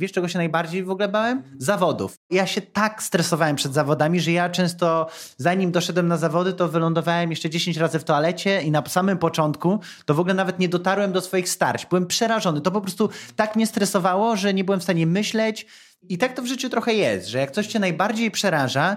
[0.00, 1.42] Wiesz, czego się najbardziej w ogóle bałem?
[1.58, 2.14] Zawodów.
[2.30, 7.30] Ja się tak stresowałem przed zawodami, że ja często, zanim doszedłem na zawody, to wylądowałem
[7.30, 11.12] jeszcze 10 razy w toalecie i na samym początku to w ogóle nawet nie dotarłem
[11.12, 11.86] do swoich starć.
[11.86, 12.60] Byłem przerażony.
[12.60, 15.66] To po prostu tak mnie stresowało, że nie byłem w stanie myśleć.
[16.08, 18.96] I tak to w życiu trochę jest, że jak coś cię najbardziej przeraża,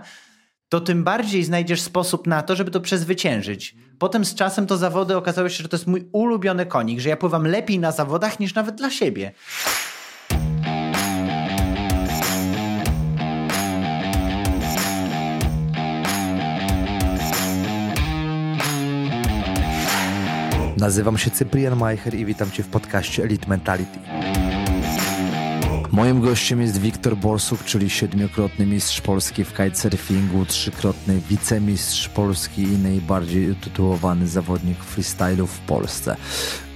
[0.69, 3.75] to tym bardziej znajdziesz sposób na to, żeby to przezwyciężyć.
[3.99, 7.17] Potem z czasem to zawody okazało się, że to jest mój ulubiony konik, że ja
[7.17, 9.31] pływam lepiej na zawodach niż nawet dla siebie.
[20.83, 23.99] Nazywam się Cyprian Majcher i witam Cię w podcaście Elite Mentality.
[25.91, 32.77] Moim gościem jest Wiktor Borsuk, czyli siedmiokrotny mistrz Polski w kitesurfingu, trzykrotny wicemistrz Polski i
[32.77, 36.15] najbardziej utytułowany zawodnik freestylu w Polsce.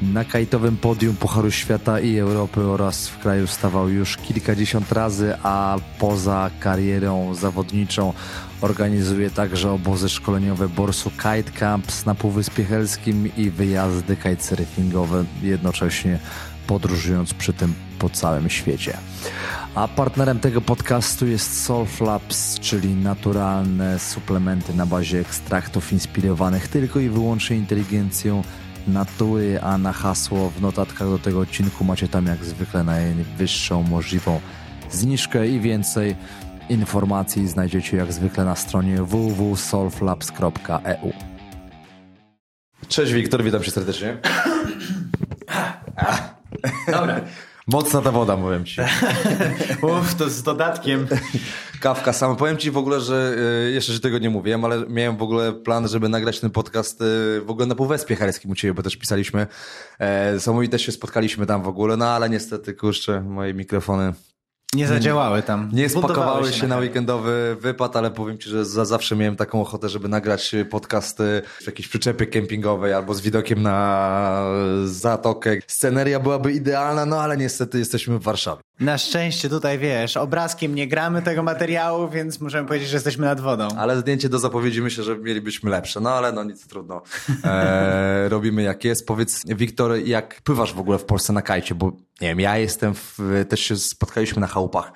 [0.01, 5.77] Na kajtowym podium Pucharu Świata i Europy oraz w kraju stawał już kilkadziesiąt razy, a
[5.99, 8.13] poza karierą zawodniczą
[8.61, 16.19] organizuje także obozy szkoleniowe Borsu Kite Camps na Półwyspie Helskim i wyjazdy kitesurfingowe, jednocześnie
[16.67, 18.97] podróżując przy tym po całym świecie.
[19.75, 27.09] A partnerem tego podcastu jest Solflabs, czyli naturalne suplementy na bazie ekstraktów inspirowanych tylko i
[27.09, 28.43] wyłącznie inteligencją
[28.87, 34.39] natury, a na hasło w notatkach do tego odcinku macie tam jak zwykle najwyższą możliwą
[34.91, 36.15] zniżkę i więcej
[36.69, 41.13] informacji znajdziecie jak zwykle na stronie www.solflabs.eu.
[42.87, 44.17] Cześć Wiktor, witam cię serdecznie.
[46.87, 47.21] Dobra.
[47.67, 48.81] Mocna ta woda, mówię ci.
[49.99, 51.07] Uff, to z dodatkiem.
[51.79, 52.35] Kawka sama.
[52.35, 53.35] Powiem ci w ogóle, że
[53.67, 57.01] y, jeszcze się tego nie mówiłem, ale miałem w ogóle plan, żeby nagrać ten podcast
[57.01, 59.47] y, w ogóle na Półwyspie Herskim u ciebie, bo też pisaliśmy.
[59.99, 64.13] E, też się spotkaliśmy tam w ogóle, no ale niestety, kurczę, moje mikrofony
[64.77, 65.69] nie zadziałały tam.
[65.73, 69.61] Nie spakowały się, się na weekendowy wypad, ale powiem Ci, że za zawsze miałem taką
[69.61, 74.43] ochotę, żeby nagrać podcasty w jakiejś przyczepie kempingowej albo z widokiem na
[74.85, 75.57] zatokę.
[75.67, 78.61] Sceneria byłaby idealna, no ale niestety jesteśmy w Warszawie.
[78.79, 83.39] Na szczęście tutaj wiesz, obrazkiem nie gramy tego materiału, więc możemy powiedzieć, że jesteśmy nad
[83.39, 83.67] wodą.
[83.77, 85.99] Ale zdjęcie do zapowiedzi myślę, że mielibyśmy lepsze.
[85.99, 87.01] No ale no nic trudno.
[87.43, 89.07] E, robimy jak jest.
[89.07, 91.75] Powiedz, Wiktor, jak pływasz w ogóle w Polsce na kajcie?
[91.75, 94.91] Bo nie wiem, ja jestem, w, też się spotkaliśmy na chałupach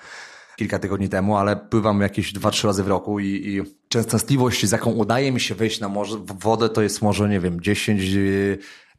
[0.56, 4.72] kilka tygodni temu, ale pływam jakieś dwa, trzy razy w roku i, i częstotliwość, z
[4.72, 8.02] jaką udaje mi się wejść na morze, wodę, to jest może, nie wiem, 10,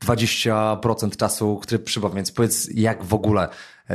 [0.05, 2.17] 20% czasu, który przybywam.
[2.17, 3.49] Więc powiedz, jak w ogóle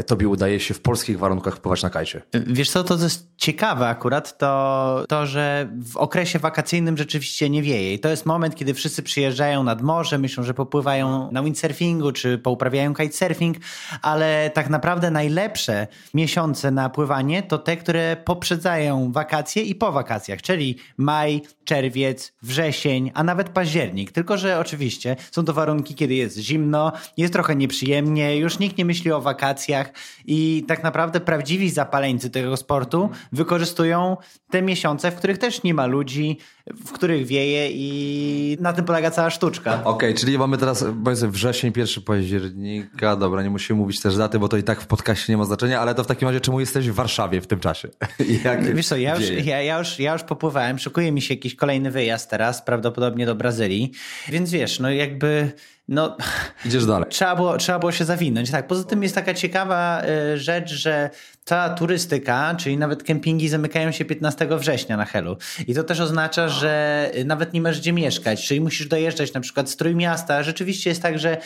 [0.05, 2.21] tobie udaje się w polskich warunkach pływać na kajcie?
[2.33, 7.93] Wiesz co, to jest ciekawe akurat, to, to, że w okresie wakacyjnym rzeczywiście nie wieje.
[7.93, 12.37] I to jest moment, kiedy wszyscy przyjeżdżają nad morze, myślą, że popływają na windsurfingu, czy
[12.37, 13.57] pouprawiają kitesurfing,
[14.01, 20.41] ale tak naprawdę najlepsze miesiące na pływanie to te, które poprzedzają wakacje i po wakacjach,
[20.41, 24.11] czyli maj, czerwiec, wrzesień, a nawet październik.
[24.11, 28.85] Tylko, że oczywiście są to warunki, kiedy jest zimno, jest trochę nieprzyjemnie, już nikt nie
[28.85, 29.86] myśli o wakacjach,
[30.25, 34.17] i tak naprawdę prawdziwi zapaleńcy tego sportu wykorzystują
[34.49, 36.37] te miesiące, w których też nie ma ludzi,
[36.85, 39.73] w których wieje i na tym polega cała sztuczka.
[39.73, 44.39] Okej, okay, czyli mamy teraz powiedzmy wrzesień, 1 października, dobra, nie musimy mówić też daty,
[44.39, 46.59] bo to i tak w podcaście nie ma znaczenia, ale to w takim razie czemu
[46.59, 47.87] jesteś w Warszawie w tym czasie?
[48.43, 51.55] Jak Wiesz co, ja już, ja, ja, już, ja już popływałem, szykuje mi się jakiś
[51.55, 53.91] kolejny wyjazd teraz, prawdopodobnie do Brazylii,
[54.29, 55.51] więc wiesz, no jakby
[55.87, 56.17] no,
[56.65, 57.09] Idziesz dalej.
[57.11, 58.51] Trzeba było, trzeba było się zawinąć.
[58.51, 60.01] Tak, poza tym jest taka ciekawa
[60.33, 61.09] y, rzecz, że
[61.47, 65.37] ta turystyka, czyli nawet kempingi zamykają się 15 września na Helu.
[65.67, 69.69] I to też oznacza, że nawet nie masz gdzie mieszkać, czyli musisz dojeżdżać na przykład
[69.69, 70.43] z Trójmiasta.
[70.43, 71.37] Rzeczywiście jest tak, że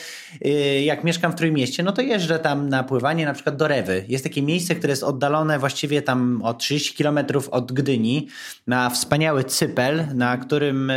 [0.46, 0.48] y,
[0.82, 4.04] jak mieszkam w Trójmieście, no to jeżdżę tam na pływanie na przykład do Rewy.
[4.08, 8.28] Jest takie miejsce, które jest oddalone właściwie tam o 30 kilometrów od Gdyni,
[8.66, 10.94] na wspaniały cypel, na którym y,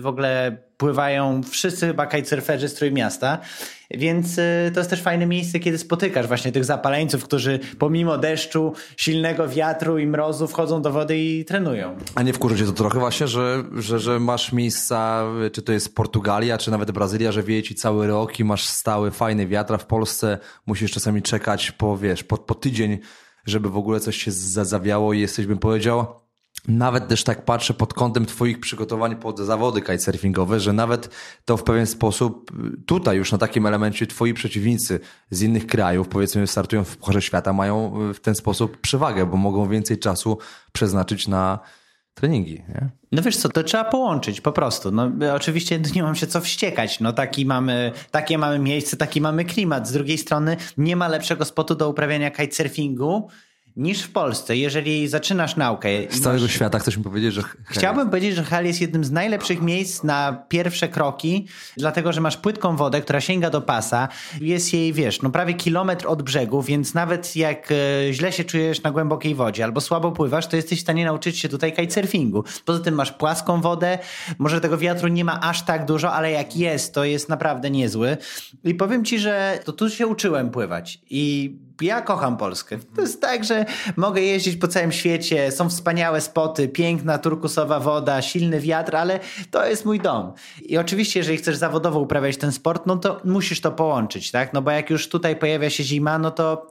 [0.00, 3.38] w ogóle pływają wszyscy chyba kitesurferzy z Trójmiasta,
[3.90, 8.72] więc y, to jest też fajne miejsce, kiedy spotykasz właśnie tych zapaleńców, którzy pomimo deszczu,
[8.96, 11.96] silnego wiatru i mrozu wchodzą do wody i trenują.
[12.14, 15.94] A nie wkurzy cię to trochę właśnie, że, że, że masz miejsca, czy to jest
[15.94, 19.78] Portugalia, czy nawet Brazylia, że wieje ci cały rok i masz stały, fajny wiatr, a
[19.78, 22.98] w Polsce musisz czasami czekać po, wiesz, po, po tydzień,
[23.46, 26.21] żeby w ogóle coś się zawiało i jesteś, bym powiedział,
[26.68, 31.10] nawet też tak patrzę pod kątem Twoich przygotowań pod zawody kitesurfingowe, że nawet
[31.44, 32.52] to w pewien sposób
[32.86, 35.00] tutaj już na takim elemencie Twoi przeciwnicy
[35.30, 39.68] z innych krajów, powiedzmy, startują w Pucharze Świata, mają w ten sposób przewagę, bo mogą
[39.68, 40.38] więcej czasu
[40.72, 41.58] przeznaczyć na
[42.14, 42.90] treningi, nie?
[43.12, 44.90] No wiesz co, to trzeba połączyć po prostu.
[44.90, 47.00] No, oczywiście nie mam się co wściekać.
[47.00, 49.88] No, taki mamy, takie mamy miejsce, taki mamy klimat.
[49.88, 53.28] Z drugiej strony nie ma lepszego spotu do uprawiania kitesurfingu
[53.76, 54.56] niż w Polsce.
[54.56, 55.88] Jeżeli zaczynasz naukę...
[56.10, 56.52] Z całego masz...
[56.52, 57.42] świata chcesz mi powiedzieć, że...
[57.64, 61.46] Chciałbym powiedzieć, że Hel jest jednym z najlepszych miejsc na pierwsze kroki,
[61.76, 64.08] dlatego, że masz płytką wodę, która sięga do pasa.
[64.40, 68.82] Jest jej, wiesz, no prawie kilometr od brzegu, więc nawet jak e, źle się czujesz
[68.82, 72.44] na głębokiej wodzie albo słabo pływasz, to jesteś w stanie nauczyć się tutaj kitesurfingu.
[72.64, 73.98] Poza tym masz płaską wodę,
[74.38, 78.16] może tego wiatru nie ma aż tak dużo, ale jak jest, to jest naprawdę niezły.
[78.64, 82.78] I powiem ci, że to tu się uczyłem pływać i ja kocham Polskę.
[82.96, 83.64] To jest tak, że
[83.96, 89.20] mogę jeździć po całym świecie, są wspaniałe spoty, piękna turkusowa woda, silny wiatr, ale
[89.50, 90.32] to jest mój dom.
[90.62, 94.52] I oczywiście, jeżeli chcesz zawodowo uprawiać ten sport, no to musisz to połączyć, tak?
[94.52, 96.66] No bo jak już tutaj pojawia się zima, no to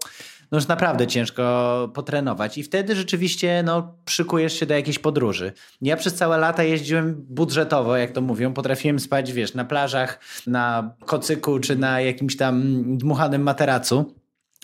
[0.51, 2.57] no już naprawdę ciężko potrenować.
[2.57, 5.53] I wtedy rzeczywiście no, przykujesz się do jakiejś podróży.
[5.81, 8.53] Ja przez całe lata jeździłem budżetowo, jak to mówią.
[8.53, 14.20] Potrafiłem spać, wiesz, na plażach, na kocyku czy na jakimś tam dmuchanym materacu.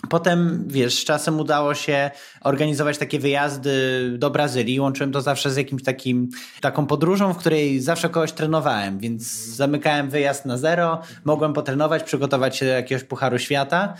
[0.08, 2.10] Potem, wiesz, z czasem udało się
[2.40, 3.72] organizować takie wyjazdy
[4.18, 4.80] do Brazylii.
[4.80, 6.28] Łączyłem to zawsze z jakimś takim,
[6.60, 12.56] taką podróżą, w której zawsze kogoś trenowałem, więc zamykałem wyjazd na zero, mogłem potrenować, przygotować
[12.56, 13.94] się do jakiegoś Pucharu Świata.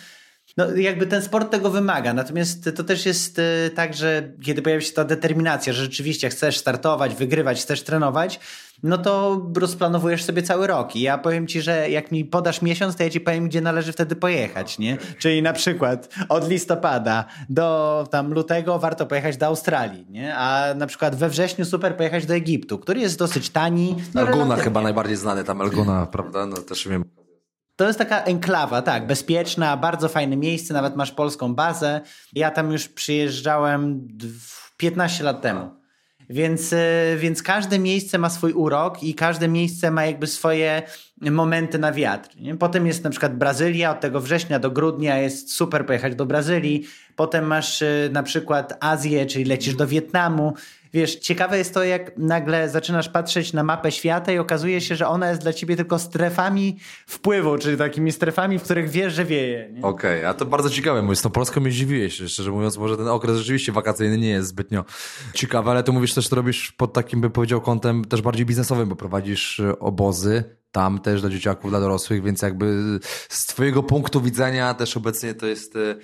[0.59, 2.15] No, jakby ten sport tego wymaga.
[2.15, 6.59] Natomiast to też jest y, tak, że kiedy pojawia się ta determinacja, że rzeczywiście chcesz
[6.59, 8.41] startować, wygrywać, chcesz trenować,
[8.83, 10.97] no to rozplanowujesz sobie cały rok.
[10.97, 13.93] I ja powiem ci, że jak mi podasz miesiąc, to ja ci powiem, gdzie należy
[13.93, 14.99] wtedy pojechać, nie?
[15.19, 20.37] Czyli na przykład od listopada do tam lutego warto pojechać do Australii, nie?
[20.37, 23.97] A na przykład we wrześniu super pojechać do Egiptu, który jest dosyć tani.
[24.15, 26.47] No Elguna chyba najbardziej znany tam, Elguna, prawda?
[26.47, 27.05] No też wiem.
[27.79, 32.01] To jest taka enklawa, tak, bezpieczna, bardzo fajne miejsce, nawet masz polską bazę.
[32.33, 34.09] Ja tam już przyjeżdżałem
[34.77, 35.71] 15 lat temu.
[36.31, 40.83] Więc, e, więc każde miejsce ma swój urok i każde miejsce ma jakby swoje
[41.21, 42.37] momenty na wiatr.
[42.37, 42.57] Nie?
[42.57, 46.87] Potem jest na przykład Brazylia, od tego września do grudnia jest super pojechać do Brazylii.
[47.17, 50.55] Potem masz e, na przykład Azję, czyli lecisz do Wietnamu.
[50.93, 55.09] Wiesz, ciekawe jest to, jak nagle zaczynasz patrzeć na mapę świata i okazuje się, że
[55.09, 56.77] ona jest dla ciebie tylko strefami
[57.07, 59.71] wpływu, czyli takimi strefami, w których wiesz, że wieje.
[59.83, 62.97] Okej, okay, a to bardzo ciekawe, bo z tą Polską mnie dziwiłeś, szczerze mówiąc, może
[62.97, 64.85] ten okres rzeczywiście wakacyjny nie jest zbytnio
[65.35, 68.89] ciekawy, ale tu mówisz też, to robisz pod takim, bym powiedział, kątem też bardziej biznesowym,
[68.89, 72.99] bo prowadzisz e, obozy, tam też dla dzieciaków, dla dorosłych, więc jakby
[73.29, 75.97] z twojego punktu widzenia też obecnie to jest e,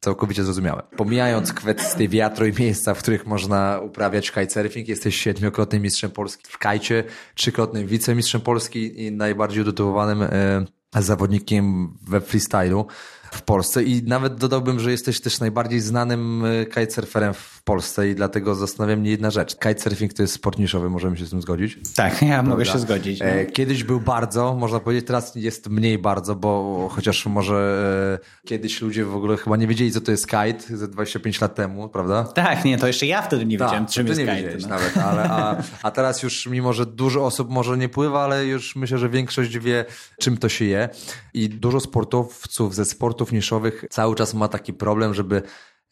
[0.00, 0.82] całkowicie zrozumiałe.
[0.96, 6.58] Pomijając kwestie wiatru i miejsca, w których można uprawiać kitesurfing, jesteś siedmiokrotnym mistrzem Polski w
[6.58, 7.04] kajcie,
[7.34, 10.66] trzykrotnym wicemistrzem Polski i najbardziej utytułowanym e,
[11.02, 12.86] zawodnikiem we freestylu
[13.30, 18.14] w Polsce i nawet dodałbym, że jesteś też najbardziej znanym e, kitesurferem w Polsce i
[18.14, 19.54] dlatego zastanawia mnie jedna rzecz.
[19.54, 21.78] Kitesurfing to jest sport niszowy, możemy się z tym zgodzić?
[21.96, 23.20] Tak, ja mogę się zgodzić.
[23.20, 23.26] No.
[23.26, 28.80] E, kiedyś był bardzo, można powiedzieć, teraz jest mniej bardzo, bo chociaż może e, kiedyś
[28.80, 32.24] ludzie w ogóle chyba nie wiedzieli, co to jest kite ze 25 lat temu, prawda?
[32.24, 34.56] Tak, nie, to jeszcze ja wtedy nie wiedziałem, czym jest kite.
[34.60, 34.68] No.
[34.68, 38.76] nawet, ale a, a teraz już mimo, że dużo osób może nie pływa, ale już
[38.76, 39.84] myślę, że większość wie,
[40.20, 40.88] czym to się je
[41.34, 42.84] i dużo sportowców ze
[43.18, 45.42] sportów niszowych cały czas ma taki problem, żeby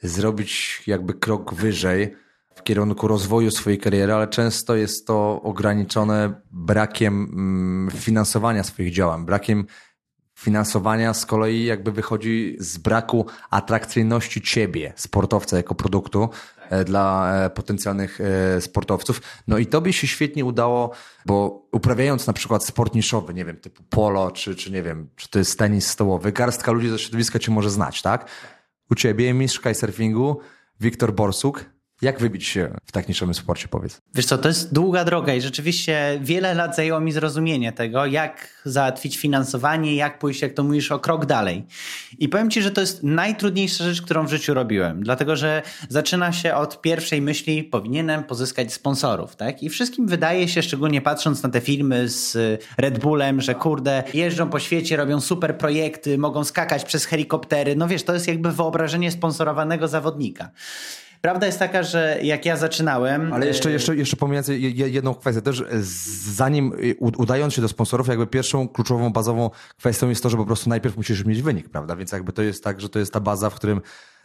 [0.02, 2.14] zrobić jakby krok wyżej
[2.54, 9.24] w kierunku rozwoju swojej kariery, ale często jest to ograniczone brakiem mm, finansowania swoich działań,
[9.24, 9.66] brakiem
[10.38, 16.28] finansowania z kolei jakby wychodzi z braku atrakcyjności ciebie, sportowca jako produktu
[16.84, 19.22] dla e, potencjalnych e, sportowców.
[19.48, 20.90] No i tobie się świetnie udało,
[21.26, 25.28] bo uprawiając na przykład sport niszowy, nie wiem, typu polo, czy, czy nie wiem, czy
[25.28, 28.26] to jest tenis stołowy, garstka ludzi ze środowiska cię może znać, tak?
[28.90, 30.40] u ciebie, mistrz kitesurfingu,
[30.80, 31.64] Wiktor Borsuk.
[32.02, 34.00] Jak wybić się w tak niczym sporcie, powiedz?
[34.14, 38.62] Wiesz co, to jest długa droga i rzeczywiście wiele lat zajęło mi zrozumienie tego, jak
[38.64, 41.66] załatwić finansowanie, jak pójść, jak to mówisz, o krok dalej.
[42.18, 46.32] I powiem ci, że to jest najtrudniejsza rzecz, którą w życiu robiłem, dlatego że zaczyna
[46.32, 49.62] się od pierwszej myśli, powinienem pozyskać sponsorów, tak?
[49.62, 52.36] I wszystkim wydaje się, szczególnie patrząc na te filmy z
[52.78, 57.76] Red Bullem, że kurde, jeżdżą po świecie, robią super projekty, mogą skakać przez helikoptery.
[57.76, 60.50] No wiesz, to jest jakby wyobrażenie sponsorowanego zawodnika.
[61.20, 63.32] Prawda jest taka, że jak ja zaczynałem...
[63.32, 65.64] Ale jeszcze, jeszcze, jeszcze pomijając jedną kwestię też,
[66.34, 70.68] zanim udając się do sponsorów, jakby pierwszą kluczową, bazową kwestią jest to, że po prostu
[70.68, 71.96] najpierw musisz mieć wynik, prawda?
[71.96, 73.80] Więc jakby to jest tak, że to jest ta baza, w którym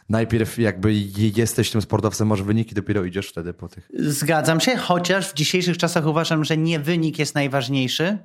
[0.08, 0.92] najpierw jakby
[1.36, 3.88] jesteś tym sportowcem, masz wyniki, dopiero idziesz wtedy po tych.
[3.98, 8.18] Zgadzam się, chociaż w dzisiejszych czasach uważam, że nie wynik jest najważniejszy,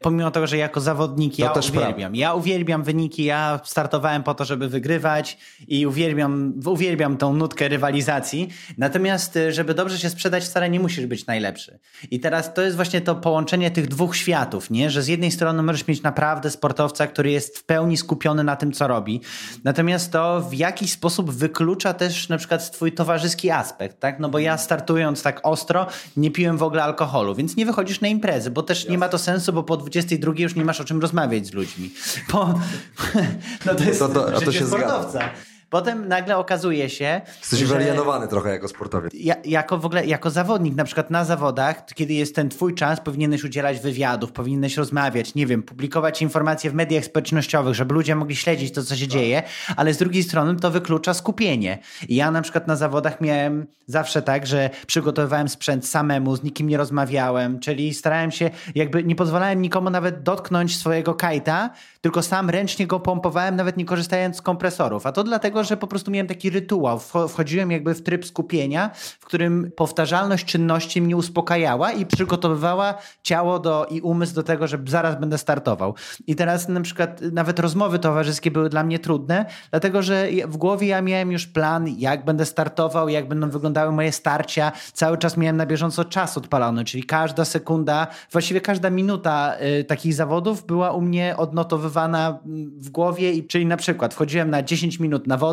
[0.00, 1.82] Pomimo tego, że jako zawodnik ja uwielbiam.
[1.82, 2.08] Prawda.
[2.12, 5.38] Ja uwielbiam wyniki, ja startowałem po to, żeby wygrywać
[5.68, 8.48] i uwielbiam, uwielbiam tą nutkę rywalizacji.
[8.78, 11.78] Natomiast, y, żeby dobrze się sprzedać, wcale nie musisz być najlepszy.
[12.10, 14.90] I teraz to jest właśnie to połączenie tych dwóch światów, nie?
[14.90, 18.72] Że z jednej strony możesz mieć naprawdę sportowca, który jest w pełni skupiony na tym,
[18.72, 19.20] co robi.
[19.64, 24.20] Natomiast to w jakiś sposób wyklucza też na przykład twój towarzyski aspekt, tak?
[24.20, 25.86] No bo ja startując tak ostro,
[26.16, 29.18] nie piłem w ogóle alkoholu, więc nie wychodzisz na imprezy, bo też nie ma to
[29.18, 31.90] sensu, bo po 22 już nie masz o czym rozmawiać z ludźmi.
[32.32, 32.60] Bo,
[33.66, 35.10] no to jest to, to, to się sportowca.
[35.10, 35.55] Zgadza.
[35.70, 37.20] Potem nagle okazuje się.
[37.40, 39.12] Jesteś że, wyalienowany trochę jako sportowiec.
[39.14, 43.00] Ja, jako w ogóle, jako zawodnik, na przykład na zawodach, kiedy jest ten twój czas,
[43.00, 48.36] powinieneś udzielać wywiadów, powinieneś rozmawiać, nie wiem, publikować informacje w mediach społecznościowych, żeby ludzie mogli
[48.36, 49.12] śledzić to, co się tak.
[49.12, 49.42] dzieje,
[49.76, 51.78] ale z drugiej strony to wyklucza skupienie.
[52.08, 56.68] I ja na przykład na zawodach miałem zawsze tak, że przygotowywałem sprzęt samemu, z nikim
[56.68, 61.70] nie rozmawiałem, czyli starałem się, jakby nie pozwalałem nikomu nawet dotknąć swojego kajta,
[62.00, 65.06] tylko sam ręcznie go pompowałem, nawet nie korzystając z kompresorów.
[65.06, 67.00] A to dlatego, że po prostu miałem taki rytuał.
[67.28, 73.86] Wchodziłem jakby w tryb skupienia, w którym powtarzalność czynności mnie uspokajała i przygotowywała ciało do,
[73.90, 75.94] i umysł do tego, że zaraz będę startował.
[76.26, 80.86] I teraz na przykład nawet rozmowy towarzyskie były dla mnie trudne, dlatego że w głowie
[80.86, 84.72] ja miałem już plan, jak będę startował, jak będą wyglądały moje starcia.
[84.92, 90.14] Cały czas miałem na bieżąco czas odpalony, czyli każda sekunda, właściwie każda minuta y, takich
[90.14, 92.38] zawodów była u mnie odnotowywana
[92.78, 95.45] w głowie, czyli na przykład wchodziłem na 10 minut na wodę,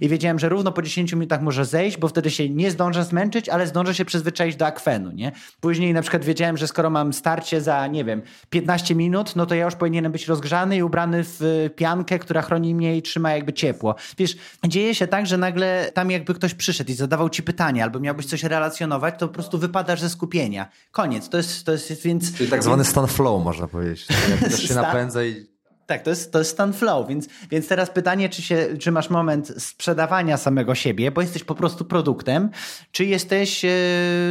[0.00, 3.48] i wiedziałem, że równo po 10 minutach może zejść, bo wtedy się nie zdążę zmęczyć,
[3.48, 5.32] ale zdążę się przyzwyczaić do akwenu, nie?
[5.60, 9.54] Później na przykład wiedziałem, że skoro mam starcie za, nie wiem, 15 minut, no to
[9.54, 13.52] ja już powinienem być rozgrzany i ubrany w piankę, która chroni mnie i trzyma jakby
[13.52, 13.94] ciepło.
[14.18, 14.36] Wiesz,
[14.68, 18.26] dzieje się tak, że nagle tam jakby ktoś przyszedł i zadawał ci pytanie, albo miałbyś
[18.26, 20.68] coś relacjonować, to po prostu wypadasz ze skupienia.
[20.90, 21.28] Koniec.
[21.28, 22.34] To jest, to jest więc...
[22.36, 24.06] Czyli tak zwany stan flow, można powiedzieć.
[24.30, 25.53] Jak też się napędza i
[25.86, 29.10] tak, to jest, to jest stan flow, więc, więc teraz pytanie, czy, się, czy masz
[29.10, 32.50] moment sprzedawania samego siebie, bo jesteś po prostu produktem,
[32.92, 33.70] czy jesteś yy,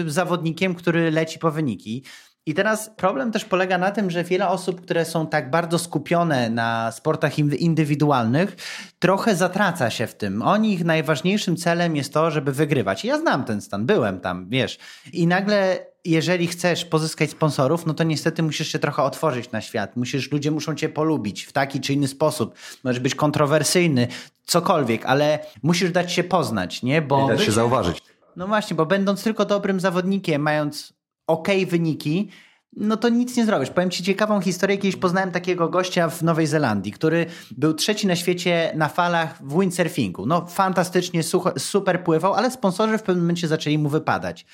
[0.07, 2.03] zawodnikiem, który leci po wyniki.
[2.45, 6.49] I teraz problem też polega na tym, że wiele osób, które są tak bardzo skupione
[6.49, 8.55] na sportach indywidualnych,
[8.99, 10.41] trochę zatraca się w tym.
[10.41, 13.05] Oni ich najważniejszym celem jest to, żeby wygrywać.
[13.05, 14.77] ja znam ten stan, byłem tam, wiesz.
[15.13, 19.97] I nagle jeżeli chcesz pozyskać sponsorów, no to niestety musisz się trochę otworzyć na świat.
[19.97, 22.55] Musisz, ludzie muszą cię polubić w taki czy inny sposób.
[22.83, 24.07] Możesz być kontrowersyjny,
[24.45, 27.01] cokolwiek, ale musisz dać się poznać, nie?
[27.01, 28.01] Bo I dać się zauważyć.
[28.35, 30.93] No właśnie, bo będąc tylko dobrym zawodnikiem, mając
[31.27, 32.29] ok wyniki,
[32.77, 33.69] no to nic nie zrobisz.
[33.69, 34.77] Powiem ci ciekawą historię.
[34.77, 39.59] Kiedyś poznałem takiego gościa w Nowej Zelandii, który był trzeci na świecie na falach w
[39.59, 40.25] windsurfingu.
[40.25, 41.21] No fantastycznie,
[41.57, 44.45] super pływał, ale sponsorzy w pewnym momencie zaczęli mu wypadać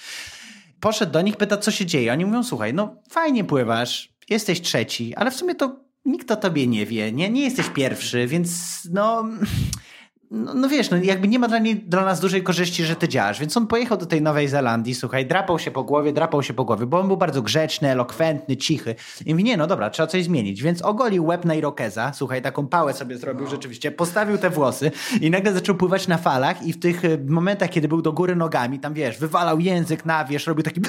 [0.80, 2.14] poszedł do nich, pyta, co się dzieje.
[2.14, 6.68] Oni mówią, słuchaj, no fajnie pływasz, jesteś trzeci, ale w sumie to nikt o tobie
[6.68, 8.50] nie wie, nie, nie jesteś pierwszy, więc
[8.92, 9.26] no
[10.32, 13.08] no, no, wiesz, no jakby nie ma dla, nie, dla nas dużej korzyści, że ty
[13.08, 13.40] działasz.
[13.40, 16.66] Więc on pojechał do tej Nowej Zelandii, słuchaj, drapał się po głowie, drapał się po
[16.66, 18.96] głowie, bo on był bardzo grzeczny, elokwentny, cichy.
[19.26, 20.64] I mówi, nie, no dobra, trzeba coś zmienić.
[20.64, 23.52] Więc ogolił łeb na Irokeza, słuchaj, taką pałę sobie zrobił no.
[23.52, 27.70] rzeczywiście, postawił te włosy i nagle zaczął pływać na falach i w tych e, momentach,
[27.70, 30.82] kiedy był do góry nogami, tam wiesz, wywalał język na wierzch, robił taki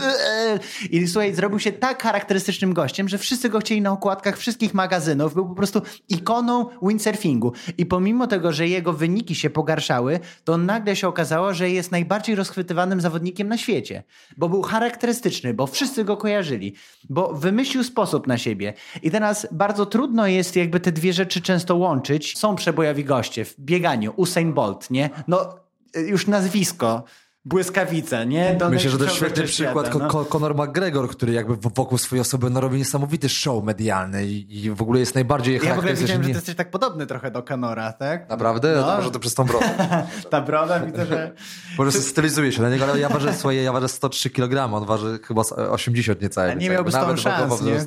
[0.90, 5.34] i słuchaj, zrobił się tak charakterystycznym gościem, że wszyscy go chcieli na okładkach wszystkich magazynów,
[5.34, 7.52] był po prostu ikoną windsurfingu.
[7.78, 11.92] I pomimo tego, że jego wyniki wyniki się pogarszały, to nagle się okazało, że jest
[11.92, 14.02] najbardziej rozchwytywanym zawodnikiem na świecie.
[14.36, 16.74] Bo był charakterystyczny, bo wszyscy go kojarzyli,
[17.08, 18.74] bo wymyślił sposób na siebie.
[19.02, 22.38] I teraz bardzo trudno jest jakby te dwie rzeczy często łączyć.
[22.38, 25.10] Są przebojowi goście w bieganiu, Usain Bolt, nie?
[25.28, 25.56] No
[25.94, 27.04] już nazwisko
[27.50, 28.58] błyskawica, nie?
[28.70, 30.24] Myślę, że to świetny przykład no.
[30.24, 35.00] Conor McGregor, który jakby wokół swojej osoby no, robi niesamowity show medialny i, w ogóle
[35.00, 38.28] jest najbardziej Ja w ogóle widziałem, że ty jesteś tak podobny trochę do Conora, tak?
[38.28, 38.74] Naprawdę?
[38.76, 38.82] No.
[38.82, 39.66] To może to przez tą brodę.
[40.30, 41.32] Ta broda widzę, że...
[41.78, 45.18] Może stylizuje się na niego, ale ja ważę swoje, ja ważę 103 kg, on waży
[45.22, 46.56] chyba 80 niecałe.
[46.56, 47.72] Nie miałbyś tą szans, nie?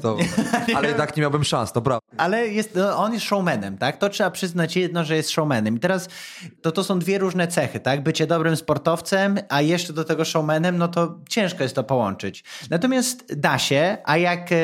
[0.68, 0.78] nie?
[0.78, 2.04] Ale tak nie miałbym szans, to prawda.
[2.18, 3.98] Ale jest, no, on jest showmanem, tak?
[3.98, 5.76] To trzeba przyznać jedno, że jest showmanem.
[5.76, 6.10] I teraz
[6.62, 8.04] to, to są dwie różne cechy, tak?
[8.04, 12.44] Bycie dobrym sportowcem, a jeszcze do tego showmanem, no to ciężko jest to połączyć.
[12.70, 14.56] Natomiast da się, a jak, e,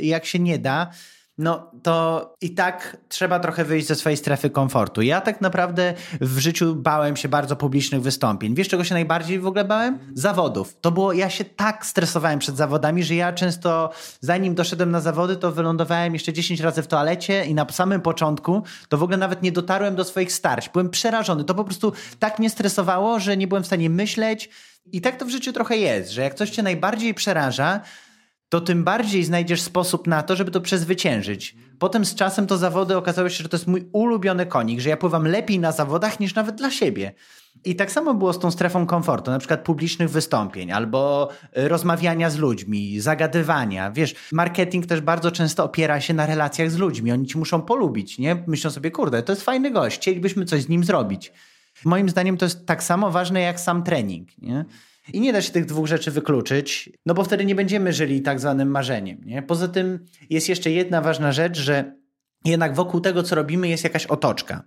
[0.00, 0.90] jak się nie da,
[1.38, 5.02] no to i tak trzeba trochę wyjść ze swojej strefy komfortu.
[5.02, 8.54] Ja tak naprawdę w życiu bałem się bardzo publicznych wystąpień.
[8.54, 9.98] Wiesz, czego się najbardziej w ogóle bałem?
[10.14, 10.76] Zawodów.
[10.80, 13.90] To było, ja się tak stresowałem przed zawodami, że ja często,
[14.20, 18.62] zanim doszedłem na zawody, to wylądowałem jeszcze 10 razy w toalecie i na samym początku
[18.88, 20.68] to w ogóle nawet nie dotarłem do swoich starć.
[20.68, 21.44] Byłem przerażony.
[21.44, 24.50] To po prostu tak mnie stresowało, że nie byłem w stanie myśleć.
[24.92, 27.80] I tak to w życiu trochę jest, że jak coś cię najbardziej przeraża,
[28.48, 31.56] to tym bardziej znajdziesz sposób na to, żeby to przezwyciężyć.
[31.78, 34.96] Potem z czasem to zawody okazało się, że to jest mój ulubiony konik, że ja
[34.96, 37.14] pływam lepiej na zawodach niż nawet dla siebie.
[37.64, 42.30] I tak samo było z tą strefą komfortu, na przykład publicznych wystąpień albo y, rozmawiania
[42.30, 43.90] z ludźmi, zagadywania.
[43.90, 47.12] Wiesz, marketing też bardzo często opiera się na relacjach z ludźmi.
[47.12, 48.44] Oni ci muszą polubić, nie?
[48.46, 51.32] Myślą sobie, kurde, to jest fajny gość, chcielibyśmy coś z nim zrobić.
[51.84, 54.64] Moim zdaniem to jest tak samo ważne jak sam trening, nie?
[55.12, 58.40] I nie da się tych dwóch rzeczy wykluczyć, no bo wtedy nie będziemy żyli tak
[58.40, 59.20] zwanym marzeniem.
[59.24, 59.42] Nie?
[59.42, 61.96] Poza tym jest jeszcze jedna ważna rzecz, że
[62.44, 64.62] jednak wokół tego, co robimy, jest jakaś otoczka.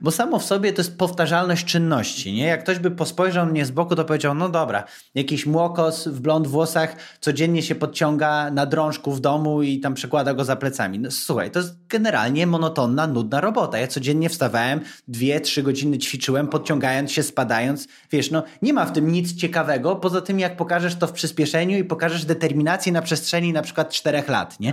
[0.00, 2.32] Bo samo w sobie to jest powtarzalność czynności.
[2.32, 2.46] Nie?
[2.46, 4.84] Jak ktoś by pospojrzał mnie z boku, to powiedział: No dobra,
[5.14, 10.34] jakiś młokos w blond włosach codziennie się podciąga na drążku w domu i tam przekłada
[10.34, 10.98] go za plecami.
[10.98, 13.78] No, słuchaj, to jest generalnie monotonna, nudna robota.
[13.78, 17.88] Ja codziennie wstawałem, dwie, trzy godziny ćwiczyłem, podciągając się, spadając.
[18.12, 21.78] Wiesz, no nie ma w tym nic ciekawego, poza tym jak pokażesz to w przyspieszeniu
[21.78, 24.72] i pokażesz determinację na przestrzeni na przykład czterech lat, nie?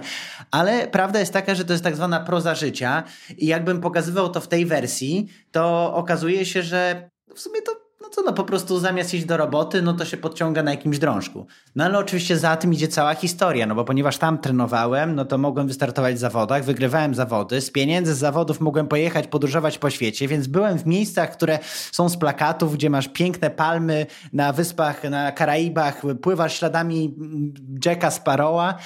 [0.52, 3.04] Ale prawda jest taka, że to jest tak zwana proza życia
[3.38, 5.09] i jakbym pokazywał to w tej wersji,
[5.52, 9.38] to okazuje się, że w sumie to no co, no po prostu zamiast iść do
[9.38, 11.48] roboty, no to się podciąga na jakimś drążku.
[11.76, 15.38] No ale oczywiście za tym idzie cała historia, no bo ponieważ tam trenowałem, no to
[15.38, 20.28] mogłem wystartować w zawodach, wygrywałem zawody, z pieniędzy z zawodów mogłem pojechać, podróżować po świecie,
[20.28, 21.60] więc byłem w miejscach, które
[21.92, 27.16] są z plakatów, gdzie masz piękne palmy na wyspach, na Karaibach, pływasz śladami
[27.86, 28.78] Jacka Sparrowa,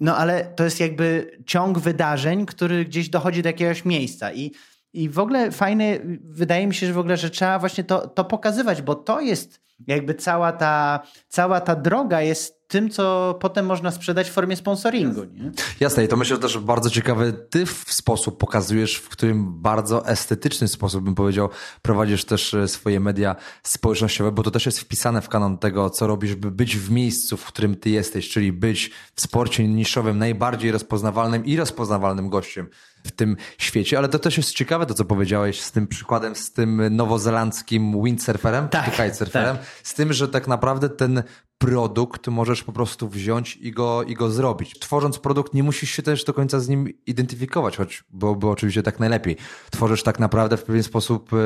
[0.00, 4.52] no ale to jest jakby ciąg wydarzeń, który gdzieś dochodzi do jakiegoś miejsca i
[4.92, 8.24] i w ogóle fajne, wydaje mi się, że w ogóle, że trzeba właśnie to, to
[8.24, 13.90] pokazywać, bo to jest jakby cała ta, cała ta droga jest tym, co potem można
[13.90, 15.24] sprzedać w formie sponsoringu.
[15.24, 15.50] Nie?
[15.80, 20.08] Jasne, i to myślę, że też bardzo ciekawy ty w sposób pokazujesz, w którym bardzo
[20.08, 21.48] estetyczny sposób, bym powiedział,
[21.82, 26.06] prowadzisz też e, swoje media społecznościowe, bo to też jest wpisane w kanon tego, co
[26.06, 30.72] robisz, by być w miejscu, w którym ty jesteś, czyli być w sporcie niszowym najbardziej
[30.72, 32.68] rozpoznawalnym i rozpoznawalnym gościem
[33.04, 36.52] w tym świecie, ale to też jest ciekawe to, co powiedziałeś z tym przykładem, z
[36.52, 39.66] tym nowozelandzkim windsurferem, tak, kitesurferem, tak.
[39.82, 41.22] z tym, że tak naprawdę ten
[41.62, 44.78] produkt możesz po prostu wziąć i go, i go zrobić.
[44.78, 49.00] Tworząc produkt nie musisz się też do końca z nim identyfikować, choć byłoby oczywiście tak
[49.00, 49.36] najlepiej.
[49.70, 51.36] Tworzysz tak naprawdę w pewien sposób e,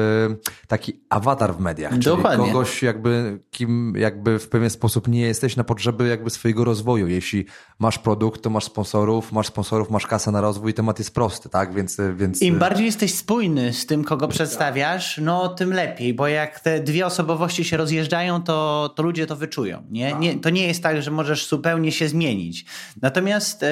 [0.67, 2.47] taki awatar w mediach, czyli Dokładnie.
[2.47, 7.09] kogoś jakby, kim jakby w pewien sposób nie jesteś na potrzeby jakby swojego rozwoju.
[7.09, 7.47] Jeśli
[7.79, 11.75] masz produkt, to masz sponsorów, masz sponsorów, masz kasę na rozwój, temat jest prosty, tak?
[11.75, 12.43] Więc, więc...
[12.43, 17.07] Im bardziej jesteś spójny z tym, kogo przedstawiasz, no tym lepiej, bo jak te dwie
[17.07, 20.06] osobowości się rozjeżdżają, to, to ludzie to wyczują, nie?
[20.13, 20.35] Nie?
[20.35, 20.41] nie?
[20.41, 22.65] to nie jest tak, że możesz zupełnie się zmienić.
[23.03, 23.69] Natomiast e,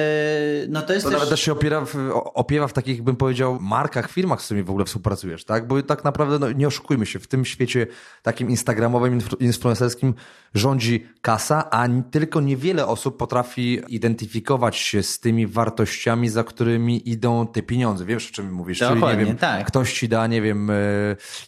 [0.69, 1.19] no to jest to też...
[1.19, 1.95] nawet też się opiera w,
[2.33, 5.67] opiewa w takich, bym powiedział, markach, firmach, z którymi w ogóle współpracujesz, tak?
[5.67, 7.87] Bo tak naprawdę, no, nie oszukujmy się, w tym świecie
[8.23, 10.13] takim instagramowym, influencerskim
[10.53, 17.47] rządzi kasa, a tylko niewiele osób potrafi identyfikować się z tymi wartościami, za którymi idą
[17.47, 18.05] te pieniądze.
[18.05, 18.77] Wiesz, o czym mówisz?
[18.79, 19.67] Czyli, nie wiem, tak.
[19.67, 20.73] ktoś ci da, nie wiem, e,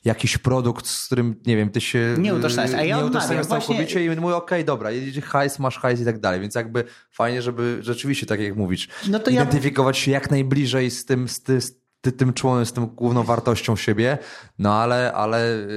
[0.06, 3.84] jakiś produkt, z którym, nie wiem, ty się nie utożsamiasz, a ja nie utożsamiasz całkowicie
[3.84, 4.06] właśnie...
[4.06, 6.84] i mówię, okej, okay, dobra, dobra, jedzie hajs, masz hajs i tak dalej, więc jakby
[7.12, 10.06] fajnie, żeby rzeczywiście, tak jak mówisz, no to identyfikować ja...
[10.06, 11.74] się jak najbliżej z tym, z, ty, z
[12.18, 14.18] tym członem, z tą główną wartością siebie,
[14.60, 15.68] no ale, ale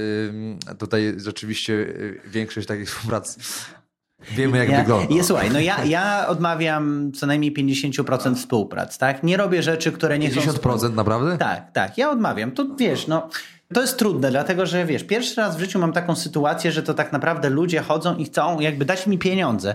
[0.78, 3.38] tutaj rzeczywiście yy, większość takich współprac
[4.30, 5.14] Wiemy, jak ja, wygląda.
[5.14, 9.22] Ja, słuchaj, no ja, ja odmawiam co najmniej 50% współprac, tak?
[9.22, 10.52] Nie robię rzeczy, które nie 50% są...
[10.52, 11.38] 50% naprawdę?
[11.38, 11.98] Tak, tak.
[11.98, 12.52] Ja odmawiam.
[12.52, 13.28] To wiesz, no
[13.74, 16.94] to jest trudne, dlatego że wiesz, pierwszy raz w życiu mam taką sytuację, że to
[16.94, 19.74] tak naprawdę ludzie chodzą i chcą jakby dać mi pieniądze.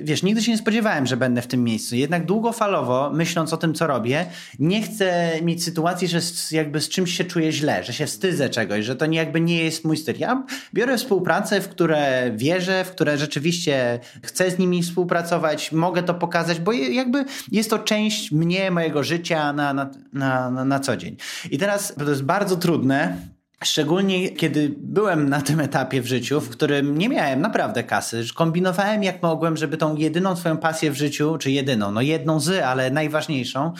[0.00, 1.96] Wiesz, nigdy się nie spodziewałem, że będę w tym miejscu.
[1.96, 4.26] Jednak długofalowo, myśląc o tym, co robię,
[4.58, 6.18] nie chcę mieć sytuacji, że
[6.50, 9.64] jakby z czymś się czuję źle, że się wstydzę czegoś, że to nie, jakby nie
[9.64, 10.14] jest mój styl.
[10.18, 16.14] Ja biorę współpracę, w które wierzę, w które rzeczywiście chcę z nimi współpracować, mogę to
[16.14, 21.16] pokazać, bo jakby jest to część mnie, mojego życia na, na, na, na, co dzień.
[21.50, 23.29] I teraz to jest bardzo trudne,
[23.64, 29.02] Szczególnie kiedy byłem na tym etapie w życiu, w którym nie miałem naprawdę kasy, kombinowałem
[29.02, 32.90] jak mogłem, żeby tą jedyną swoją pasję w życiu, czy jedyną, no jedną z, ale
[32.90, 33.72] najważniejszą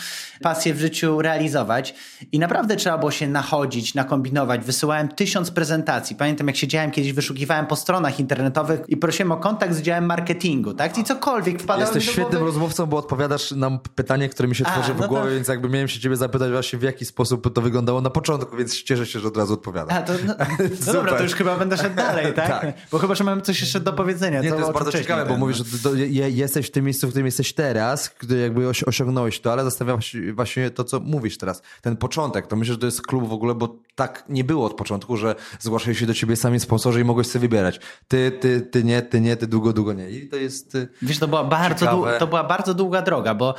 [0.43, 1.95] pasję w życiu realizować.
[2.33, 4.65] I naprawdę trzeba było się nachodzić, nakombinować.
[4.65, 6.17] Wysyłałem tysiąc prezentacji.
[6.17, 10.75] Pamiętam, jak siedziałem kiedyś, wyszukiwałem po stronach internetowych i prosiłem o kontakt z działem marketingu,
[10.75, 10.99] tak?
[10.99, 12.45] I cokolwiek wpadało Jesteś świetnym głowy.
[12.47, 15.35] rozmówcą, bo odpowiadasz nam pytanie, które mi się tworzy A, no w głowie, to...
[15.35, 18.83] więc jakby miałem się ciebie zapytać właśnie w jaki sposób to wyglądało na początku, więc
[18.83, 19.95] cieszę się, że od razu odpowiedziałeś odpowiada.
[19.95, 20.35] A, to, no,
[20.87, 22.49] no dobra, to już chyba będę szedł dalej, tak?
[22.49, 22.75] tak?
[22.93, 24.43] Bo chyba, że mamy coś jeszcze do powiedzenia.
[24.43, 27.11] Nie, to jest bardzo ciekawe, bo mówisz, że do, je, jesteś w tym miejscu, w
[27.11, 31.63] którym jesteś teraz, gdy jakby osiągnąłeś to, ale zastanawiam się właśnie to, co mówisz teraz.
[31.83, 34.75] Ten początek, to myślę, że to jest klub w ogóle, bo tak nie było od
[34.75, 37.81] początku, że zgłaszali się do ciebie sami sponsorzy i mogłeś sobie wybierać.
[38.09, 40.11] Ty, ty, ty nie, ty nie, ty długo, długo nie.
[40.11, 43.55] I to jest y, Wiesz, to była bardzo, to była bardzo długa droga, bo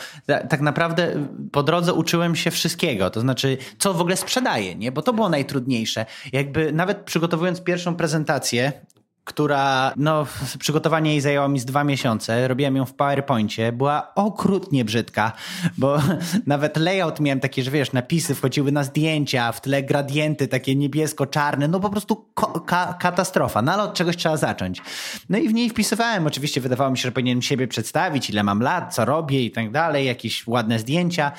[0.50, 4.92] tak naprawdę po drodze uczyłem się wszystkiego, to znaczy, co w ogóle sprzedaję, nie?
[4.92, 6.01] Bo to było najtrudniejsze.
[6.34, 8.72] Jakby nawet przygotowując pierwszą prezentację,
[9.24, 10.26] która, no,
[10.60, 12.48] przygotowanie jej zajęło mi z dwa miesiące.
[12.48, 13.72] Robiłem ją w PowerPoincie.
[13.72, 15.32] Była okrutnie brzydka,
[15.78, 15.98] bo
[16.48, 21.68] nawet layout miałem takie, że wiesz, napisy wchodziły na zdjęcia, w tle gradienty takie niebiesko-czarne,
[21.68, 22.26] no po prostu
[22.66, 23.62] ka katastrofa.
[23.62, 24.82] No ale od czegoś trzeba zacząć.
[25.30, 28.62] No i w niej wpisywałem, oczywiście wydawało mi się, że powinienem siebie przedstawić, ile mam
[28.62, 31.32] lat, co robię i tak dalej, jakieś ładne zdjęcia.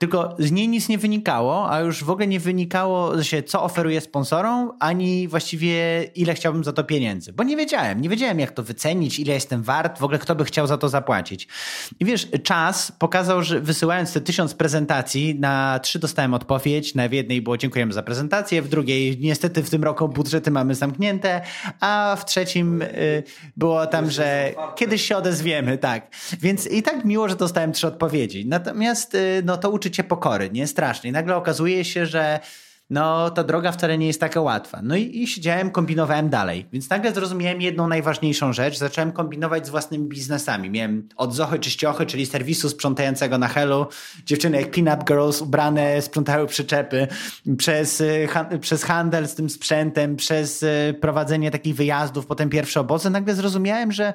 [0.00, 4.00] Tylko z niej nic nie wynikało, a już w ogóle nie wynikało się, co oferuję
[4.00, 7.32] sponsorom, ani właściwie ile chciałbym za to pieniędzy.
[7.32, 10.44] Bo nie wiedziałem, nie wiedziałem jak to wycenić, ile jestem wart, w ogóle kto by
[10.44, 11.48] chciał za to zapłacić.
[12.00, 17.12] I wiesz, czas pokazał, że wysyłając te tysiąc prezentacji, na trzy dostałem odpowiedź, na w
[17.12, 21.40] jednej było dziękujemy za prezentację, w drugiej niestety w tym roku budżety mamy zamknięte,
[21.80, 23.22] a w trzecim y,
[23.56, 26.10] było tam, że kiedyś się odezwiemy, tak.
[26.40, 28.46] Więc i tak miło, że dostałem trzy odpowiedzi.
[28.46, 30.66] Natomiast y, no to uczy cię pokory, nie?
[30.66, 31.10] Strasznie.
[31.10, 32.40] I nagle okazuje się, że
[32.90, 34.80] no ta droga wcale nie jest taka łatwa.
[34.82, 36.66] No i, i siedziałem, kombinowałem dalej.
[36.72, 38.78] Więc nagle zrozumiałem jedną najważniejszą rzecz.
[38.78, 40.70] Zacząłem kombinować z własnymi biznesami.
[40.70, 43.88] Miałem od Zochy Czyściochy, czyli serwisu sprzątającego na Hello.
[44.26, 47.08] Dziewczyny jak Peanut Girls ubrane sprzątały przyczepy.
[47.58, 52.80] Przez, y, ha, przez handel z tym sprzętem, przez y, prowadzenie takich wyjazdów, potem pierwsze
[52.80, 53.10] obozy.
[53.10, 54.12] Nagle zrozumiałem, że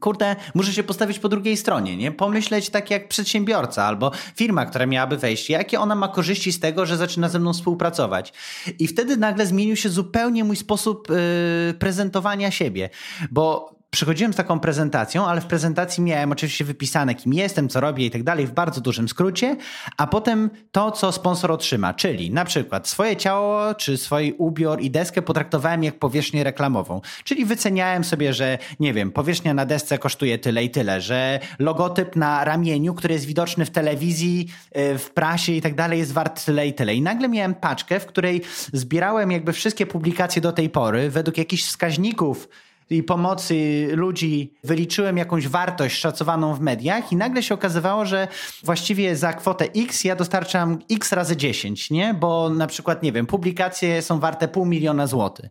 [0.00, 2.12] kurde, muszę się postawić po drugiej stronie, nie?
[2.12, 6.86] Pomyśleć tak jak przedsiębiorca albo firma, która miałaby wejść, jakie ona ma korzyści z tego,
[6.86, 8.32] że zaczyna ze mną współpracować.
[8.78, 12.90] I wtedy nagle zmienił się zupełnie mój sposób yy, prezentowania siebie,
[13.30, 18.06] bo przychodziłem z taką prezentacją, ale w prezentacji miałem oczywiście wypisane, kim jestem, co robię
[18.06, 19.56] i tak dalej, w bardzo dużym skrócie,
[19.96, 24.90] a potem to, co sponsor otrzyma, czyli na przykład swoje ciało, czy swój ubiór i
[24.90, 27.00] deskę potraktowałem jak powierzchnię reklamową.
[27.24, 32.16] Czyli wyceniałem sobie, że nie wiem, powierzchnia na desce kosztuje tyle i tyle, że logotyp
[32.16, 36.44] na ramieniu, który jest widoczny w telewizji, y, w prasie i tak dalej, jest wart
[36.44, 36.94] tyle i tyle.
[36.94, 41.64] I nagle miałem paczkę, w której zbierałem jakby wszystkie publikacje do tej pory według jakichś
[41.64, 42.48] wskaźników,
[42.90, 48.28] i pomocy ludzi wyliczyłem jakąś wartość szacowaną w mediach i nagle się okazywało, że
[48.64, 52.14] właściwie za kwotę X ja dostarczam X razy 10, nie?
[52.14, 55.50] Bo na przykład, nie wiem, publikacje są warte pół miliona złotych.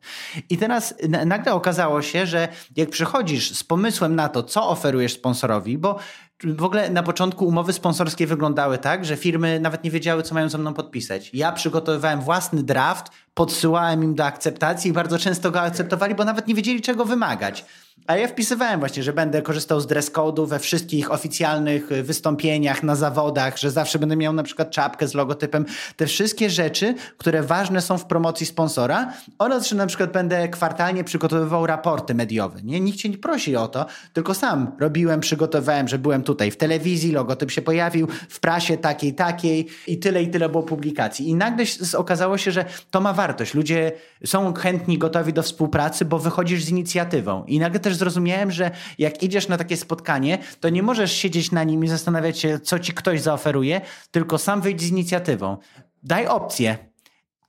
[0.50, 0.95] I teraz
[1.26, 6.00] nagle okazało się, że jak przychodzisz z pomysłem na to, co oferujesz sponsorowi, bo
[6.43, 10.50] w ogóle na początku umowy sponsorskie wyglądały tak, że firmy nawet nie wiedziały, co mają
[10.50, 11.30] ze mną podpisać.
[11.34, 16.48] Ja przygotowywałem własny draft, podsyłałem im do akceptacji i bardzo często go akceptowali, bo nawet
[16.48, 17.65] nie wiedzieli, czego wymagać.
[18.07, 22.83] A ja wpisywałem właśnie, że będę korzystał z dress code'u we wszystkich oficjalnych y, wystąpieniach,
[22.83, 25.65] na zawodach, że zawsze będę miał na przykład czapkę z logotypem.
[25.95, 31.03] Te wszystkie rzeczy, które ważne są w promocji sponsora oraz, że na przykład będę kwartalnie
[31.03, 32.61] przygotowywał raporty mediowe.
[32.63, 32.79] Nie?
[32.79, 37.11] Nikt cię nie prosi o to, tylko sam robiłem, przygotowałem, że byłem tutaj w telewizji,
[37.11, 41.29] logotyp się pojawił, w prasie takiej, takiej i tyle i tyle było publikacji.
[41.29, 41.65] I nagle
[41.97, 43.53] okazało się, że to ma wartość.
[43.53, 43.91] Ludzie
[44.25, 47.45] są chętni, gotowi do współpracy, bo wychodzisz z inicjatywą.
[47.45, 51.63] I nagle też zrozumiałem, że jak idziesz na takie spotkanie, to nie możesz siedzieć na
[51.63, 53.81] nim i zastanawiać się, co ci ktoś zaoferuje,
[54.12, 55.58] tylko sam wyjdź z inicjatywą.
[56.03, 56.77] Daj opcję.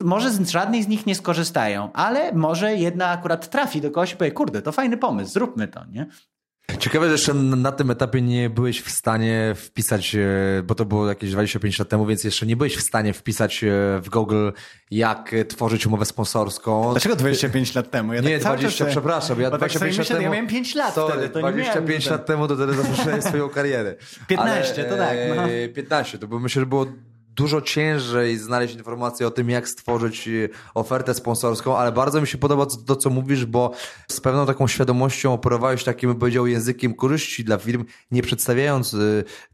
[0.00, 4.16] Może z żadnej z nich nie skorzystają, ale może jedna akurat trafi do kogoś i
[4.16, 6.06] powie, kurde, to fajny pomysł, zróbmy to, nie?
[6.78, 11.08] Ciekawe, że jeszcze na tym etapie nie byłeś w stanie wpisać, e, bo to było
[11.08, 13.68] jakieś 25 lat temu, więc jeszcze nie byłeś w stanie wpisać e,
[14.00, 14.50] w Google,
[14.90, 16.90] jak tworzyć umowę sponsorską.
[16.90, 18.12] Dlaczego 25 lat temu?
[18.12, 19.40] Ja nie, tak 20, przepraszam.
[19.40, 22.26] Ja, 25 tak lat temu, ja miałem 5 lat sorry, wtedy, to 25 nie lat
[22.26, 23.94] temu do wtedy zacząłem swoją karierę.
[24.26, 25.18] 15, Ale, to tak.
[25.36, 25.42] No.
[25.74, 26.86] 15, to bo myślę, że było
[27.36, 32.38] dużo ciężej znaleźć informacje o tym, jak stworzyć e, ofertę sponsorską, ale bardzo mi się
[32.38, 33.72] podoba to, co mówisz, bo
[34.08, 38.98] z pewną taką świadomością operowałeś takim, bym powiedział, językiem korzyści dla firm, nie przedstawiając e,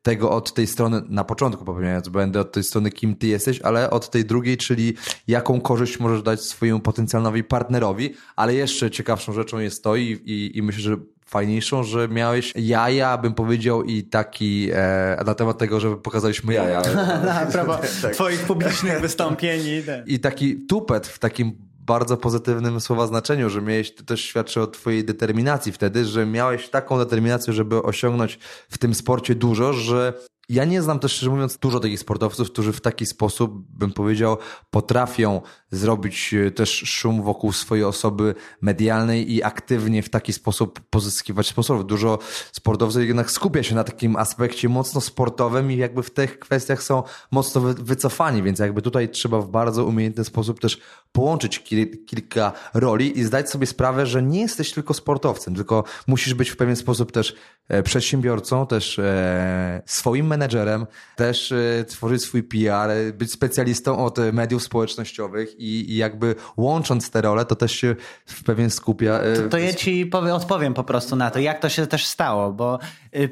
[0.03, 3.91] tego od tej strony, na początku popełniając błędy, od tej strony, kim ty jesteś, ale
[3.91, 4.95] od tej drugiej, czyli
[5.29, 10.59] jaką korzyść możesz dać swojemu potencjalnowi partnerowi, ale jeszcze ciekawszą rzeczą jest to i, i,
[10.59, 10.97] i myślę, że
[11.33, 16.83] fajniejszą, że miałeś jaja, bym powiedział, i taki e, na temat tego, że pokazaliśmy jaja.
[17.25, 18.13] na prawo tak.
[18.13, 19.61] twoich publicznych wystąpień.
[20.07, 24.67] I taki tupet w takim bardzo pozytywnym słowa znaczeniu, że miałeś, to też świadczy o
[24.67, 30.13] twojej determinacji wtedy, że miałeś taką determinację, żeby osiągnąć w tym sporcie dużo, że
[30.49, 34.37] Ja nie znam też, szczerze mówiąc, dużo takich sportowców, którzy w taki sposób, bym powiedział,
[34.71, 41.47] potrafią zrobić e, też szum wokół swojej osoby medialnej i aktywnie w taki sposób pozyskiwać
[41.47, 41.87] sponsorów.
[41.87, 42.19] Dużo
[42.53, 47.03] sportowców jednak skupia się na takim aspekcie mocno sportowym i jakby w tych kwestiach są
[47.31, 50.81] mocno wycofani, więc jakby tutaj trzeba w bardzo umiejętny sposób też
[51.13, 56.35] połączyć kil kilka roli i zdać sobie sprawę, że nie jesteś tylko sportowcem, tylko musisz
[56.35, 57.35] być w pewien sposób też
[57.69, 64.63] e, przedsiębiorcą, też e, swoim menedżerem, też e, tworzyć swój PR, być specjalistą od mediów
[64.63, 67.97] społecznościowych i, i jakby łącząc te role, to też się
[68.27, 69.21] w pewien skupia.
[69.37, 72.53] To, to ja ci powiem, odpowiem po prostu na to, jak to się też stało,
[72.53, 72.79] bo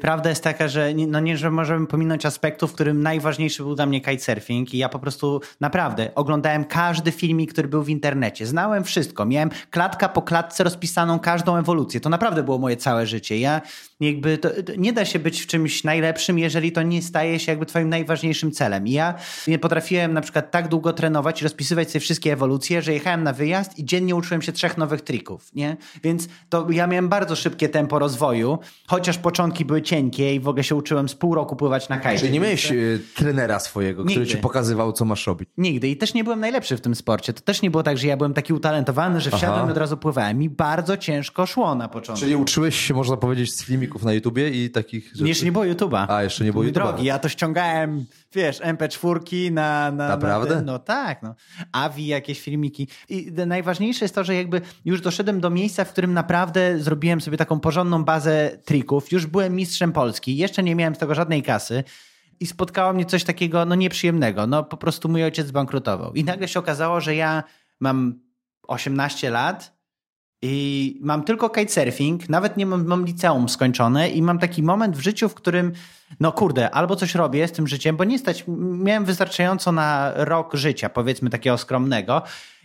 [0.01, 3.85] prawda jest taka, że no nie, że możemy pominąć aspektów, w którym najważniejszy był dla
[3.85, 8.45] mnie kitesurfing i ja po prostu naprawdę oglądałem każdy filmik, który był w internecie.
[8.45, 9.25] Znałem wszystko.
[9.25, 11.99] Miałem klatka po klatce rozpisaną każdą ewolucję.
[11.99, 13.39] To naprawdę było moje całe życie.
[13.39, 13.61] Ja
[14.01, 17.65] jakby to, nie da się być w czymś najlepszym, jeżeli to nie staje się jakby
[17.65, 18.87] twoim najważniejszym celem.
[18.87, 19.13] I ja
[19.47, 23.33] nie potrafiłem na przykład tak długo trenować i rozpisywać sobie wszystkie ewolucje, że jechałem na
[23.33, 25.77] wyjazd i dziennie uczyłem się trzech nowych trików, nie?
[26.03, 30.63] Więc to ja miałem bardzo szybkie tempo rozwoju, chociaż początki były cienkie i w ogóle
[30.63, 32.19] się uczyłem z pół roku pływać na kajcie.
[32.19, 32.75] Czyli nie miałeś e,
[33.15, 34.13] trenera swojego, Nigdy.
[34.13, 35.49] który ci pokazywał, co masz robić?
[35.57, 35.87] Nigdy.
[35.87, 37.33] I też nie byłem najlepszy w tym sporcie.
[37.33, 39.67] To też nie było tak, że ja byłem taki utalentowany, że wsiadłem Aha.
[39.67, 40.37] i od razu pływałem.
[40.37, 42.21] Mi bardzo ciężko szło na początku.
[42.21, 45.27] Czyli uczyłeś się, można powiedzieć, z filmików na YouTubie i takich rzeczy?
[45.27, 46.07] Jeszcze nie było YouTuba.
[46.09, 46.73] A, jeszcze nie było YouTube'a.
[46.73, 49.91] drogi, ja to ściągałem, wiesz, MP4 na...
[49.91, 50.55] na Naprawdę?
[50.55, 51.35] Na no tak, no.
[51.71, 52.87] Avi, jakieś filmiki.
[53.09, 57.37] I najważniejsze jest to, że jakby już doszedłem do miejsca, w którym naprawdę zrobiłem sobie
[57.37, 59.11] taką porządną bazę trików.
[59.11, 60.37] Już byłem mistrzem Polski.
[60.37, 61.83] Jeszcze nie miałem z tego żadnej kasy
[62.39, 64.47] i spotkało mnie coś takiego no nieprzyjemnego.
[64.47, 66.13] No po prostu mój ojciec zbankrutował.
[66.13, 67.43] I nagle się okazało, że ja
[67.79, 68.19] mam
[68.67, 69.80] 18 lat
[70.41, 74.99] i mam tylko kitesurfing, nawet nie mam, mam liceum skończone i mam taki moment w
[74.99, 75.73] życiu, w którym
[76.19, 80.55] no kurde, albo coś robię z tym życiem, bo nie stać, miałem wystarczająco na rok
[80.55, 82.21] życia, powiedzmy takiego skromnego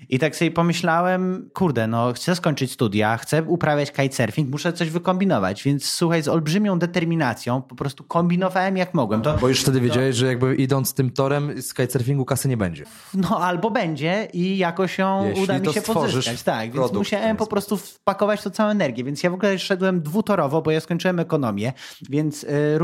[0.09, 5.63] i tak sobie pomyślałem, kurde, no chcę skończyć studia, chcę uprawiać kitesurfing, muszę coś wykombinować,
[5.63, 9.23] więc słuchaj, z olbrzymią determinacją po prostu kombinowałem jak mogłem.
[9.23, 9.85] To, bo już wtedy to...
[9.85, 12.85] wiedziałeś, że jakby idąc tym torem z kitesurfingu kasy nie będzie.
[13.15, 16.43] No albo będzie i jakoś ją Jeśli uda mi się pozyskać.
[16.43, 20.63] Tak, więc musiałem po prostu wpakować to całą energię, więc ja w ogóle szedłem dwutorowo,
[20.63, 21.73] bo ja skończyłem ekonomię,
[22.11, 22.79] więc y,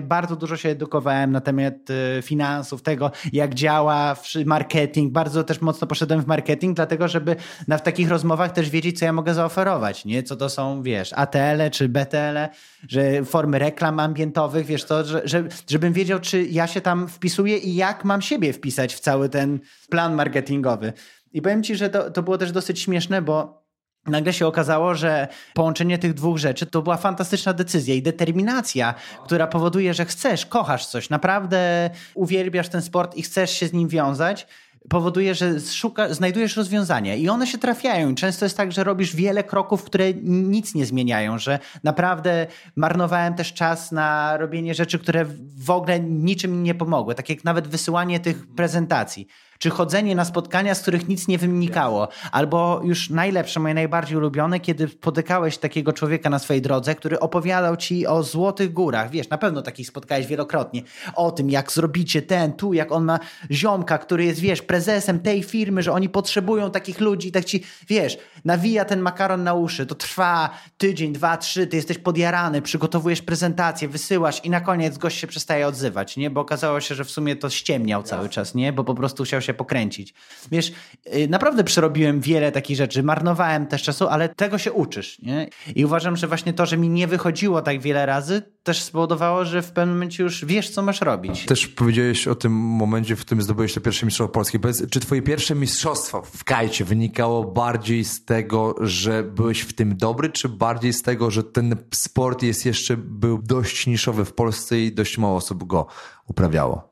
[0.00, 5.86] bardzo dużo się edukowałem na temat y, finansów, tego jak działa marketing, bardzo też mocno
[5.86, 7.36] poszedłem w marketing dlatego żeby
[7.68, 10.22] na w takich rozmowach też wiedzieć, co ja mogę zaoferować, nie?
[10.22, 12.48] Co to są, wiesz, ATL-e czy BTL-e,
[12.88, 17.74] że formy reklam ambientowych, wiesz, to, że, żebym wiedział, czy ja się tam wpisuję i
[17.74, 19.58] jak mam siebie wpisać w cały ten
[19.90, 20.92] plan marketingowy.
[21.32, 23.61] I powiem ci, że to, to było też dosyć śmieszne, bo
[24.06, 29.46] Nagle się okazało, że połączenie tych dwóch rzeczy to była fantastyczna decyzja i determinacja, która
[29.46, 34.46] powoduje, że chcesz, kochasz coś, naprawdę uwielbiasz ten sport i chcesz się z nim wiązać
[34.88, 38.14] powoduje, że szuka, znajdujesz rozwiązania i one się trafiają.
[38.14, 43.52] Często jest tak, że robisz wiele kroków, które nic nie zmieniają, że naprawdę marnowałem też
[43.52, 45.24] czas na robienie rzeczy, które
[45.56, 47.14] w ogóle niczym nie pomogły.
[47.14, 49.26] Tak jak nawet wysyłanie tych prezentacji
[49.62, 54.60] czy chodzenie na spotkania, z których nic nie wynikało, albo już najlepsze, moje najbardziej ulubione,
[54.60, 59.38] kiedy spotykałeś takiego człowieka na swojej drodze, który opowiadał ci o złotych górach, wiesz, na
[59.38, 60.82] pewno takich spotkałeś wielokrotnie,
[61.14, 63.18] o tym, jak zrobicie ten, tu, jak on ma
[63.50, 67.64] ziomka, który jest, wiesz, prezesem tej firmy, że oni potrzebują takich ludzi i tak ci,
[67.88, 73.22] wiesz, nawija ten makaron na uszy, to trwa tydzień, dwa, trzy, ty jesteś podjarany, przygotowujesz
[73.22, 76.30] prezentację, wysyłasz i na koniec gość się przestaje odzywać, nie?
[76.30, 78.72] Bo okazało się, że w sumie to ściemniał cały czas, nie?
[78.72, 80.14] Bo po prostu chciał się pokręcić.
[80.50, 80.72] Wiesz,
[81.14, 85.48] y, naprawdę przerobiłem wiele takich rzeczy, marnowałem też czasu, ale tego się uczysz, nie?
[85.74, 89.62] I uważam, że właśnie to, że mi nie wychodziło tak wiele razy, też spowodowało, że
[89.62, 91.46] w pewnym momencie już wiesz, co masz robić.
[91.46, 94.58] Też powiedziałeś o tym momencie, w którym zdobyłeś to pierwsze mistrzostwo polskie.
[94.58, 99.96] Powiedz, czy twoje pierwsze mistrzostwo w kajcie wynikało bardziej z tego, że byłeś w tym
[99.96, 104.80] dobry, czy bardziej z tego, że ten sport jest jeszcze, był dość niszowy w Polsce
[104.80, 105.86] i dość mało osób go
[106.26, 106.91] uprawiało?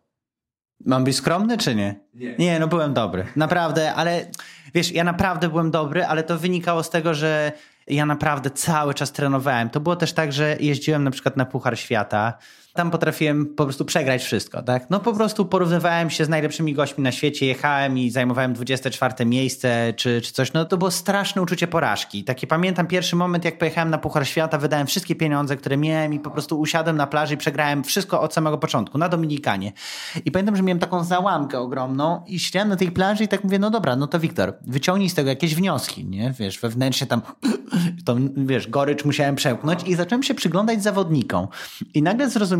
[0.87, 1.95] Mam być skromny, czy nie?
[2.15, 2.37] Nie.
[2.39, 3.27] Nie, no byłem dobry.
[3.37, 4.27] Naprawdę, ale
[4.75, 7.53] wiesz, ja naprawdę byłem dobry, ale to wynikało z tego, że
[7.87, 9.71] ja naprawdę cały czas trenowałem.
[9.71, 12.39] To było też tak, że jeździłem na przykład na Puchar Świata
[12.75, 14.91] tam potrafiłem po prostu przegrać wszystko, tak?
[14.91, 19.93] No po prostu porównywałem się z najlepszymi gośćmi na świecie, jechałem i zajmowałem 24 miejsce
[19.97, 20.53] czy, czy coś.
[20.53, 22.25] No to było straszne uczucie porażki.
[22.25, 26.21] Takie pamiętam pierwszy moment, jak pojechałem na Puchar Świata, wydałem wszystkie pieniądze, które miałem i
[26.21, 29.73] po prostu usiadłem na plaży i przegrałem wszystko od samego początku, na Dominikanie.
[30.25, 33.59] I pamiętam, że miałem taką załamkę ogromną i siedziałem na tej plaży i tak mówię,
[33.59, 36.35] no dobra, no to Wiktor, wyciągnij z tego jakieś wnioski, nie?
[36.39, 37.23] Wiesz, wewnętrznie tam
[38.05, 41.49] to wiesz, gorycz musiałem przełknąć i zacząłem się przyglądać zawodnikom.
[41.95, 42.60] I nagle zrozumiałem,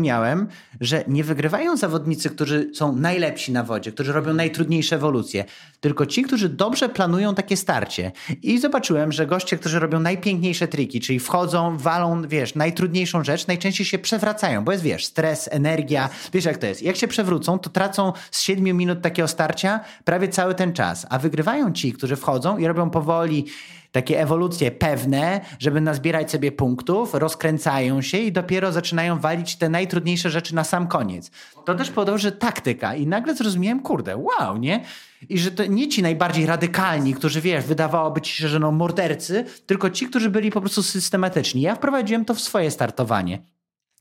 [0.81, 5.45] że nie wygrywają zawodnicy, którzy są najlepsi na wodzie, którzy robią najtrudniejsze ewolucje,
[5.79, 8.11] tylko ci, którzy dobrze planują takie starcie.
[8.43, 13.85] I zobaczyłem, że goście, którzy robią najpiękniejsze triki, czyli wchodzą, walą, wiesz, najtrudniejszą rzecz, najczęściej
[13.85, 16.81] się przewracają, bo jest, wiesz, stres, energia, wiesz jak to jest.
[16.81, 21.19] Jak się przewrócą, to tracą z 7 minut takiego starcia prawie cały ten czas, a
[21.19, 23.45] wygrywają ci, którzy wchodzą i robią powoli
[23.91, 30.29] takie ewolucje pewne, żeby nazbierać sobie punktów, rozkręcają się i dopiero zaczynają walić te najtrudniejsze
[30.29, 31.31] rzeczy na sam koniec.
[31.65, 34.83] To też że taktyka i nagle zrozumiałem, kurde, wow, nie?
[35.29, 39.45] I że to nie ci najbardziej radykalni, którzy wiesz, wydawałoby ci się, że no mordercy,
[39.65, 41.61] tylko ci, którzy byli po prostu systematyczni.
[41.61, 43.39] Ja wprowadziłem to w swoje startowanie.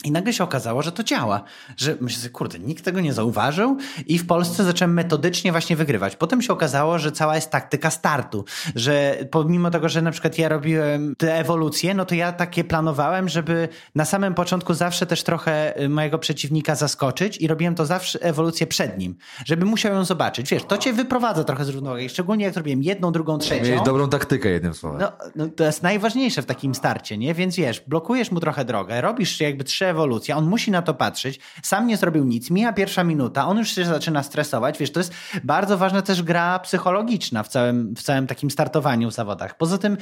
[0.04, 1.42] I nagle się okazało, że to działa.
[1.76, 6.16] Że myślę sobie, kurde, nikt tego nie zauważył i w Polsce zacząłem metodycznie właśnie wygrywać.
[6.16, 8.44] Potem się okazało, że cała jest taktyka startu.
[8.74, 13.28] Że pomimo tego, że na przykład ja robiłem te ewolucje, no to ja takie planowałem,
[13.28, 18.22] żeby na samym początku zawsze też trochę y, mojego przeciwnika zaskoczyć i robiłem to zawsze
[18.22, 19.16] ewolucję przed nim.
[19.44, 20.50] Żeby musiał ją zobaczyć.
[20.50, 22.08] Wiesz, to cię wyprowadza trochę z równowagi.
[22.08, 23.72] Szczególnie jak robiłem jedną, drugą, trzecią.
[23.72, 25.00] Mieć dobrą taktykę jednym słowem.
[25.00, 27.34] No, no, to jest najważniejsze w takim starcie, nie?
[27.34, 31.40] Więc wiesz, blokujesz mu trochę drogę, robisz jakby trzy ewolucja, on musi na to patrzeć,
[31.62, 35.12] sam nie zrobił nic, mija pierwsza minuta, on już się zaczyna stresować, wiesz, to jest
[35.44, 39.56] bardzo ważna też gra psychologiczna w całym, w całym takim startowaniu w zawodach.
[39.56, 39.96] Poza tym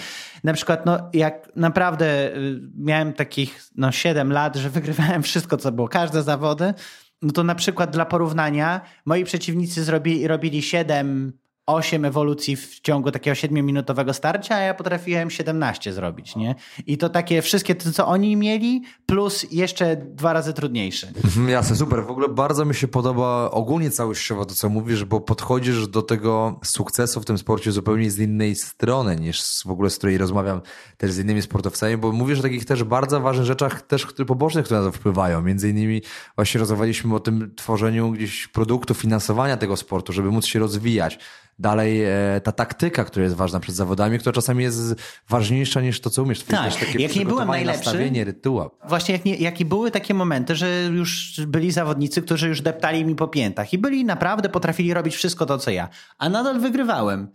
[0.45, 5.73] na przykład, no jak naprawdę y, miałem takich no 7 lat, że wygrywałem wszystko, co
[5.73, 6.75] było, każde zawody,
[7.23, 11.33] no to na przykład dla porównania moi przeciwnicy zrobili, robili 7
[11.69, 16.55] 8 ewolucji w ciągu takiego 7-minutowego starcia, a ja potrafiłem 17 zrobić, nie?
[16.87, 21.09] I to takie wszystkie, to, co oni mieli, plus jeszcze dwa razy trudniejsze.
[21.25, 22.07] Mhm, jasne, super.
[22.07, 26.61] W ogóle bardzo mi się podoba ogólnie całościowo to, co mówisz, bo podchodzisz do tego
[26.65, 30.61] sukcesu w tym sporcie zupełnie z innej strony, niż w ogóle z której rozmawiam
[30.97, 34.81] też z innymi sportowcami, bo mówisz o takich też bardzo ważnych rzeczach, też pobocznych, które
[34.81, 35.43] na to wpływają.
[35.43, 36.03] Między innymi
[36.37, 41.19] właśnie rozmawialiśmy o tym tworzeniu gdzieś produktu, finansowania tego sportu, żeby móc się rozwijać
[41.59, 44.95] dalej e, ta taktyka, która jest ważna przed zawodami, która czasami jest
[45.29, 46.43] ważniejsza niż to, co umiesz.
[46.43, 48.71] Tak, takie jak nie byłem najlepszy, rytuał.
[48.89, 53.05] Właśnie jak, nie, jak i były takie momenty, że już byli zawodnicy, którzy już deptali
[53.05, 57.29] mi po piętach i byli naprawdę, potrafili robić wszystko to, co ja, a nadal wygrywałem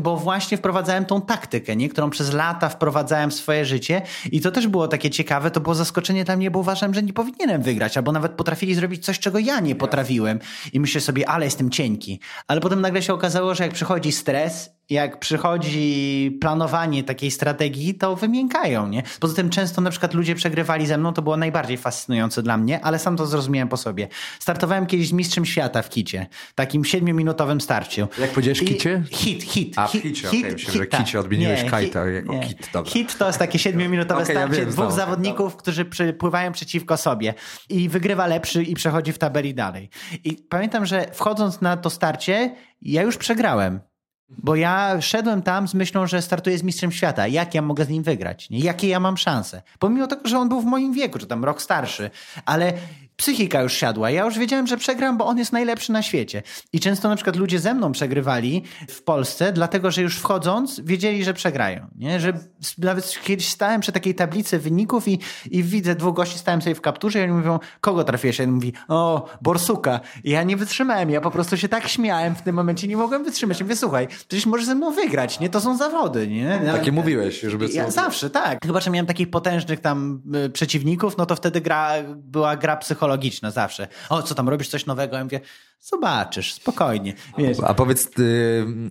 [0.00, 1.88] bo właśnie wprowadzałem tą taktykę, nie?
[1.88, 4.02] którą przez lata wprowadzałem w swoje życie
[4.32, 7.12] i to też było takie ciekawe, to było zaskoczenie dla mnie, bo uważam, że nie
[7.12, 10.38] powinienem wygrać, albo nawet potrafili zrobić coś, czego ja nie potrafiłem
[10.72, 12.20] i myślę sobie, ale jestem cienki.
[12.46, 18.16] Ale potem nagle się okazało, że jak przychodzi stres jak przychodzi planowanie takiej strategii, to
[18.16, 19.02] wymiękają, nie?
[19.20, 22.80] Poza tym często na przykład ludzie przegrywali ze mną, to było najbardziej fascynujące dla mnie,
[22.84, 24.08] ale sam to zrozumiałem po sobie.
[24.38, 28.08] Startowałem kiedyś z mistrzem świata w kicie, takim siedmiominutowym starciu.
[28.18, 29.02] Jak powiedziałeś I kicie?
[29.10, 29.76] Hit, hit.
[29.84, 30.52] A, hit, kicie, hit, okay.
[30.52, 31.00] Myślę, że tak.
[31.00, 32.42] kicie odmieniłeś nie, kajta jako nie.
[32.42, 32.92] hit, dobra.
[32.92, 35.62] Hit to jest takie siedmiominutowe okay, starcie ja wiem, dwóch zawodników, dobra.
[35.62, 37.34] którzy pływają przeciwko sobie
[37.68, 39.90] i wygrywa lepszy i przechodzi w tabeli dalej.
[40.24, 43.80] I pamiętam, że wchodząc na to starcie, ja już przegrałem.
[44.28, 47.26] Bo ja szedłem tam z myślą, że startuję z mistrzem świata.
[47.26, 48.50] Jak ja mogę z nim wygrać?
[48.50, 48.58] Nie?
[48.58, 49.62] Jakie ja mam szanse?
[49.78, 52.10] Pomimo tego, że on był w moim wieku, czy tam rok starszy.
[52.44, 52.72] Ale
[53.16, 54.10] psychika już siadła.
[54.10, 56.42] Ja już wiedziałem, że przegram, bo on jest najlepszy na świecie.
[56.72, 61.24] I często na przykład ludzie ze mną przegrywali w Polsce, dlatego że już wchodząc wiedzieli,
[61.24, 61.86] że przegrają.
[61.96, 62.20] Nie?
[62.20, 62.32] Że
[62.78, 65.18] nawet kiedyś stałem przy takiej tablicy wyników i,
[65.50, 68.38] i widzę dwóch gości, stałem sobie w kapturze i oni mówią, kogo trafiłeś?
[68.38, 70.00] Jeden mówi, o, Borsuka.
[70.24, 71.10] I ja nie wytrzymałem.
[71.10, 73.62] Ja po prostu się tak śmiałem w tym momencie, nie mogłem wytrzymać.
[73.62, 75.48] Mówię, słuchaj, przecież możesz ze mną wygrać, nie?
[75.48, 76.60] To są zawody, nie?
[76.72, 77.68] Takie mówiłeś, żeby...
[77.68, 78.58] Ja, zawsze, tak.
[78.66, 83.03] Chyba, że miałem takich potężnych tam y, przeciwników, no to wtedy gra, była gra psychologiczna
[83.04, 83.88] psychologiczne zawsze.
[84.08, 85.16] O, co tam, robisz coś nowego?
[85.16, 85.40] Ja mówię,
[85.80, 87.14] zobaczysz, spokojnie.
[87.38, 87.58] Wiesz.
[87.62, 88.10] A powiedz,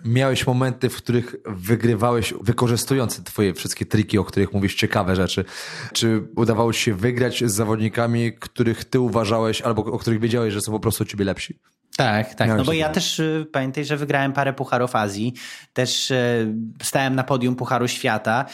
[0.04, 5.44] miałeś momenty, w których wygrywałeś, wykorzystując twoje wszystkie triki, o których mówisz, ciekawe rzeczy.
[5.92, 10.60] Czy udawało ci się wygrać z zawodnikami, których ty uważałeś, albo o których wiedziałeś, że
[10.60, 11.58] są po prostu ciebie lepsi?
[11.96, 12.48] Tak, tak.
[12.48, 15.34] no bo ja też y, pamiętaj, że wygrałem parę pucharów Azji,
[15.72, 18.44] też y, stałem na podium Pucharu Świata.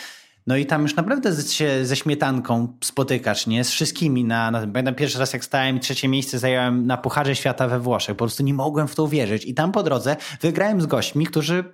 [0.46, 3.64] No i tam już naprawdę się ze śmietanką spotykasz, nie?
[3.64, 4.60] Z wszystkimi na, na.
[4.60, 8.16] Pamiętam pierwszy raz jak stałem trzecie miejsce zająłem na Pucharze Świata we Włoszech.
[8.16, 9.44] Po prostu nie mogłem w to uwierzyć.
[9.44, 11.64] I tam po drodze wygrałem z gośćmi, którzy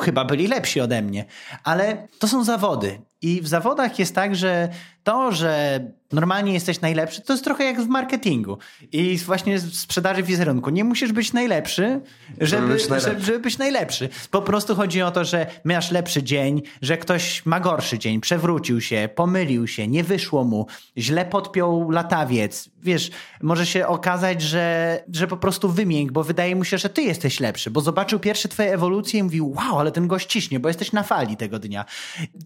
[0.00, 1.24] chyba byli lepsi ode mnie.
[1.64, 3.00] Ale to są zawody.
[3.22, 4.68] I w zawodach jest tak, że
[5.04, 5.80] to, że
[6.12, 8.58] normalnie jesteś najlepszy, to jest trochę jak w marketingu
[8.92, 10.70] i właśnie w sprzedaży wizerunku.
[10.70, 12.00] Nie musisz być najlepszy,
[12.40, 13.24] żeby, być najlepszy.
[13.24, 14.08] Żeby, być najlepszy.
[14.30, 18.80] Po prostu chodzi o to, że masz lepszy dzień, że ktoś ma gorszy dzień, przewrócił
[18.80, 20.66] się, pomylił się, nie wyszło mu,
[20.98, 22.70] źle podpiął latawiec.
[22.82, 23.10] Wiesz,
[23.42, 27.40] może się okazać, że, że po prostu wymięk, bo wydaje mu się, że ty jesteś
[27.40, 30.92] lepszy, bo zobaczył pierwsze twoje ewolucje i mówił, wow, ale ten gość ciśnie, bo jesteś
[30.92, 31.84] na fali tego dnia.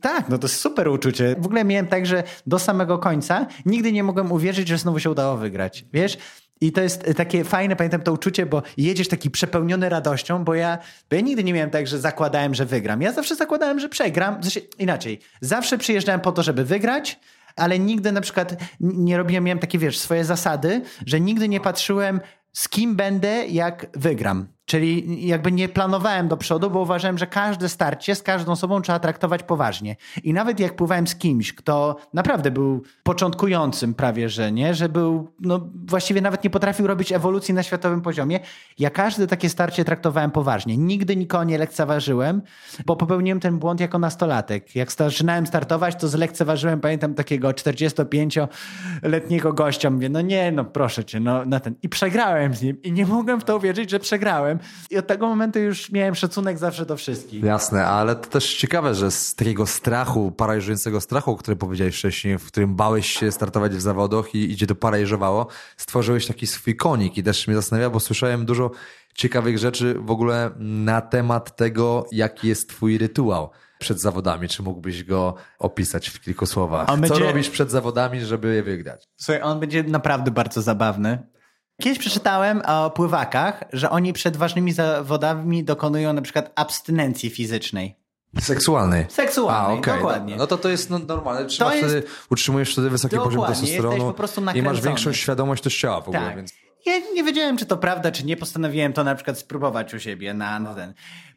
[0.00, 1.36] Tak, no to jest super uczucie.
[1.38, 5.10] W ogóle miałem tak, że do samego końca nigdy nie mogłem uwierzyć, że znowu się
[5.10, 5.84] udało wygrać.
[5.92, 6.18] Wiesz?
[6.60, 10.78] I to jest takie fajne, pamiętam to uczucie, bo jedziesz taki przepełniony radością, bo ja,
[11.10, 13.02] bo ja nigdy nie miałem tak, że zakładałem, że wygram.
[13.02, 14.42] Ja zawsze zakładałem, że przegram.
[14.42, 17.20] Sensie, inaczej, zawsze przyjeżdżałem po to, żeby wygrać,
[17.56, 22.20] ale nigdy na przykład nie robiłem, miałem takie, wiesz, swoje zasady, że nigdy nie patrzyłem,
[22.52, 24.53] z kim będę, jak wygram.
[24.66, 28.98] Czyli jakby nie planowałem do przodu, bo uważałem, że każde starcie z każdą osobą trzeba
[28.98, 29.96] traktować poważnie.
[30.22, 35.32] I nawet jak pływałem z kimś, kto naprawdę był początkującym prawie, że nie, że był,
[35.40, 38.40] no właściwie nawet nie potrafił robić ewolucji na światowym poziomie,
[38.78, 40.76] ja każde takie starcie traktowałem poważnie.
[40.76, 42.42] Nigdy nikogo nie lekceważyłem,
[42.86, 44.76] bo popełniłem ten błąd jako nastolatek.
[44.76, 51.20] Jak zaczynałem startować, to zlekceważyłem, pamiętam takiego 45-letniego gościa, mówię, no nie, no proszę cię,
[51.20, 51.74] no na ten.
[51.82, 54.53] I przegrałem z nim i nie mogłem w to uwierzyć, że przegrałem
[54.90, 57.42] i od tego momentu już miałem szacunek zawsze do wszystkich.
[57.44, 62.38] Jasne, ale to też ciekawe, że z takiego strachu, paraliżującego strachu, o którym powiedziałeś wcześniej,
[62.38, 65.46] w którym bałeś się startować w zawodach i idzie to paraliżowało,
[65.76, 68.70] stworzyłeś taki swój konik i też mnie zastanawia, bo słyszałem dużo
[69.14, 74.48] ciekawych rzeczy w ogóle na temat tego, jaki jest twój rytuał przed zawodami.
[74.48, 76.86] Czy mógłbyś go opisać w kilku słowach?
[76.86, 77.18] Co będzie...
[77.18, 79.08] robisz przed zawodami, żeby je wygrać?
[79.16, 81.33] Słuchaj, on będzie naprawdę bardzo zabawny.
[81.82, 87.96] Kiedyś przeczytałem o pływakach, że oni przed ważnymi zawodami dokonują na przykład abstynencji fizycznej.
[88.40, 89.06] Seksualnej.
[89.08, 89.96] Seksualnej, A, okay.
[89.96, 90.36] dokładnie.
[90.36, 91.46] No to to jest no, normalne.
[91.46, 91.84] Trzymasz jest...
[91.84, 94.14] wtedy, utrzymujesz wtedy wysoki poziom testosteronu
[94.54, 96.20] i masz większą świadomość też ciała w ogóle.
[96.20, 96.36] Tak.
[96.36, 96.52] Więc...
[96.86, 98.36] Ja nie wiedziałem, czy to prawda, czy nie.
[98.36, 100.94] Postanowiłem to na przykład spróbować u siebie na, na ten.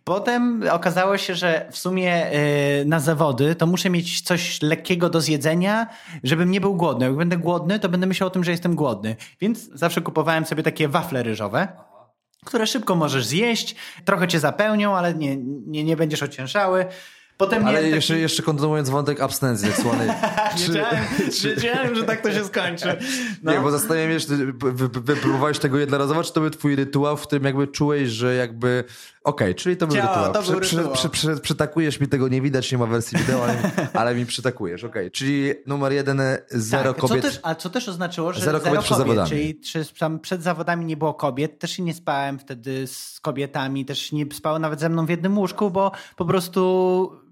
[0.08, 2.32] Potem okazało się, że w sumie
[2.80, 5.88] yy, na zawody to muszę mieć coś lekkiego do zjedzenia,
[6.24, 7.06] żebym nie był głodny.
[7.06, 9.16] Jak będę głodny, to będę myślał o tym, że jestem głodny.
[9.42, 11.68] Więc zawsze kupowałem sobie takie wafle ryżowe
[12.46, 15.38] które szybko możesz zjeść, trochę cię zapełnią, ale nie,
[15.68, 16.86] nie, nie będziesz ociężały.
[17.38, 18.22] Potem Ale jeszcze, taki...
[18.22, 20.10] jeszcze kontynuując wątek abstynencji seksualnej.
[20.58, 20.68] czy...
[20.68, 21.06] wiedziałem,
[21.56, 22.98] wiedziałem, że tak to się skończy.
[23.44, 23.52] No.
[23.52, 24.28] Nie, bo zastanawiam się,
[24.82, 28.84] wypróbowałeś tego jednorazowo, czy to był twój rytuał, w którym jakby czułeś, że jakby
[29.28, 30.34] Okej, okay, czyli to był Ciao, rytuał.
[30.34, 30.94] To był przy, rytuał.
[30.94, 34.84] Przy, przy, przytakujesz mi, tego nie widać, nie ma wersji wideo, ale, ale mi przytakujesz.
[34.84, 37.24] Okej, okay, czyli numer jeden, zero tak, kobiet.
[37.24, 39.30] Co też, a co też oznaczyło, że zero, zero kobiet, przed zawodami.
[39.30, 39.86] Czyli czy,
[40.22, 44.80] przed zawodami nie było kobiet, też nie spałem wtedy z kobietami, też nie spały nawet
[44.80, 47.27] ze mną w jednym łóżku, bo po prostu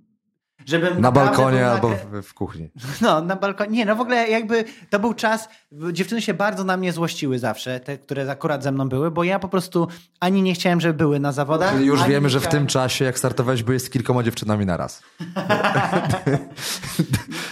[0.65, 2.69] Żebym na balkonie albo w, w, kuchni.
[3.01, 3.71] No, na balkonie.
[3.77, 5.49] Nie, no w ogóle jakby to był czas,
[5.91, 9.39] dziewczyny się bardzo na mnie złościły zawsze, te, które akurat ze mną były, bo ja
[9.39, 9.87] po prostu
[10.19, 11.73] ani nie chciałem, żeby były na zawodach.
[11.73, 15.01] Czyli już wiemy, że w tym czasie, jak startowałeś, byłeś z kilkoma dziewczynami naraz.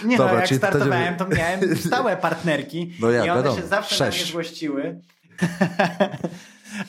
[0.04, 3.60] nie no, Dobra, no, jak startowałem, to miałem stałe partnerki no ja, i one wiadomo,
[3.60, 4.18] się zawsze sześć.
[4.18, 5.00] na mnie złościły.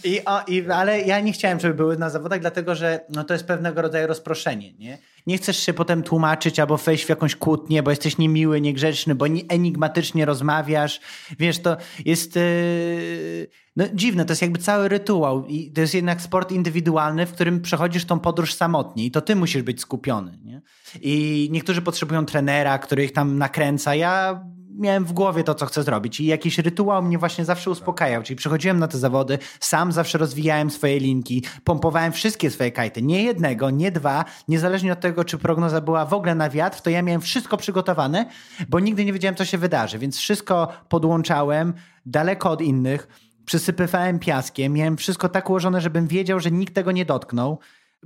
[0.04, 3.34] I, o, i, ale ja nie chciałem, żeby były na zawodach, dlatego że no, to
[3.34, 4.74] jest pewnego rodzaju rozproszenie.
[4.74, 4.98] Nie?
[5.28, 9.26] nie chcesz się potem tłumaczyć albo wejść w jakąś kłótnię, bo jesteś niemiły, niegrzeczny, bo
[9.50, 11.00] enigmatycznie rozmawiasz.
[11.40, 16.22] Wiesz, to jest yy, no, dziwne, to jest jakby cały rytuał i to jest jednak
[16.22, 20.40] sport indywidualny, w którym przechodzisz tą podróż samotnie i to ty musisz być skupiony.
[20.44, 20.62] Nie?
[21.02, 23.96] I niektórzy potrzebują trenera, który ich tam nakręca.
[23.96, 24.44] Ja
[24.80, 26.20] miałem w głowie to, co chcę zrobić.
[26.20, 30.70] I jakiś rytuał mnie właśnie zawsze uspokajał, czyli przychodziłem na te zawody, sam zawsze rozwijałem
[30.70, 35.82] swoje linki, pompowałem wszystkie swoje kajty, nie jednego, nie dwa, niezależnie od tego, czy prognoza
[35.82, 38.26] była w ogóle na wiatr, to ja miałem wszystko przygotowane,
[38.70, 41.74] bo nigdy nie wiedziałem, co się wydarzy, więc wszystko podłączałem
[42.06, 43.08] daleko od innych,
[43.46, 47.60] przysypywałem piaskiem, miałem wszystko tak ułożone, żebym wiedział, że nikt tego nie dotknął,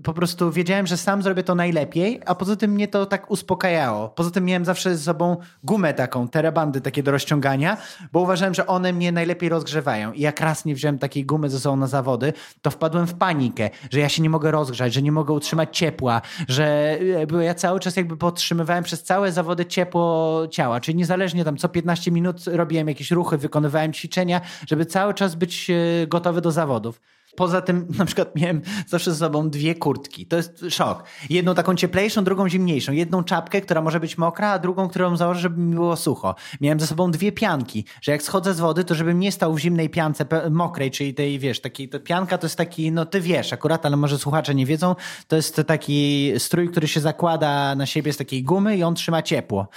[0.04, 4.10] po prostu wiedziałem, że sam zrobię to najlepiej, a poza tym mnie to tak uspokajało.
[4.10, 7.78] Poza tym miałem zawsze ze sobą gumę taką, terabandy takie do rozciągania,
[8.12, 10.14] bo uważałem, że one mnie najlepiej rozgrzewają.
[10.14, 13.70] I jak raz nie wziąłem takiej gumy ze sobą na zawody, to wpadłem w panikę,
[13.92, 16.98] że ja się nie mogę rozgrzać, że nie mogę utrzymać ciepła, że
[17.32, 21.70] e, ja cały czas jakby podtrzymywałem przez całe zawody ciepło ciała, czyli niezależnie tam co
[21.70, 27.02] 15 minut robiłem jakieś ruchy, wykonywałem ćwiczenia, żeby cały czas być e, gotowy do zawodów.
[27.36, 30.26] Poza tym na przykład miałem zawsze ze sobą dwie kurtki.
[30.26, 31.04] To jest szok.
[31.30, 32.92] Jedną taką cieplejszą, drugą zimniejszą.
[32.92, 36.36] Jedną czapkę, która może być mokra, a drugą, którą założę, żeby mi było sucho.
[36.62, 39.60] Miałem ze sobą dwie pianki, że jak schodzę z wody, to żebym nie stał w
[39.60, 43.54] zimnej piance mokrej, czyli tej, wiesz, takiej, to pianka to jest taki, no ty wiesz
[43.54, 44.96] akurat, ale może słuchacze nie wiedzą,
[45.28, 49.22] to jest taki strój, który się zakłada na siebie z takiej gumy i on trzyma
[49.22, 49.68] ciepło.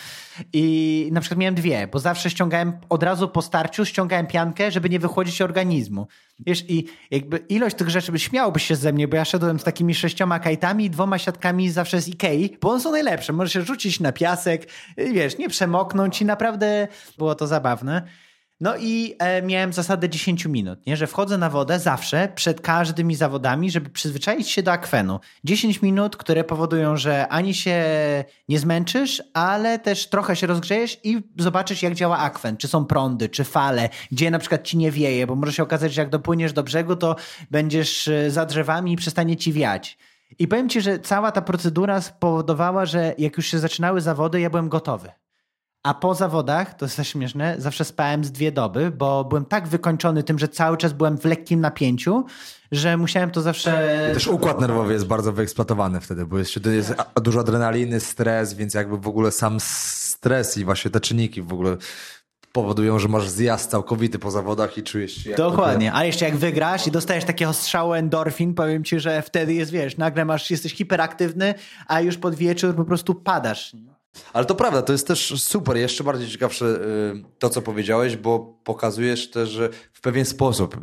[0.53, 4.90] I na przykład miałem dwie, bo zawsze ściągałem od razu po starciu, ściągałem piankę, żeby
[4.90, 6.07] nie wychłodzić organizmu.
[6.38, 9.94] Wiesz, i jakby ilość tych rzeczy, śmiałbyś się ze mnie, bo ja szedłem z takimi
[9.94, 13.32] sześcioma kajtami i dwoma siatkami zawsze z Ikei, bo one są najlepsze.
[13.32, 18.02] Możesz się rzucić na piasek, wiesz, nie przemoknąć i naprawdę było to zabawne.
[18.62, 20.96] No i e, miałem zasadę 10 minut, nie?
[20.96, 25.20] że wchodzę na wodę zawsze przed każdymi zawodami, żeby przyzwyczaić się do akwenu.
[25.44, 27.84] 10 minut, które powodują, że ani się
[28.48, 32.56] nie zmęczysz, ale też trochę się rozgrzejesz i zobaczysz, jak działa akwen.
[32.56, 35.92] Czy są prądy, czy fale, gdzie na przykład ci nie wieje, bo może się okazać,
[35.92, 37.16] że jak dopłyniesz do brzegu, to
[37.50, 39.98] będziesz e, za drzewami i przestanie ci wiać.
[40.38, 44.50] I powiem ci, że cała ta procedura spowodowała, że jak już się zaczynały zawody, ja
[44.50, 45.12] byłem gotowy.
[45.82, 49.68] A po zawodach, to jest też śmieszne, zawsze spałem z dwie doby, bo byłem tak
[49.68, 52.24] wykończony tym, że cały czas byłem w lekkim napięciu,
[52.72, 54.06] że musiałem to zawsze...
[54.10, 58.74] I też układ nerwowy jest bardzo wyeksploatowany wtedy, bo jeszcze jest dużo adrenaliny, stres, więc
[58.74, 61.76] jakby w ogóle sam stres i właśnie te czynniki w ogóle
[62.52, 66.86] powodują, że masz zjazd całkowity po zawodach i czujesz się Dokładnie, a jeszcze jak wygrasz
[66.86, 71.54] i dostajesz takiego strzału endorfin, powiem ci, że wtedy jest, wiesz, nagle masz, jesteś hiperaktywny,
[71.86, 73.76] a już pod wieczór po prostu padasz.
[74.32, 78.58] Ale to prawda, to jest też super, jeszcze bardziej ciekawsze y, to, co powiedziałeś, bo
[78.64, 80.76] pokazujesz też, że w pewien sposób,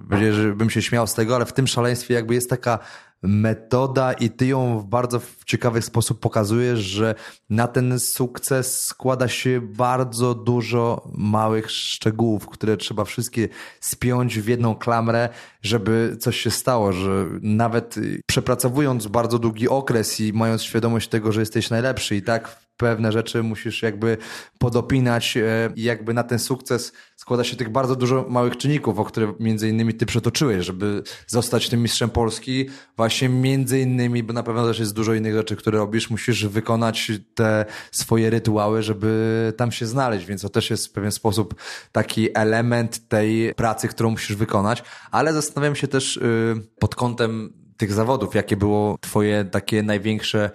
[0.55, 2.79] bym się śmiał z tego, ale w tym szaleństwie jakby jest taka
[3.21, 7.15] metoda i ty ją w bardzo ciekawy sposób pokazujesz, że
[7.49, 13.47] na ten sukces składa się bardzo dużo małych szczegółów, które trzeba wszystkie
[13.79, 15.29] spiąć w jedną klamrę,
[15.61, 21.39] żeby coś się stało, że nawet przepracowując bardzo długi okres i mając świadomość tego, że
[21.39, 24.17] jesteś najlepszy i tak pewne rzeczy musisz jakby
[24.59, 29.05] podopinać e, i jakby na ten sukces składa się tych bardzo dużo małych czynników, o
[29.05, 32.69] które między innymi ty przetoczyłeś, żeby zostać tym mistrzem Polski.
[32.97, 37.11] Właśnie między innymi, bo na pewno też jest dużo innych rzeczy, które robisz, musisz wykonać
[37.35, 41.55] te swoje rytuały, żeby tam się znaleźć, więc to też jest w pewien sposób
[41.91, 47.93] taki element tej pracy, którą musisz wykonać, ale zastanawiam się też y, pod kątem tych
[47.93, 50.51] zawodów, jakie było twoje takie największe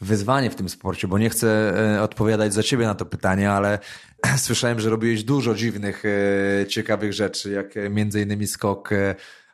[0.00, 3.78] wyzwanie w tym sporcie, bo nie chcę e, odpowiadać za ciebie na to pytanie, ale
[4.36, 8.90] słyszałem, że robiłeś dużo dziwnych, e, ciekawych rzeczy, jak e, między innymi skok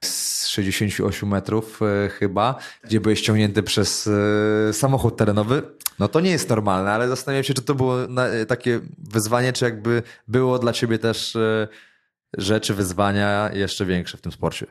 [0.05, 1.81] z 68 metrów
[2.19, 4.11] chyba, gdzie byłeś ściągnięty przez
[4.73, 5.63] samochód terenowy.
[5.99, 7.97] No to nie jest normalne, ale zastanawiam się, czy to było
[8.49, 11.39] takie wyzwanie, czy jakby było dla ciebie też
[12.39, 14.67] rzeczy, wyzwania jeszcze większe w tym sporcie.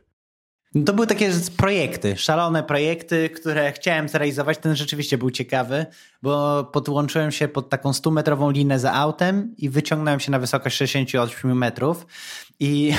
[0.85, 4.57] To były takie projekty, szalone projekty, które chciałem zrealizować.
[4.57, 5.85] Ten rzeczywiście był ciekawy,
[6.21, 11.57] bo podłączyłem się pod taką 100-metrową linę za autem i wyciągnąłem się na wysokość 68
[11.57, 12.05] metrów.
[12.63, 12.93] I,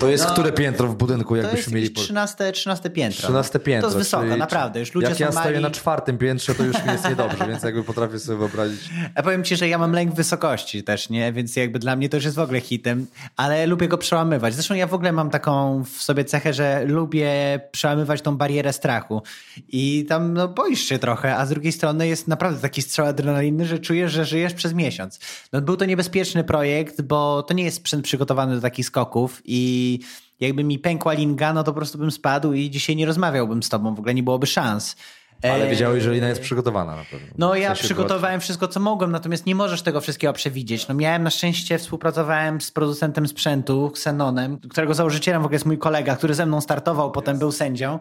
[0.00, 1.90] to jest no, które piętro w budynku, jakbyśmy mieli?
[1.90, 3.22] 13, 13 piętro.
[3.22, 3.90] 13 piętro.
[3.90, 4.80] To jest wysoko, naprawdę.
[4.80, 5.38] Już ludzie jak ja mali...
[5.38, 8.90] stoję na czwartym piętrze, to już mi jest niedobrze, więc jakby potrafię sobie wyobrazić.
[9.16, 11.32] Ja powiem ci, że ja mam lęk wysokości też, nie?
[11.32, 13.06] Więc jakby dla mnie to już jest w ogóle hitem,
[13.36, 14.54] ale lubię go przełamywać.
[14.54, 19.22] Zresztą ja w ogóle mam taką w sobie cechę, że lubię przełamywać tą barierę strachu.
[19.68, 23.66] I tam no, boisz się trochę, a z drugiej strony jest naprawdę taki strzał adrenaliny,
[23.66, 25.18] że czujesz, że żyjesz przez miesiąc.
[25.52, 30.00] No, był to niebezpieczny projekt, bo to nie jest sprzęt przygotowany do takich skoków i
[30.40, 33.68] jakby mi pękła linga, no to po prostu bym spadł i dzisiaj nie rozmawiałbym z
[33.68, 34.96] tobą, w ogóle nie byłoby szans.
[35.42, 37.26] Ale e, wiedziałeś, że lina jest przygotowana na pewno.
[37.38, 40.88] No ja przygotowałem wszystko, co mogłem, natomiast nie możesz tego wszystkiego przewidzieć.
[40.88, 45.78] No miałem na szczęście, współpracowałem z producentem sprzętu, Xenonem, którego założycielem w ogóle jest mój
[45.78, 47.98] kolega, który ze mną startował, potem był sędzią.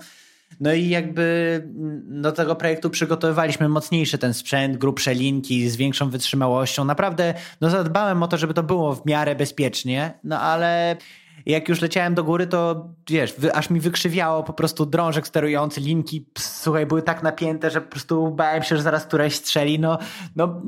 [0.59, 1.63] No i jakby
[2.03, 6.85] do tego projektu przygotowywaliśmy mocniejszy ten sprzęt, grubsze linki z większą wytrzymałością.
[6.85, 10.97] Naprawdę no zadbałem o to, żeby to było w miarę bezpiecznie, no ale
[11.45, 16.25] jak już leciałem do góry, to wiesz, aż mi wykrzywiało po prostu drążek sterujący, linki,
[16.37, 19.97] słuchaj, były tak napięte, że po prostu bałem się, że zaraz któraś strzeli, no,
[20.35, 20.61] no,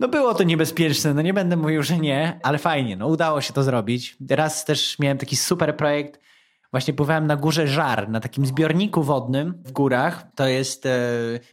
[0.00, 3.52] no było to niebezpieczne, no nie będę mówił, że nie, ale fajnie, no udało się
[3.52, 4.16] to zrobić.
[4.30, 6.20] Raz też miałem taki super projekt,
[6.72, 10.26] Właśnie pływałem na górze Żar, na takim zbiorniku wodnym w górach.
[10.34, 10.90] To jest e,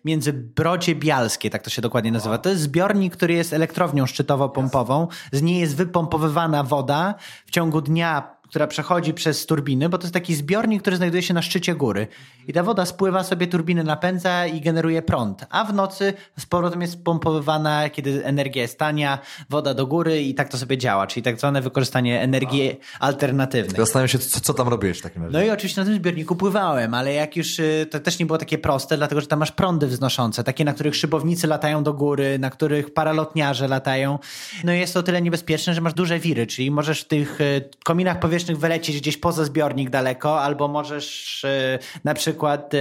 [0.06, 2.38] między Brodzie Bialskie, tak to się dokładnie nazywa.
[2.38, 5.08] To jest zbiornik, który jest elektrownią szczytowo-pompową.
[5.32, 7.16] Z niej jest wypompowywana woda.
[7.46, 11.34] W ciągu dnia która przechodzi przez turbiny, bo to jest taki zbiornik, który znajduje się
[11.34, 12.08] na szczycie góry.
[12.48, 15.46] I ta woda spływa sobie, turbiny napędza i generuje prąd.
[15.50, 19.20] A w nocy z powrotem jest pompowywana, kiedy energia jest tania,
[19.50, 23.78] woda do góry i tak to sobie działa, czyli tak zwane wykorzystanie energii alternatywnej.
[23.78, 25.38] Zastanawiam się, co, co tam robiłeś w takim razie.
[25.38, 28.38] No i oczywiście na tym zbiorniku pływałem, ale jak już, y, to też nie było
[28.38, 32.40] takie proste, dlatego że tam masz prądy wznoszące, takie, na których szybownicy latają do góry,
[32.40, 34.20] na których paralotniarze latają.
[34.64, 37.70] No i jest to tyle niebezpieczne, że masz duże wiry, czyli możesz w tych y,
[37.84, 42.80] kominach powietrznych powietrznych wylecieć gdzieś poza zbiornik daleko, albo możesz yy, na przykład yy,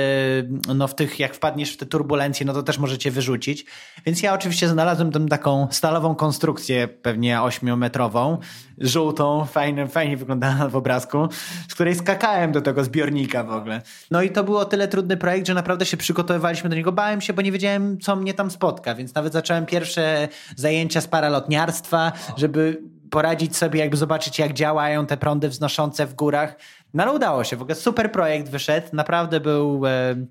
[0.74, 3.64] no w tych, jak wpadniesz w te turbulencje, no to też możecie wyrzucić.
[4.06, 8.38] Więc ja oczywiście znalazłem tam taką stalową konstrukcję, pewnie ośmiometrową,
[8.78, 11.28] żółtą, fajnie, fajnie wyglądała w obrazku,
[11.68, 13.82] z której skakałem do tego zbiornika w ogóle.
[14.10, 16.92] No i to było tyle trudny projekt, że naprawdę się przygotowywaliśmy do niego.
[16.92, 21.06] Bałem się, bo nie wiedziałem, co mnie tam spotka, więc nawet zacząłem pierwsze zajęcia z
[21.06, 26.56] paralotniarstwa, żeby poradzić sobie, jakby zobaczyć, jak działają te prądy wznoszące w górach.
[26.94, 30.26] No ale udało się, w ogóle super projekt wyszedł, naprawdę był, e,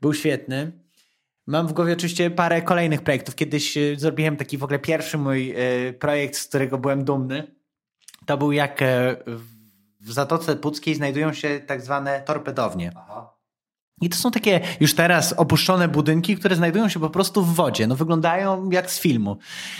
[0.00, 0.72] był świetny.
[1.46, 3.34] Mam w głowie oczywiście parę kolejnych projektów.
[3.34, 7.54] Kiedyś e, zrobiłem taki w ogóle pierwszy mój e, projekt, z którego byłem dumny.
[8.26, 8.84] To był jak
[10.00, 12.92] w Zatoce Puckiej znajdują się tak zwane torpedownie.
[12.96, 13.39] Aha.
[14.00, 17.86] I to są takie już teraz opuszczone budynki, które znajdują się po prostu w wodzie.
[17.86, 19.36] No wyglądają jak z filmu.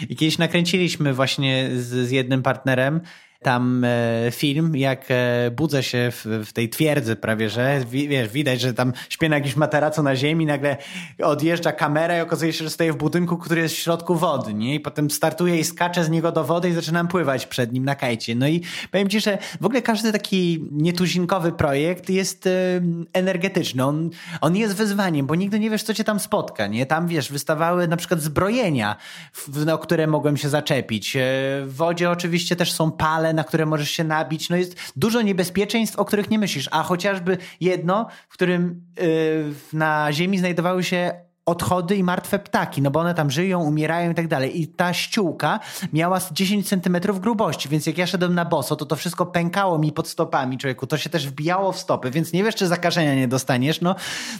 [0.08, 3.00] I kiedyś nakręciliśmy właśnie z, z jednym partnerem
[3.42, 8.60] tam e, film, jak e, budzę się w, w, tej twierdzy prawie, że wiesz, widać,
[8.60, 10.76] że tam śpię na jakimś materacu na ziemi, nagle
[11.22, 14.74] odjeżdża kamera i okazuje się, że stoję w budynku, który jest w środku wody, nie?
[14.74, 17.94] I potem startuję i skaczę z niego do wody i zaczynam pływać przed nim na
[17.94, 18.34] kajcie.
[18.34, 22.50] No i powiem ci, że w ogóle każdy taki nietuzinkowy projekt jest e,
[23.12, 23.84] energetyczny.
[23.84, 24.10] On,
[24.40, 26.86] on jest wyzwaniem, bo nigdy nie wiesz, co cię tam spotka, nie?
[26.86, 28.96] Tam, wiesz, wystawały na przykład zbrojenia,
[29.32, 31.16] w, no, które mogłem się zaczepić.
[31.64, 34.50] W wodzie oczywiście też są pale, na które możesz się nabić.
[34.50, 36.68] No jest dużo niebezpieczeństw, o których nie myślisz.
[36.70, 39.04] A chociażby jedno, w którym yy,
[39.72, 44.14] na Ziemi znajdowały się odchody i martwe ptaki, no bo one tam żyją, umierają i
[44.14, 44.60] tak dalej.
[44.60, 45.60] I ta ściółka
[45.92, 49.92] miała 10 centymetrów grubości, więc jak ja szedłem na boso, to to wszystko pękało mi
[49.92, 50.86] pod stopami, człowieku.
[50.86, 53.80] To się też wbijało w stopy, więc nie wiesz, czy zakażenia nie dostaniesz.
[53.80, 53.94] No,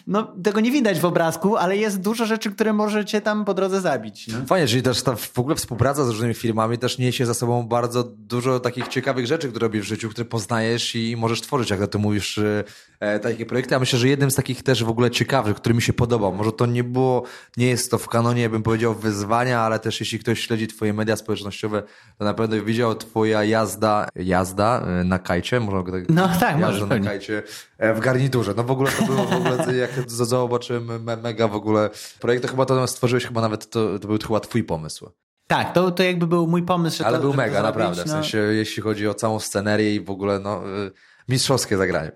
[0.06, 3.80] no tego nie widać w obrazku, ale jest dużo rzeczy, które możecie tam po drodze
[3.80, 4.28] zabić.
[4.28, 4.46] No.
[4.46, 8.04] Fajnie, czyli też ta w ogóle współpraca z różnymi firmami też niesie za sobą bardzo
[8.04, 11.98] dużo takich ciekawych rzeczy, które robisz w życiu, które poznajesz i możesz tworzyć, jak to
[11.98, 12.64] mówisz, e,
[13.00, 13.74] e, takie projekty.
[13.74, 16.52] Ja myślę, że jednym z takich też w ogóle ciekawych, który mi się podobał, może
[16.52, 17.22] to nie było,
[17.56, 21.16] nie jest to w kanonie, bym powiedział, wyzwania, ale też jeśli ktoś śledzi twoje media
[21.16, 21.82] społecznościowe,
[22.18, 26.86] to na pewno widział twoja jazda, jazda e, na kajcie, może tak, No tak, jazda
[26.86, 27.42] na kajcie
[27.78, 28.54] e, w garniturze.
[28.56, 32.66] No w ogóle to było w ogóle, jak zobaczyłem mega w ogóle projekt, to chyba
[32.66, 35.10] to stworzyłeś, chyba nawet to, to był chyba twój pomysł.
[35.50, 37.04] Tak, to, to jakby był mój pomysł.
[37.04, 38.02] Ale to, był mega, naprawdę.
[38.02, 38.06] No...
[38.06, 40.90] W sensie, jeśli chodzi o całą scenerię i w ogóle, no, y,
[41.30, 42.12] Mistrzowskie zagranie.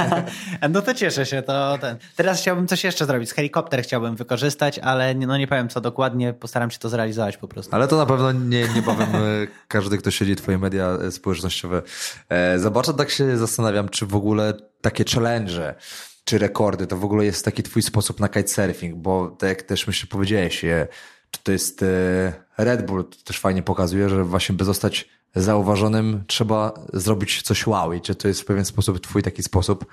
[0.70, 1.42] no to cieszę się.
[1.42, 1.96] To ten.
[2.16, 3.32] Teraz chciałbym coś jeszcze zrobić.
[3.32, 6.32] Helikopter chciałbym wykorzystać, ale no nie powiem co dokładnie.
[6.32, 7.76] Postaram się to zrealizować po prostu.
[7.76, 9.20] Ale to na pewno nie, niebawem e,
[9.68, 11.82] każdy, kto siedzi twoje media e, społecznościowe
[12.28, 12.94] e, zobaczę.
[12.94, 15.74] Tak się zastanawiam, czy w ogóle takie challenge
[16.24, 19.86] czy rekordy, to w ogóle jest taki twój sposób na kitesurfing, bo tak jak też
[19.86, 20.60] myślę powiedziałeś,
[21.30, 21.84] czy to jest
[22.58, 27.92] Red Bull, to też fajnie pokazuje, że właśnie by zostać zauważonym trzeba zrobić coś wow.
[27.92, 29.86] I czy to jest w pewien sposób twój taki sposób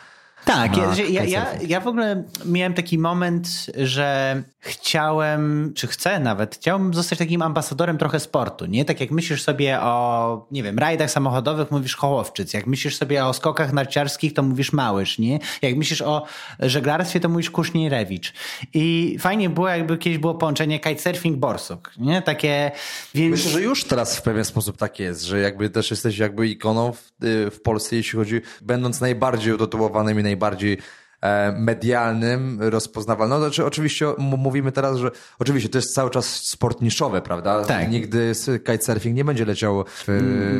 [0.48, 6.56] tak, ja, ja, ja, ja, w ogóle miałem taki moment, że chciałem, czy chcę nawet,
[6.56, 8.86] chciałem zostać takim ambasadorem trochę sportu, nie?
[8.86, 13.34] Tak jak myślisz sobie o, nie wiem, rajdach samochodowych, mówisz Hołowczyc, jak myślisz sobie o
[13.34, 15.40] skokach narciarskich, to mówisz Małysz, nie?
[15.62, 16.26] Jak myślisz o
[16.60, 18.34] żeglarstwie, to mówisz Kuszniej-Rewicz.
[18.74, 22.22] I fajnie było, jakby kiedyś było połączenie kitesurfing-borsuk, nie?
[22.22, 22.72] Takie...
[23.14, 23.32] Więc...
[23.32, 26.94] Myślę, że już teraz w pewien sposób tak jest, że jakby też jesteś jakby ikoną
[26.94, 30.78] w, y, w Polsce, jeśli chodzi, będąc najbardziej utytułowanym i najbardziej
[31.22, 33.40] E, medialnym, rozpoznawalnym.
[33.40, 37.66] No, znaczy, oczywiście mówimy teraz, że oczywiście to jest cały czas sport niszowy, prawda?
[37.66, 37.90] Tak.
[37.90, 40.08] Nigdy kitesurfing nie będzie leciał w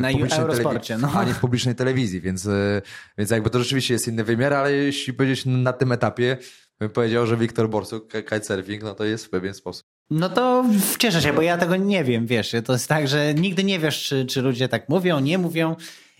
[0.00, 1.12] Na publicznej telewizji, no.
[1.12, 2.82] ani w publicznej telewizji, więc, e,
[3.18, 6.36] więc jakby to rzeczywiście jest inny wymiar, ale jeśli powiedzieć na tym etapie,
[6.78, 9.86] bym powiedział, że Wiktor Borsuk, kitesurfing, no to jest w pewien sposób.
[10.10, 10.64] No to
[10.98, 14.02] cieszę się, bo ja tego nie wiem, wiesz, to jest tak, że nigdy nie wiesz,
[14.02, 15.76] czy, czy ludzie tak mówią, nie mówią.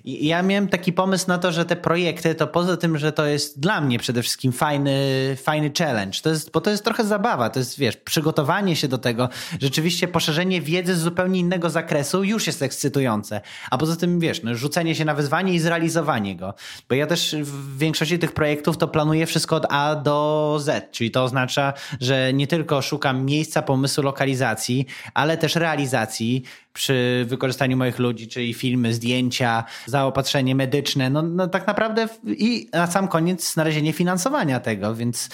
[0.08, 3.60] Ja miałem taki pomysł na to, że te projekty, to poza tym, że to jest
[3.60, 4.96] dla mnie przede wszystkim fajny,
[5.42, 8.98] fajny challenge, to jest, bo to jest trochę zabawa, to jest, wiesz, przygotowanie się do
[8.98, 9.28] tego,
[9.60, 13.40] rzeczywiście poszerzenie wiedzy z zupełnie innego zakresu już jest ekscytujące.
[13.70, 16.54] A poza tym, wiesz, no, rzucenie się na wyzwanie i zrealizowanie go.
[16.88, 21.10] Bo ja też w większości tych projektów to planuję wszystko od A do Z, czyli
[21.10, 26.42] to oznacza, że nie tylko szukam miejsca, pomysłu, lokalizacji, ale też realizacji,
[26.78, 32.86] przy wykorzystaniu moich ludzi, czyli filmy, zdjęcia, zaopatrzenie medyczne, no, no tak naprawdę i na
[32.86, 35.28] sam koniec znalezienie finansowania tego, więc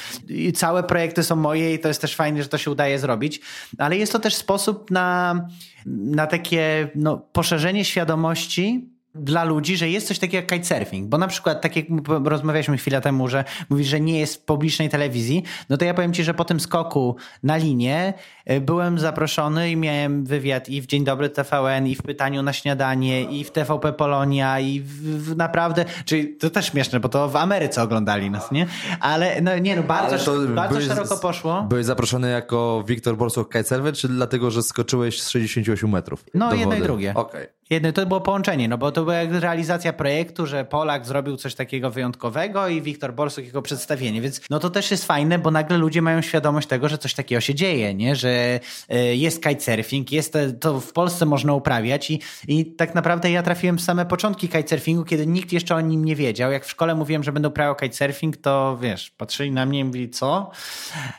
[0.54, 3.40] całe projekty są moje i to jest też fajne, że to się udaje zrobić,
[3.78, 5.40] ale jest to też sposób na,
[5.86, 11.26] na takie no, poszerzenie świadomości dla ludzi, że jest coś takiego jak kitesurfing, bo na
[11.26, 11.86] przykład, tak jak
[12.24, 16.12] rozmawialiśmy chwilę temu, że mówisz, że nie jest w publicznej telewizji, no to ja powiem
[16.12, 18.14] ci, że po tym skoku na linię
[18.50, 22.52] y, byłem zaproszony i miałem wywiad i w Dzień Dobry TVN, i w Pytaniu na
[22.52, 24.92] Śniadanie, i w TVP Polonia, i w,
[25.24, 28.66] w naprawdę, czyli to też śmieszne, bo to w Ameryce oglądali nas, nie?
[29.00, 31.62] Ale no nie, no bardzo, bardzo szeroko poszło.
[31.62, 36.24] Byłeś zaproszony jako Wiktor Borsuk kitesurfer, czy dlatego, że skoczyłeś z 68 metrów?
[36.34, 37.14] No jedno i drugie.
[37.14, 37.42] Okej.
[37.42, 37.63] Okay.
[37.70, 41.90] Jedno, to było połączenie, no bo to była realizacja projektu, że Polak zrobił coś takiego
[41.90, 46.02] wyjątkowego i Wiktor Borsuk jego przedstawienie, więc no to też jest fajne, bo nagle ludzie
[46.02, 48.16] mają świadomość tego, że coś takiego się dzieje, nie?
[48.16, 53.42] że e, jest kitesurfing, jest to w Polsce można uprawiać i, i tak naprawdę ja
[53.42, 56.52] trafiłem w same początki kitesurfingu, kiedy nikt jeszcze o nim nie wiedział.
[56.52, 60.10] Jak w szkole mówiłem, że będę uprawiał kitesurfing, to wiesz, patrzyli na mnie i mówili,
[60.10, 60.50] co?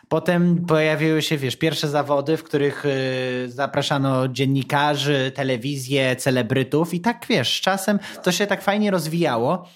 [0.10, 7.26] Potem pojawiły się, wiesz, pierwsze zawody, w których y, zapraszano dziennikarzy, telewizję, celebrytów i tak
[7.30, 9.68] wiesz, czasem to się tak fajnie rozwijało,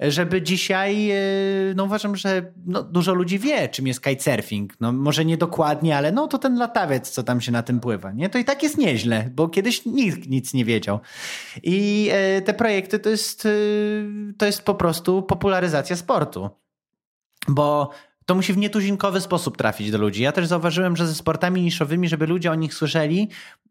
[0.00, 1.16] żeby dzisiaj, e,
[1.74, 4.72] no uważam, że no, dużo ludzi wie, czym jest kitesurfing.
[4.80, 8.12] No może nie dokładnie, ale no to ten latawiec, co tam się na tym pływa,
[8.12, 8.28] nie?
[8.28, 11.00] To i tak jest nieźle, bo kiedyś nikt nic nie wiedział.
[11.62, 13.50] I e, te projekty to jest, e,
[14.38, 16.50] to jest po prostu popularyzacja sportu.
[17.48, 17.90] Bo
[18.26, 20.22] to musi w nietuzinkowy sposób trafić do ludzi.
[20.22, 23.28] Ja też zauważyłem, że ze sportami niszowymi, żeby ludzie o nich słyszeli,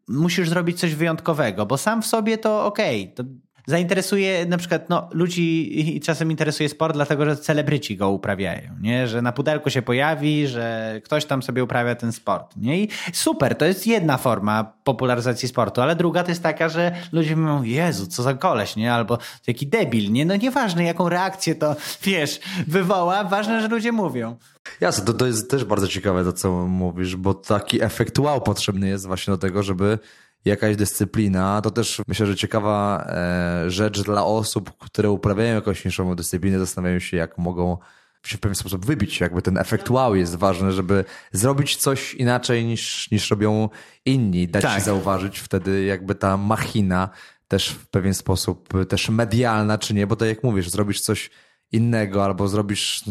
[0.08, 3.26] musisz zrobić coś wyjątkowego, bo sam w sobie to okej, okay,
[3.66, 9.08] zainteresuje na przykład no, ludzi czasem interesuje sport, dlatego że celebryci go uprawiają, nie?
[9.08, 12.56] że na pudelku się pojawi, że ktoś tam sobie uprawia ten sport.
[12.56, 12.82] Nie?
[12.82, 17.36] I super, to jest jedna forma popularyzacji sportu, ale druga to jest taka, że ludzie
[17.36, 18.94] mówią, Jezu, co za koleś, nie?
[18.94, 20.24] albo jaki debil, nie?
[20.24, 24.36] no nieważne jaką reakcję to, wiesz, wywoła, ważne, że ludzie mówią.
[24.80, 28.88] Jasne, to, to jest też bardzo ciekawe to, co mówisz, bo taki efekt wow potrzebny
[28.88, 29.98] jest właśnie do tego, żeby
[30.44, 36.14] jakaś dyscyplina, to też myślę, że ciekawa e, rzecz dla osób, które uprawiają jakąś niższą
[36.14, 37.78] dyscyplinę, zastanawiają się, jak mogą
[38.26, 39.20] się w pewien sposób wybić.
[39.20, 43.68] Jakby ten efekt wow jest ważny, żeby zrobić coś inaczej niż, niż robią
[44.04, 44.78] inni, dać tak.
[44.78, 45.38] się zauważyć.
[45.38, 47.08] Wtedy jakby ta machina
[47.48, 51.30] też w pewien sposób, też medialna, czy nie, bo tak jak mówisz, zrobisz coś
[51.72, 53.04] innego albo zrobisz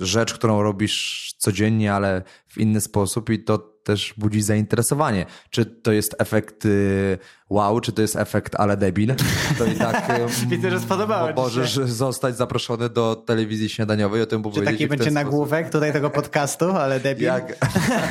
[0.00, 5.26] rzecz, którą robisz codziennie, ale w inny sposób i to też budzi zainteresowanie.
[5.50, 7.18] Czy to jest efekt y,
[7.52, 9.14] wow, czy to jest efekt ale debil,
[9.58, 10.12] to i tak
[10.48, 14.64] Widzę, że spodobało możesz zostać zaproszony do telewizji śniadaniowej o tym powiedzieć.
[14.64, 17.24] Czy taki będzie nagłówek tutaj tego podcastu, ale debil?
[17.24, 17.56] Jak...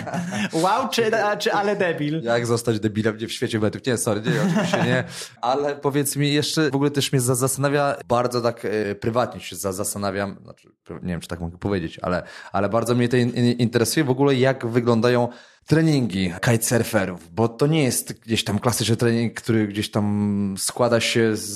[0.64, 2.22] wow, czy, czy ale debil?
[2.24, 3.86] Jak zostać debilem nie w świecie mediów?
[3.86, 5.04] Nie, sorry, nie, oczywiście nie.
[5.42, 10.38] Ale powiedz mi jeszcze, w ogóle też mnie zastanawia, bardzo tak e, prywatnie się zastanawiam,
[10.44, 13.18] znaczy, nie wiem, czy tak mogę powiedzieć, ale, ale bardzo mnie to
[13.58, 15.30] interesuje w ogóle, jak wyglądają
[15.68, 21.36] treningi kitesurferów, bo to nie jest gdzieś tam klasyczny trening, który gdzieś tam składa się
[21.36, 21.50] z,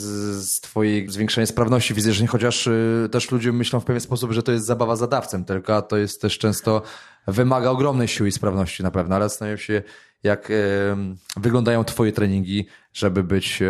[0.49, 4.51] z twojej zwiększenia sprawności fizycznej, chociaż y, też ludzie myślą w pewien sposób, że to
[4.51, 6.81] jest zabawa zadawcem, tylko to jest też często
[7.27, 9.81] wymaga ogromnej siły i sprawności na pewno, ale zastanawiam się,
[10.23, 10.53] jak y,
[11.37, 13.65] wyglądają twoje treningi, żeby być y,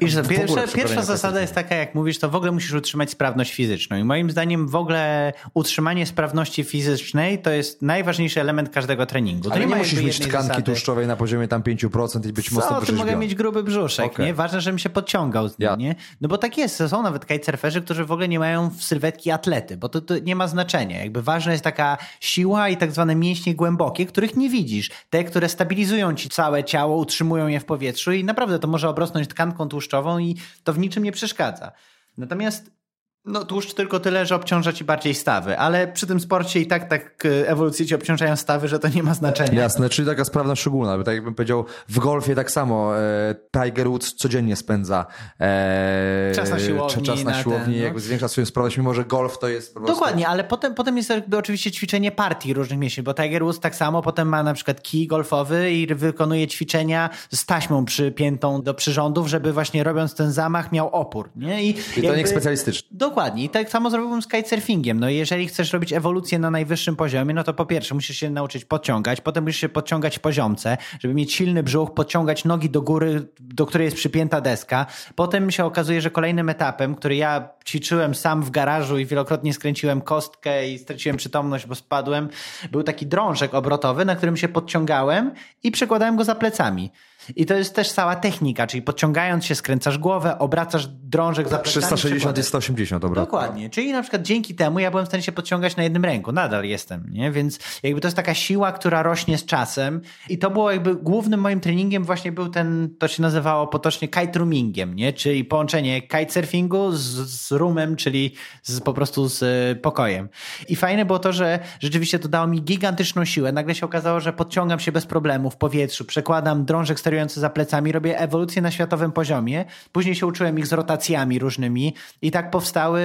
[0.00, 3.54] i że pierwsza, pierwsza zasada jest taka, jak mówisz, to w ogóle musisz utrzymać sprawność
[3.54, 3.96] fizyczną.
[3.96, 9.50] I moim zdaniem w ogóle utrzymanie sprawności fizycznej to jest najważniejszy element każdego treningu.
[9.50, 10.62] Ale nie, nie musisz mieć tkanki zasady.
[10.62, 14.26] tłuszczowej na poziomie tam 5% i być Co, mocno ty mogę mieć gruby brzuszek, okay.
[14.26, 14.34] nie?
[14.34, 15.76] Ważne, żebym się podciągał z nim, ja.
[15.76, 15.94] nie?
[16.20, 16.82] No bo tak jest.
[16.88, 20.48] Są nawet kitesurferzy, którzy w ogóle nie mają sylwetki atlety, bo to, to nie ma
[20.48, 20.98] znaczenia.
[20.98, 24.90] Jakby ważna jest taka siła i tak zwane mięśnie głębokie, których nie widzisz.
[25.10, 29.28] Te, które stabilizują ci całe ciało, utrzymują je w powietrzu i naprawdę to może obrosnąć
[29.28, 31.72] tkanką tłuszczową i to w niczym nie przeszkadza.
[32.16, 32.77] Natomiast
[33.24, 36.88] no tłuszcz tylko tyle, że obciąża ci bardziej stawy, ale przy tym sporcie i tak
[36.88, 39.62] tak e, ewolucję ci obciążają stawy, że to nie ma znaczenia.
[39.62, 43.88] Jasne, czyli taka sprawna szczególna, bo tak jakbym powiedział, w golfie tak samo e, Tiger
[43.88, 45.06] Woods codziennie spędza
[45.40, 47.84] e, czas na siłowni, czas na siłowni ten, no.
[47.84, 49.94] jakby zwiększa swoją sprawność, mimo że golf to jest po prostu...
[49.94, 53.74] Dokładnie, ale potem, potem jest jakby oczywiście ćwiczenie partii różnych mięśni, bo Tiger Woods tak
[53.76, 59.28] samo potem ma na przykład kij golfowy i wykonuje ćwiczenia z taśmą przypiętą do przyrządów,
[59.28, 61.30] żeby właśnie robiąc ten zamach miał opór.
[61.36, 61.62] Nie?
[61.62, 62.08] I, I jakby...
[62.08, 62.98] to nie specjalistyczny.
[63.08, 63.44] Dokładnie.
[63.44, 65.00] I tak samo zrobiłbym z kitesurfingiem.
[65.00, 68.64] No jeżeli chcesz robić ewolucję na najwyższym poziomie, no to po pierwsze musisz się nauczyć
[68.64, 73.28] podciągać, potem musisz się podciągać w poziomce, żeby mieć silny brzuch, podciągać nogi do góry,
[73.40, 74.86] do której jest przypięta deska.
[75.14, 80.00] Potem się okazuje, że kolejnym etapem, który ja ćwiczyłem sam w garażu i wielokrotnie skręciłem
[80.00, 82.28] kostkę i straciłem przytomność, bo spadłem,
[82.70, 85.32] był taki drążek obrotowy, na którym się podciągałem
[85.62, 86.90] i przekładałem go za plecami.
[87.36, 91.86] I to jest też cała technika, czyli podciągając się skręcasz głowę, obracasz drążek za plecami.
[91.86, 93.22] 360 i 180 dobra.
[93.22, 93.70] Dokładnie.
[93.70, 96.32] Czyli na przykład dzięki temu ja byłem w stanie się podciągać na jednym ręku.
[96.32, 97.30] Nadal jestem, nie?
[97.30, 101.40] Więc jakby to jest taka siła, która rośnie z czasem i to było jakby głównym
[101.40, 105.12] moim treningiem właśnie był ten, to się nazywało potocznie kite roomingiem, nie?
[105.12, 107.00] Czyli połączenie kitesurfingu z,
[107.30, 110.28] z roomem, czyli z, po prostu z e, pokojem.
[110.68, 113.52] I fajne było to, że rzeczywiście to dało mi gigantyczną siłę.
[113.52, 117.92] Nagle się okazało, że podciągam się bez problemu w powietrzu, przekładam drążek sterujący za plecami,
[117.92, 119.64] robię ewolucję na światowym poziomie.
[119.92, 123.02] Później się uczyłem ich z rotacjami różnymi i tak powstały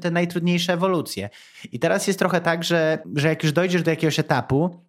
[0.00, 1.30] te najtrudniejsze ewolucje.
[1.72, 4.85] I teraz jest trochę tak, że, że jak już dojdziesz do jakiegoś etapu,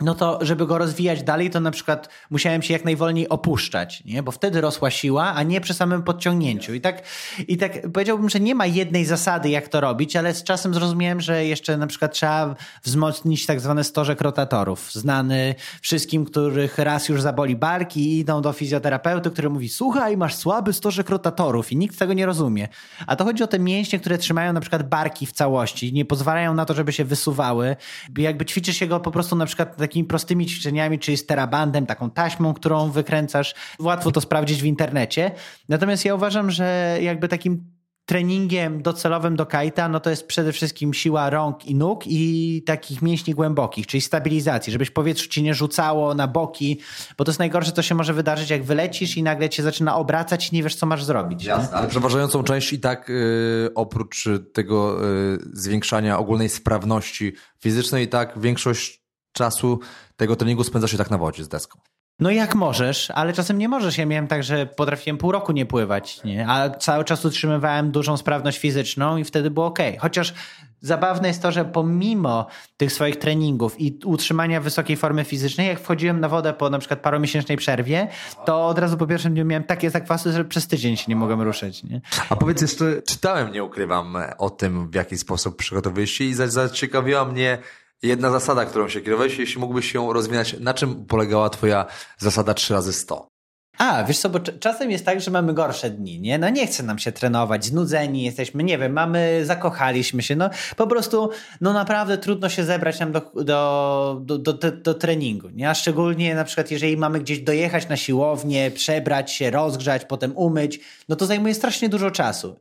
[0.00, 4.22] no to żeby go rozwijać dalej, to na przykład musiałem się jak najwolniej opuszczać, nie?
[4.22, 6.74] bo wtedy rosła siła, a nie przy samym podciągnięciu.
[6.74, 7.02] I tak,
[7.48, 11.20] I tak powiedziałbym, że nie ma jednej zasady, jak to robić, ale z czasem zrozumiałem,
[11.20, 17.22] że jeszcze na przykład trzeba wzmocnić tak zwany stożek rotatorów, znany wszystkim, których raz już
[17.22, 21.98] zaboli barki i idą do fizjoterapeuty, który mówi, słuchaj, masz słaby stożek rotatorów i nikt
[21.98, 22.68] tego nie rozumie.
[23.06, 26.54] A to chodzi o te mięśnie, które trzymają na przykład barki w całości, nie pozwalają
[26.54, 27.76] na to, żeby się wysuwały.
[28.18, 32.10] Jakby ćwiczysz się go po prostu na przykład takimi prostymi ćwiczeniami, czyli z terabandem, taką
[32.10, 33.54] taśmą, którą wykręcasz.
[33.78, 35.30] Łatwo to sprawdzić w internecie.
[35.68, 37.72] Natomiast ja uważam, że jakby takim
[38.06, 43.02] treningiem docelowym do kajta, no to jest przede wszystkim siła rąk i nóg i takich
[43.02, 46.80] mięśni głębokich, czyli stabilizacji, żebyś powietrze ci nie rzucało na boki,
[47.18, 50.52] bo to jest najgorsze, co się może wydarzyć, jak wylecisz i nagle cię zaczyna obracać
[50.52, 51.44] i nie wiesz, co masz zrobić.
[51.44, 58.08] Jasne, ale przeważającą część i tak yy, oprócz tego yy, zwiększania ogólnej sprawności fizycznej, i
[58.08, 59.01] tak większość
[59.32, 59.80] czasu
[60.16, 61.78] tego treningu spędza się tak na wodzie z deską.
[62.18, 63.98] No jak możesz, ale czasem nie możesz.
[63.98, 66.48] Ja miałem tak, że potrafiłem pół roku nie pływać, nie?
[66.48, 69.78] a cały czas utrzymywałem dużą sprawność fizyczną i wtedy było ok.
[69.98, 70.34] Chociaż
[70.80, 76.20] zabawne jest to, że pomimo tych swoich treningów i utrzymania wysokiej formy fizycznej, jak wchodziłem
[76.20, 78.08] na wodę po na przykład paromiesięcznej przerwie,
[78.44, 81.42] to od razu po pierwszym dniu miałem takie zakwasy, że przez tydzień się nie mogłem
[81.42, 81.82] ruszyć.
[81.82, 82.00] Nie?
[82.28, 87.24] A powiedz jeszcze, czytałem, nie ukrywam, o tym, w jaki sposób przygotowujesz się i zaciekawiła
[87.24, 87.58] mnie
[88.02, 91.86] jedna zasada, którą się kierowałeś, jeśli mógłbyś się rozwinąć, na czym polegała twoja
[92.18, 93.32] zasada 3 razy 100?
[93.78, 96.38] A, wiesz co, bo czasem jest tak, że mamy gorsze dni, nie?
[96.38, 100.86] No nie chce nam się trenować, znudzeni jesteśmy, nie wiem, mamy, zakochaliśmy się, no po
[100.86, 101.30] prostu,
[101.60, 105.70] no naprawdę trudno się zebrać nam do, do, do, do, do treningu, nie?
[105.70, 110.80] A szczególnie na przykład, jeżeli mamy gdzieś dojechać na siłownię, przebrać się, rozgrzać, potem umyć,
[111.08, 112.56] no to zajmuje strasznie dużo czasu.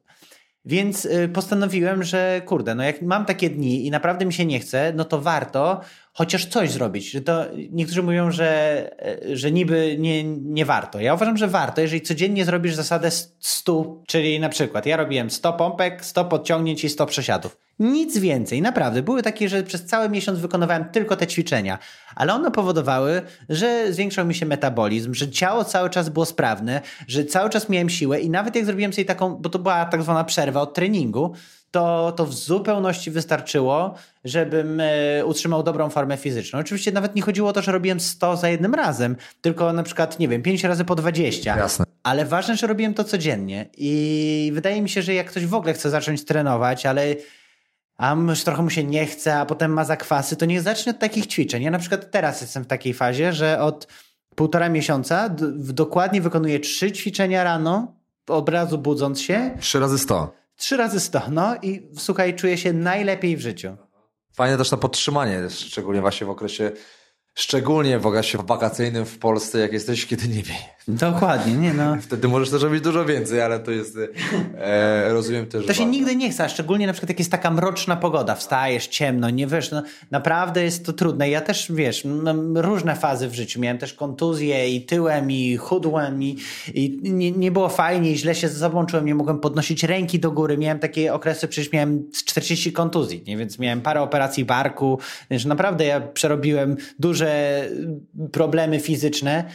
[0.66, 4.60] Więc y, postanowiłem, że kurde, no jak mam takie dni i naprawdę mi się nie
[4.60, 5.82] chce, no to warto
[6.14, 7.12] chociaż coś zrobić.
[7.12, 8.92] Że to niektórzy mówią, że,
[9.32, 11.00] e, że niby nie, nie warto.
[11.00, 15.54] Ja uważam, że warto, jeżeli codziennie zrobisz zasadę 100, czyli na przykład ja robiłem 100
[15.54, 17.58] pompek, 100 podciągnięć i 100 przesiadów.
[17.80, 19.02] Nic więcej, naprawdę.
[19.02, 21.80] Były takie, że przez cały miesiąc wykonywałem tylko te ćwiczenia,
[22.16, 27.26] ale one powodowały, że zwiększał mi się metabolizm, że ciało cały czas było sprawne, że
[27.26, 30.24] cały czas miałem siłę i nawet jak zrobiłem sobie taką, bo to była tak zwana
[30.24, 31.34] przerwa od treningu,
[31.72, 36.60] to, to w zupełności wystarczyło, żebym e, utrzymał dobrą formę fizyczną.
[36.60, 40.20] Oczywiście nawet nie chodziło o to, że robiłem 100 za jednym razem, tylko na przykład,
[40.20, 41.58] nie wiem, 5 razy po 20.
[41.58, 41.86] Jasne.
[42.04, 43.66] Ale ważne, że robiłem to codziennie.
[43.78, 47.16] I wydaje mi się, że jak ktoś w ogóle chce zacząć trenować, ale
[47.98, 51.00] a już trochę mu się nie chce, a potem ma zakwasy, to niech zacznie od
[51.00, 51.64] takich ćwiczeń.
[51.64, 53.88] Ja na przykład teraz jestem w takiej fazie, że od
[54.36, 57.94] półtora miesiąca dokładnie wykonuję trzy ćwiczenia rano,
[58.28, 59.52] od razu budząc się.
[59.60, 60.41] Trzy razy 100.
[60.62, 63.78] Trzy razy sto, no i słuchaj, czuję się najlepiej w życiu.
[64.34, 66.72] Fajne też na podtrzymanie, szczególnie właśnie w okresie
[67.36, 70.70] Szczególnie w okresie wakacyjnym w Polsce, jak jesteś, kiedy nie wieje.
[70.88, 71.98] Dokładnie, nie no.
[72.02, 73.98] Wtedy możesz też robić dużo więcej, ale to jest,
[74.58, 75.66] e, rozumiem też.
[75.66, 78.88] To się nigdy nie chce, a szczególnie na przykład jak jest taka mroczna pogoda, wstajesz
[78.88, 81.30] ciemno, nie wiesz, no, naprawdę jest to trudne.
[81.30, 83.60] Ja też, wiesz, mam różne fazy w życiu.
[83.60, 86.38] Miałem też kontuzję i tyłem, i chudłem, i,
[86.74, 90.20] i nie, nie było fajnie, i źle się ze sobą czułem, nie mogłem podnosić ręki
[90.20, 90.58] do góry.
[90.58, 93.38] Miałem takie okresy, przecież miałem 40 kontuzji, nie?
[93.38, 97.62] więc miałem parę operacji barku, więc naprawdę ja przerobiłem duże
[98.32, 99.46] problemy fizyczne.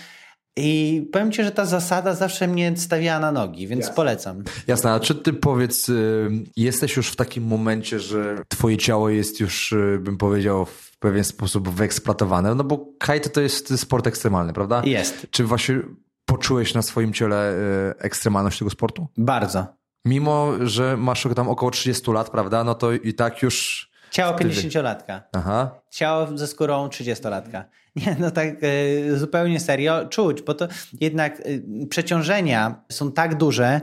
[0.57, 3.95] I powiem ci, że ta zasada zawsze mnie stawiała na nogi, więc Jasne.
[3.95, 4.45] polecam.
[4.67, 9.41] Jasne, a czy ty powiedz, y, jesteś już w takim momencie, że twoje ciało jest
[9.41, 12.55] już, y, bym powiedział, w pewien sposób wyeksploatowane?
[12.55, 14.83] No bo kite to jest sport ekstremalny, prawda?
[14.85, 15.27] Jest.
[15.31, 15.81] Czy właśnie
[16.25, 19.07] poczułeś na swoim ciele y, ekstremalność tego sportu?
[19.17, 19.67] Bardzo.
[20.05, 22.65] Mimo, że masz tam około 30 lat, prawda?
[22.65, 25.21] No to i tak już Ciało 50-latka.
[25.33, 25.71] Aha.
[25.91, 27.65] Ciało ze skórą 30-latka.
[28.07, 30.69] Nie, no tak y, zupełnie serio czuć, bo to
[31.01, 33.81] jednak y, przeciążenia są tak duże,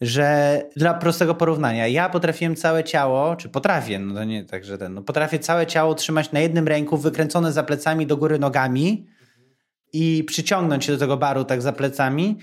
[0.00, 4.78] że dla prostego porównania, ja potrafiłem całe ciało, czy potrafię, no to nie tak, że
[4.78, 9.06] ten, no potrafię całe ciało trzymać na jednym ręku, wykręcone za plecami do góry nogami
[9.92, 12.38] i przyciągnąć się do tego baru tak za plecami,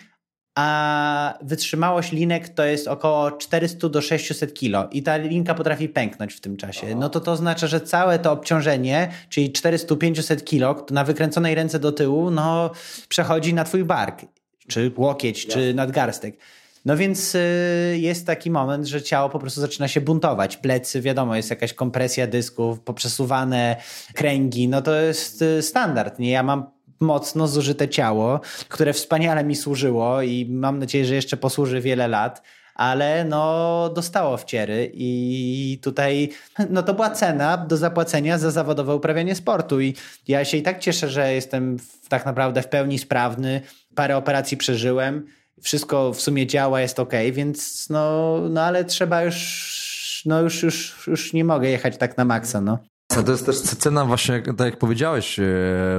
[0.56, 6.34] a wytrzymałość linek to jest około 400 do 600 kilo i ta linka potrafi pęknąć
[6.34, 6.96] w tym czasie.
[6.96, 11.92] No to to oznacza, że całe to obciążenie, czyli 400-500 kilo na wykręconej ręce do
[11.92, 12.72] tyłu, no
[13.10, 14.22] przechodzi na twój bark,
[14.68, 16.38] czy łokieć, czy nadgarstek.
[16.86, 20.58] No więc y, jest taki moment, że ciało po prostu zaczyna się buntować.
[20.58, 23.76] Plecy, wiadomo, jest jakaś kompresja dysków, poprzesuwane
[24.14, 26.20] kręgi, no to jest y, standard.
[26.20, 26.32] Nie?
[26.32, 26.66] Ja mam
[27.04, 28.40] mocno zużyte ciało,
[28.70, 32.42] które wspaniale mi służyło i mam nadzieję, że jeszcze posłuży wiele lat,
[32.76, 36.30] ale no dostało wciery i tutaj
[36.70, 39.96] no to była cena do zapłacenia za zawodowe uprawianie sportu i
[40.28, 43.62] ja się i tak cieszę, że jestem w, tak naprawdę w pełni sprawny,
[43.96, 45.26] parę operacji przeżyłem,
[45.62, 51.08] wszystko w sumie działa, jest ok, więc no, no ale trzeba już, no już, już,
[51.08, 52.78] już nie mogę jechać tak na maksa, no.
[53.14, 55.44] To jest też cena właśnie, tak jak powiedziałeś e,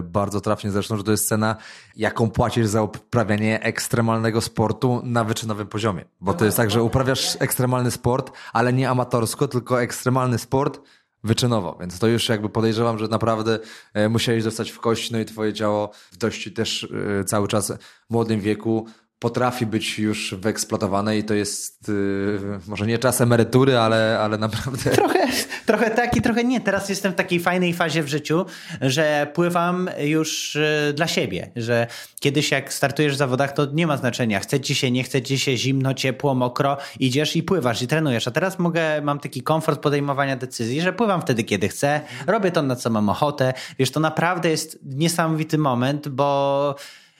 [0.03, 1.57] bardzo trafnie zresztą, że to jest cena,
[1.97, 6.05] jaką płacisz za uprawianie ekstremalnego sportu na wyczynowym poziomie.
[6.21, 10.81] Bo to jest tak, że uprawiasz ekstremalny sport, ale nie amatorsko, tylko ekstremalny sport
[11.25, 13.59] wyczynowo, więc to już jakby podejrzewam, że naprawdę
[13.95, 16.89] e, musiałeś dostać w kość, no i twoje ciało w dość też
[17.21, 17.73] e, cały czas
[18.11, 18.87] młodym wieku
[19.25, 24.91] potrafi być już wyeksploatowane i to jest yy, może nie czas emerytury, ale, ale naprawdę...
[25.01, 25.27] Trochę,
[25.67, 26.61] trochę tak i trochę nie.
[26.61, 28.47] Teraz jestem w takiej fajnej fazie w życiu,
[28.81, 31.87] że pływam już yy, dla siebie, że
[32.21, 34.41] kiedyś jak startujesz w zawodach, to nie ma znaczenia.
[34.41, 38.29] Chce ci się, nie chce ci się, zimno, ciepło, mokro, idziesz i pływasz i trenujesz.
[38.29, 42.63] A teraz mogę, mam taki komfort podejmowania decyzji, że pływam wtedy, kiedy chcę, robię to,
[42.63, 43.55] na co mam ochotę.
[43.79, 46.77] Wiesz, to naprawdę jest niesamowity moment, bo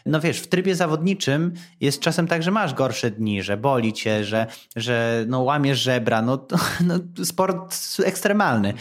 [0.07, 4.25] no wiesz, w trybie zawodniczym jest czasem tak, że masz gorsze dni, że boli cię,
[4.25, 4.47] że,
[4.77, 6.57] że no łamiesz żebra, no, to,
[6.89, 8.75] no sport ekstremalny.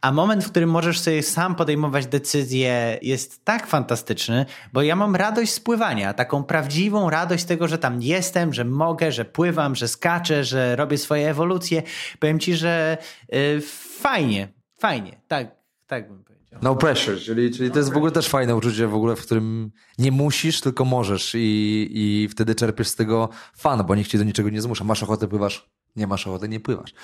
[0.00, 5.16] A moment, w którym możesz sobie sam podejmować decyzje jest tak fantastyczny, bo ja mam
[5.16, 9.88] radość z pływania, taką prawdziwą radość tego, że tam jestem, że mogę, że pływam, że
[9.88, 11.82] skaczę, że robię swoje ewolucje.
[12.18, 12.98] Powiem ci, że
[13.28, 13.60] yy,
[14.00, 14.48] fajnie,
[14.78, 15.56] fajnie, tak,
[15.86, 16.31] tak bym powiedział.
[16.62, 19.70] No pressure, czyli, czyli to jest w ogóle też fajne uczucie w ogóle, w którym
[19.98, 24.24] nie musisz, tylko możesz i, i wtedy czerpiesz z tego fan, bo nikt cię do
[24.24, 24.84] niczego nie zmusza.
[24.84, 26.94] Masz ochotę, pływasz, nie masz ochoty, nie pływasz.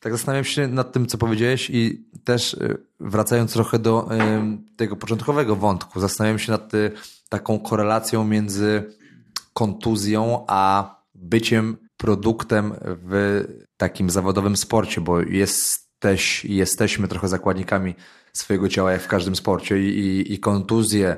[0.00, 4.08] Tak zastanawiam się nad tym, co powiedziałeś i też y, wracając trochę do
[4.76, 6.90] tego początkowego wątku, zastanawiam się nad y,
[7.28, 8.82] taką korelacją między
[9.52, 13.44] kontuzją a byciem produktem w
[13.76, 17.94] takim zawodowym sporcie, bo jesteś, jesteśmy trochę zakładnikami
[18.36, 21.16] swojego ciała, jak w każdym sporcie i, i, i kontuzje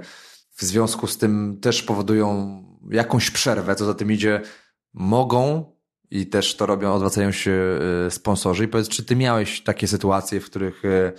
[0.56, 4.40] w związku z tym też powodują jakąś przerwę, co za tym idzie,
[4.94, 5.64] mogą
[6.10, 8.64] i też to robią, odwracają się e, sponsorzy.
[8.64, 11.12] I powiedz, czy ty miałeś takie sytuacje, w których, e,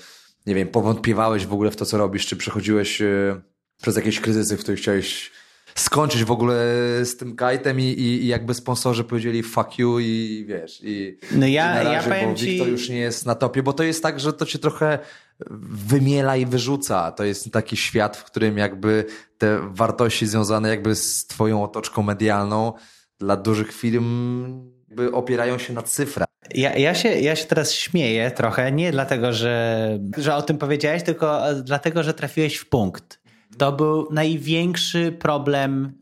[0.45, 3.41] nie wiem, powątpiewałeś w ogóle w to, co robisz, czy przechodziłeś e,
[3.81, 5.31] przez jakieś kryzysy, w których chciałeś
[5.75, 6.55] skończyć w ogóle
[7.03, 11.47] z tym kajtem i, i, i, jakby sponsorzy powiedzieli fuck you i wiesz, i, no
[11.47, 12.45] ja, i na razie, ja powiem bo ci...
[12.45, 14.99] Wiktor już nie jest na topie, bo to jest tak, że to cię trochę
[15.49, 17.11] wymiela i wyrzuca.
[17.11, 19.05] To jest taki świat, w którym jakby
[19.37, 22.73] te wartości związane jakby z twoją otoczką medialną
[23.19, 26.27] dla dużych firm jakby opierają się na cyfrach.
[26.53, 31.03] Ja, ja, się, ja się teraz śmieję trochę, nie dlatego, że, że o tym powiedziałeś,
[31.03, 33.19] tylko dlatego, że trafiłeś w punkt.
[33.57, 35.93] To był największy problem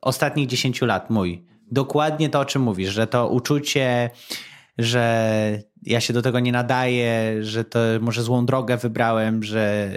[0.00, 1.44] ostatnich 10 lat mój.
[1.70, 4.10] Dokładnie to, o czym mówisz, że to uczucie,
[4.78, 9.90] że ja się do tego nie nadaję, że to może złą drogę wybrałem, że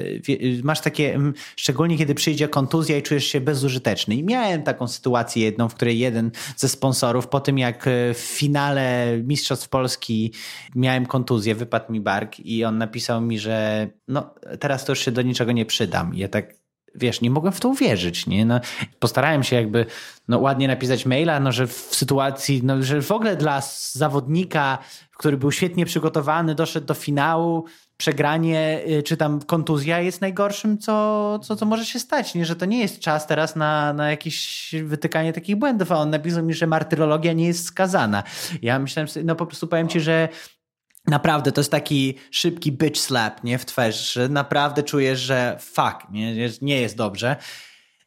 [0.64, 1.20] masz takie,
[1.56, 4.16] szczególnie kiedy przyjdzie kontuzja i czujesz się bezużyteczny.
[4.16, 8.18] I miałem taką sytuację jedną, w której jeden ze sponsorów, po tym jak e, w
[8.18, 10.34] finale Mistrzostw Polski
[10.76, 15.12] miałem kontuzję, wypadł mi bark i on napisał mi, że no teraz to już się
[15.12, 16.16] do niczego nie przydam.
[16.16, 16.65] I ja tak
[16.96, 18.46] wiesz, nie mogłem w to uwierzyć, nie?
[18.46, 18.60] No,
[19.00, 19.86] postarałem się jakby
[20.28, 24.78] no, ładnie napisać maila, no, że w sytuacji, no, że w ogóle dla zawodnika,
[25.18, 27.66] który był świetnie przygotowany, doszedł do finału,
[27.98, 32.46] przegranie y, czy tam kontuzja jest najgorszym, co, co, co może się stać, nie?
[32.46, 36.44] że to nie jest czas teraz na, na jakieś wytykanie takich błędów, a on napisał
[36.44, 38.24] mi, że martyrologia nie jest skazana.
[38.62, 40.30] Ja myślałem no po prostu powiem ci, że
[41.08, 46.10] Naprawdę, to jest taki szybki bitch slap, nie, w twarz, że naprawdę czujesz, że fuck,
[46.12, 47.36] nie, nie jest dobrze.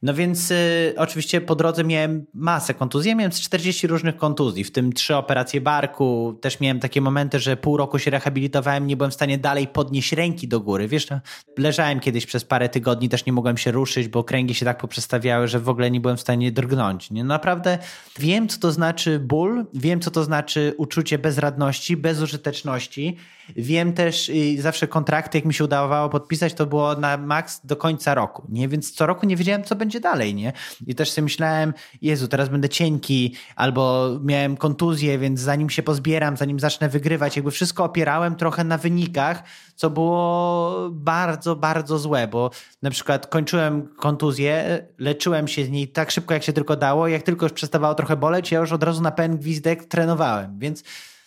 [0.03, 3.09] No więc y, oczywiście po drodze miałem masę kontuzji.
[3.09, 6.39] Ja miałem 40 różnych kontuzji, w tym trzy operacje barku.
[6.41, 10.13] Też miałem takie momenty, że pół roku się rehabilitowałem, nie byłem w stanie dalej podnieść
[10.13, 10.89] ręki do góry.
[10.89, 11.21] Wiesz, no,
[11.59, 15.49] leżałem kiedyś przez parę tygodni, też nie mogłem się ruszyć, bo kręgi się tak poprzestawiały,
[15.49, 17.11] że w ogóle nie byłem w stanie drgnąć.
[17.11, 17.25] Nie?
[17.25, 17.79] Naprawdę
[18.19, 23.17] wiem, co to znaczy ból, wiem, co to znaczy uczucie bezradności, bezużyteczności.
[23.57, 27.77] Wiem też, i zawsze kontrakty, jak mi się udawało podpisać, to było na maks do
[27.77, 28.69] końca roku, nie?
[28.69, 30.53] Więc co roku nie wiedziałem, co będzie dalej, nie?
[30.87, 36.37] I też sobie myślałem, Jezu, teraz będę cienki, albo miałem kontuzję, więc zanim się pozbieram,
[36.37, 39.43] zanim zacznę wygrywać, jakby wszystko opierałem trochę na wynikach,
[39.75, 42.51] co było bardzo, bardzo złe, bo
[42.83, 47.23] na przykład kończyłem kontuzję, leczyłem się z niej tak szybko, jak się tylko dało, jak
[47.23, 50.85] tylko już przestawało trochę boleć, ja już od razu na pełen gwizdek trenowałem, więc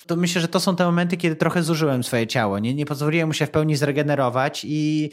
[0.08, 2.60] to myślę, że to są te momenty, kiedy trochę zużyłem swoje ciało.
[2.60, 5.10] Nie, nie pozwoliłem mu się w pełni zregenerować i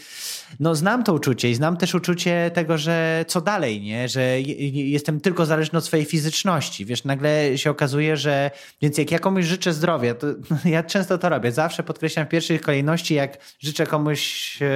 [0.61, 4.09] no, znam to uczucie i znam też uczucie tego, że co dalej, nie?
[4.09, 4.41] że
[4.73, 6.85] jestem tylko zależny od swojej fizyczności.
[6.85, 8.51] Wiesz, nagle się okazuje, że
[8.83, 10.27] więc jak ja komuś życzę zdrowia, to
[10.65, 11.53] ja często to robię.
[11.53, 14.67] Zawsze podkreślam w pierwszej kolejności, jak życzę komuś, e,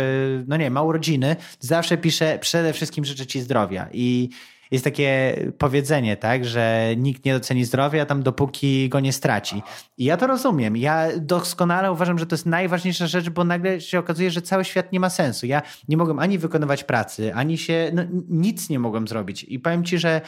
[0.46, 4.28] no nie ma urodziny, zawsze piszę przede wszystkim życzę ci zdrowia i
[4.72, 9.62] jest takie powiedzenie, tak, że nikt nie doceni zdrowia tam dopóki go nie straci.
[9.98, 10.76] I ja to rozumiem.
[10.76, 14.92] Ja doskonale uważam, że to jest najważniejsza rzecz, bo nagle się okazuje, że cały świat
[14.92, 15.46] nie ma sensu.
[15.46, 19.44] Ja nie mogłem ani wykonywać pracy, ani się, no, nic nie mogłem zrobić.
[19.44, 20.20] I powiem ci, że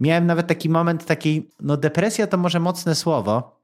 [0.00, 3.60] miałem nawet taki moment takiej, no depresja to może mocne słowo,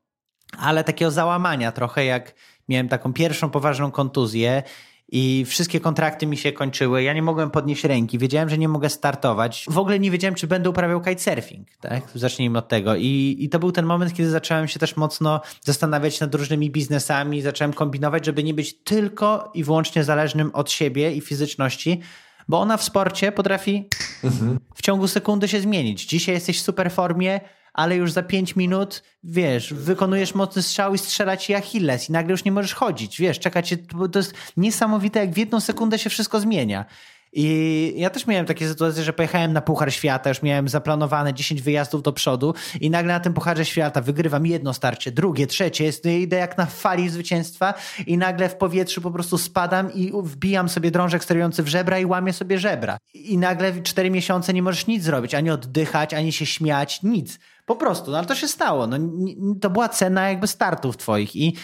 [0.58, 2.34] ale takiego załamania trochę, jak
[2.68, 4.62] miałem taką pierwszą poważną kontuzję
[5.14, 7.02] i wszystkie kontrakty mi się kończyły.
[7.02, 9.66] Ja nie mogłem podnieść ręki, wiedziałem, że nie mogę startować.
[9.70, 11.68] W ogóle nie wiedziałem, czy będę uprawiał kitesurfing.
[11.80, 12.02] Tak?
[12.14, 12.96] Zacznijmy od tego.
[12.96, 17.42] I, I to był ten moment, kiedy zacząłem się też mocno zastanawiać nad różnymi biznesami,
[17.42, 22.00] zacząłem kombinować, żeby nie być tylko i wyłącznie zależnym od siebie i fizyczności,
[22.48, 23.88] bo ona w sporcie potrafi
[24.24, 24.58] mhm.
[24.74, 26.06] w ciągu sekundy się zmienić.
[26.06, 27.40] Dzisiaj jesteś w super formie,
[27.72, 32.30] ale już za 5 minut, wiesz, wykonujesz mocny strzał i strzela ci Achilles i nagle
[32.30, 33.74] już nie możesz chodzić, wiesz, czekać,
[34.12, 36.84] to jest niesamowite, jak w jedną sekundę się wszystko zmienia.
[37.32, 41.62] I ja też miałem takie sytuacje, że pojechałem na Puchar Świata, już miałem zaplanowane 10
[41.62, 46.06] wyjazdów do przodu i nagle na tym Pucharze Świata wygrywam jedno starcie, drugie, trzecie, jest,
[46.06, 47.74] idę jak na fali zwycięstwa
[48.06, 52.04] i nagle w powietrzu po prostu spadam i wbijam sobie drążek sterujący w żebra i
[52.04, 52.98] łamię sobie żebra.
[53.14, 57.38] I nagle 4 miesiące nie możesz nic zrobić, ani oddychać, ani się śmiać, nic.
[57.66, 58.86] Po prostu, no ale to się stało.
[58.86, 58.98] No,
[59.60, 61.56] to była cena jakby startów twoich i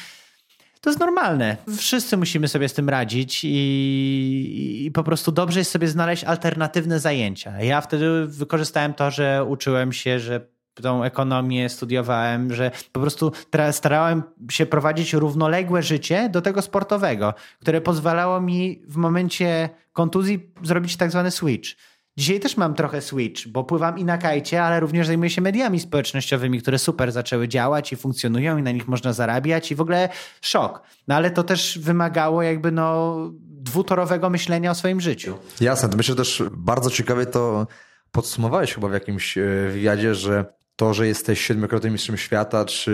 [0.80, 1.56] to jest normalne.
[1.76, 7.00] Wszyscy musimy sobie z tym radzić i, i, po prostu dobrze jest sobie znaleźć alternatywne
[7.00, 7.62] zajęcia.
[7.62, 10.40] Ja wtedy wykorzystałem to, że uczyłem się, że
[10.82, 13.32] tą ekonomię studiowałem, że po prostu
[13.70, 20.96] starałem się prowadzić równoległe życie do tego sportowego, które pozwalało mi w momencie kontuzji zrobić
[20.96, 21.70] tak zwany switch
[22.18, 25.80] Dzisiaj też mam trochę switch, bo pływam i na kajcie, ale również zajmuję się mediami
[25.80, 30.08] społecznościowymi, które super zaczęły działać i funkcjonują i na nich można zarabiać i w ogóle
[30.40, 30.82] szok.
[31.08, 35.34] No ale to też wymagało jakby no dwutorowego myślenia o swoim życiu.
[35.60, 37.66] Jasne, to myślę też bardzo ciekawie to
[38.12, 39.42] podsumowałeś chyba w jakimś e,
[39.72, 40.44] wywiadzie, że
[40.76, 42.90] to, że jesteś siedmiokrotnym mistrzem świata, czy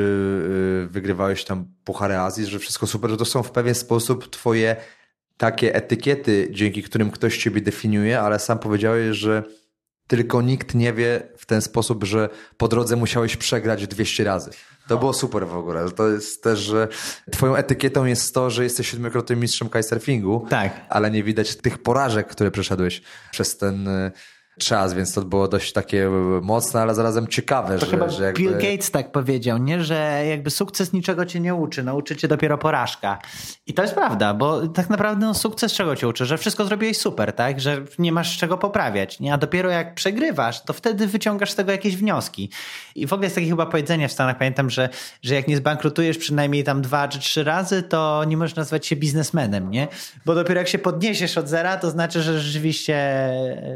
[0.87, 4.77] e, wygrywałeś tam Puchary Azji, że wszystko super, że to są w pewien sposób twoje
[5.37, 9.43] takie etykiety, dzięki którym ktoś ciebie definiuje, ale sam powiedziałeś, że
[10.07, 14.51] tylko nikt nie wie w ten sposób, że po drodze musiałeś przegrać 200 razy.
[14.89, 15.91] To było super w ogóle.
[15.91, 16.89] To jest też, że
[17.31, 20.81] twoją etykietą jest to, że jesteś siedmiokrotnym mistrzem kitesurfingu, tak.
[20.89, 23.89] ale nie widać tych porażek, które przeszedłeś przez ten
[24.59, 26.11] czas, więc to było dość takie
[26.43, 27.79] mocne, ale zarazem ciekawe.
[27.79, 28.41] To że, chyba że jakby...
[28.43, 29.85] Bill Gates tak powiedział, nie?
[29.85, 33.19] że jakby sukces niczego cię nie uczy, nauczy cię dopiero porażka.
[33.67, 36.27] I to jest prawda, bo tak naprawdę no, sukces czego cię uczy?
[36.27, 37.61] Że wszystko zrobiłeś super, tak?
[37.61, 39.35] Że nie masz czego poprawiać, nie?
[39.35, 42.51] a dopiero jak przegrywasz, to wtedy wyciągasz z tego jakieś wnioski.
[42.95, 44.89] I w ogóle jest takie chyba powiedzenie w Stanach, pamiętam, że,
[45.23, 48.97] że jak nie zbankrutujesz przynajmniej tam dwa czy trzy razy, to nie możesz nazwać się
[48.97, 49.89] biznesmenem, nie?
[50.27, 53.31] Bo dopiero jak się podniesiesz od zera, to znaczy, że rzeczywiście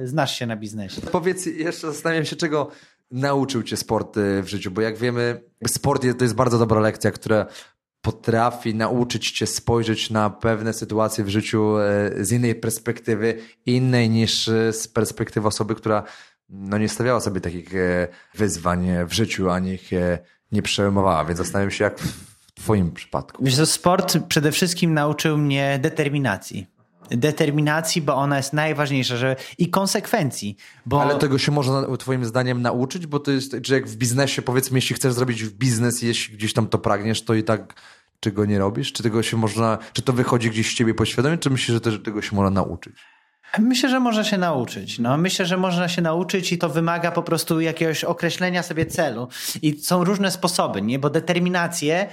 [0.04, 1.00] znasz się na biznesie biznesie.
[1.00, 2.70] Powiedz jeszcze, zastanawiam się, czego
[3.10, 7.10] nauczył cię sport y, w życiu, bo jak wiemy, sport to jest bardzo dobra lekcja,
[7.10, 7.46] która
[8.00, 14.48] potrafi nauczyć cię spojrzeć na pewne sytuacje w życiu y, z innej perspektywy, innej niż
[14.48, 16.02] y, z perspektywy osoby, która
[16.48, 17.68] no, nie stawiała sobie takich
[18.34, 19.90] wyzwań w życiu, ani ich
[20.52, 23.44] nie przejmowała, więc zastanawiam się, jak w twoim przypadku.
[23.44, 26.77] Wiesz, sport przede wszystkim nauczył mnie determinacji
[27.10, 30.56] determinacji, bo ona jest najważniejsza, że i konsekwencji.
[30.86, 31.02] Bo...
[31.02, 34.78] Ale tego się można twoim zdaniem nauczyć, bo to jest, czy jak w biznesie powiedzmy,
[34.78, 37.74] jeśli chcesz zrobić w biznes, jeśli gdzieś tam to pragniesz, to i tak
[38.20, 38.92] czego nie robisz?
[38.92, 42.02] Czy tego się można, czy to wychodzi gdzieś z ciebie poświadomie, czy myślisz, że też
[42.04, 42.94] tego się można nauczyć?
[43.58, 44.98] Myślę, że można się nauczyć.
[44.98, 49.28] No, myślę, że można się nauczyć i to wymaga po prostu jakiegoś określenia sobie celu.
[49.62, 50.98] I są różne sposoby, nie?
[50.98, 52.08] Bo determinację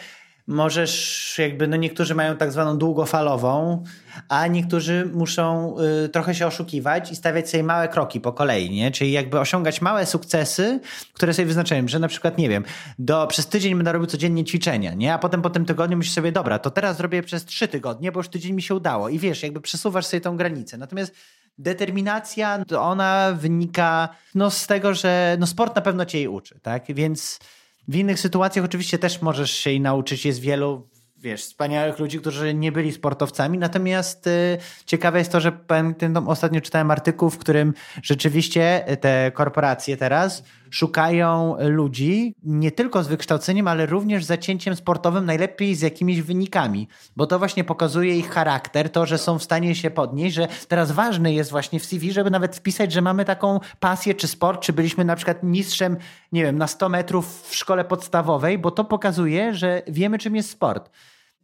[0.48, 3.84] możesz jakby, no niektórzy mają tak zwaną długofalową,
[4.30, 5.76] a niektórzy muszą
[6.06, 8.91] y, trochę się oszukiwać i stawiać sobie małe kroki po kolei, nie?
[8.91, 10.80] Czyli jakby osiągać małe sukcesy,
[11.14, 12.64] które sobie wyznaczyłem, że na przykład, nie wiem,
[13.00, 15.14] do, przez tydzień będę robił codziennie ćwiczenia, nie?
[15.14, 18.20] A potem po tym tygodniu myślisz sobie, dobra, to teraz zrobię przez trzy tygodnie, bo
[18.20, 20.78] już tydzień mi się udało i wiesz, jakby przesuwasz sobie tą granicę.
[20.78, 21.16] Natomiast
[21.58, 26.84] determinacja, ona wynika no, z tego, że no, sport na pewno cię jej uczy, tak?
[26.89, 27.39] Więc
[27.88, 30.26] w innych sytuacjach oczywiście też możesz się i nauczyć.
[30.26, 33.58] Jest wielu wiesz, wspaniałych ludzi, którzy nie byli sportowcami.
[33.58, 37.74] Natomiast y, ciekawe jest to, że pamiętam, ostatnio czytałem artykuł, w którym
[38.04, 45.26] rzeczywiście te korporacje teraz szukają ludzi nie tylko z wykształceniem, ale również z zacięciem sportowym,
[45.26, 49.76] najlepiej z jakimiś wynikami, bo to właśnie pokazuje ich charakter, to, że są w stanie
[49.76, 53.59] się podnieść, że teraz ważne jest właśnie w CV, żeby nawet wpisać, że mamy taką
[53.80, 55.97] pasję czy sport, czy byliśmy na przykład mistrzem,
[56.32, 60.50] nie wiem, na 100 metrów w szkole podstawowej, bo to pokazuje, że wiemy, czym jest
[60.50, 60.89] sport.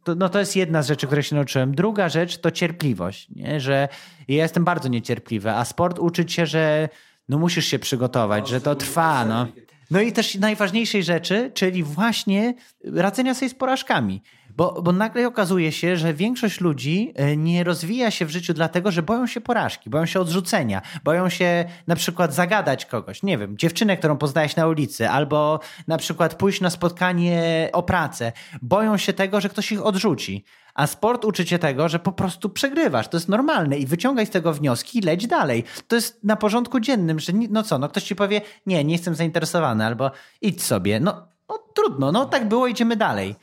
[0.04, 1.74] To, no to jest jedna z rzeczy, której się nauczyłem.
[1.74, 3.60] Druga rzecz to cierpliwość, nie?
[3.60, 3.88] że
[4.28, 6.88] ja jestem bardzo niecierpliwy, a sport uczyć się, że
[7.28, 9.24] no musisz się przygotować, że to trwa.
[9.24, 9.46] No.
[9.90, 12.54] no i też najważniejszej rzeczy, czyli właśnie
[12.84, 14.22] radzenia sobie z porażkami.
[14.56, 18.90] Bo, bo nagle okazuje się, że większość ludzi e, nie rozwija się w życiu dlatego,
[18.90, 23.58] że boją się porażki, boją się odrzucenia, boją się na przykład zagadać kogoś, nie wiem,
[23.58, 28.32] dziewczynę, którą poznałeś na ulicy, albo na przykład pójść na spotkanie o pracę.
[28.62, 30.44] Boją się tego, że ktoś ich odrzuci.
[30.74, 33.08] A sport uczy cię tego, że po prostu przegrywasz.
[33.08, 35.64] To jest normalne i wyciągaj z tego wnioski i leć dalej.
[35.88, 39.14] To jest na porządku dziennym, że no co, no ktoś ci powie, nie, nie jestem
[39.14, 41.00] zainteresowany, albo idź sobie.
[41.00, 43.36] No, no trudno, no tak było, idziemy dalej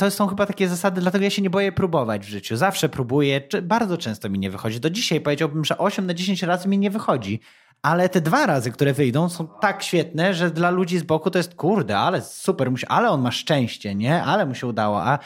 [0.00, 2.56] to są chyba takie zasady, dlatego ja się nie boję próbować w życiu.
[2.56, 4.80] Zawsze próbuję, bardzo często mi nie wychodzi.
[4.80, 7.40] Do dzisiaj powiedziałbym, że 8 na 10 razy mi nie wychodzi.
[7.82, 11.38] Ale te dwa razy, które wyjdą, są tak świetne, że dla ludzi z boku to
[11.38, 14.22] jest kurde, ale super, ale on ma szczęście, nie?
[14.22, 15.02] Ale mu się udało.
[15.02, 15.18] A,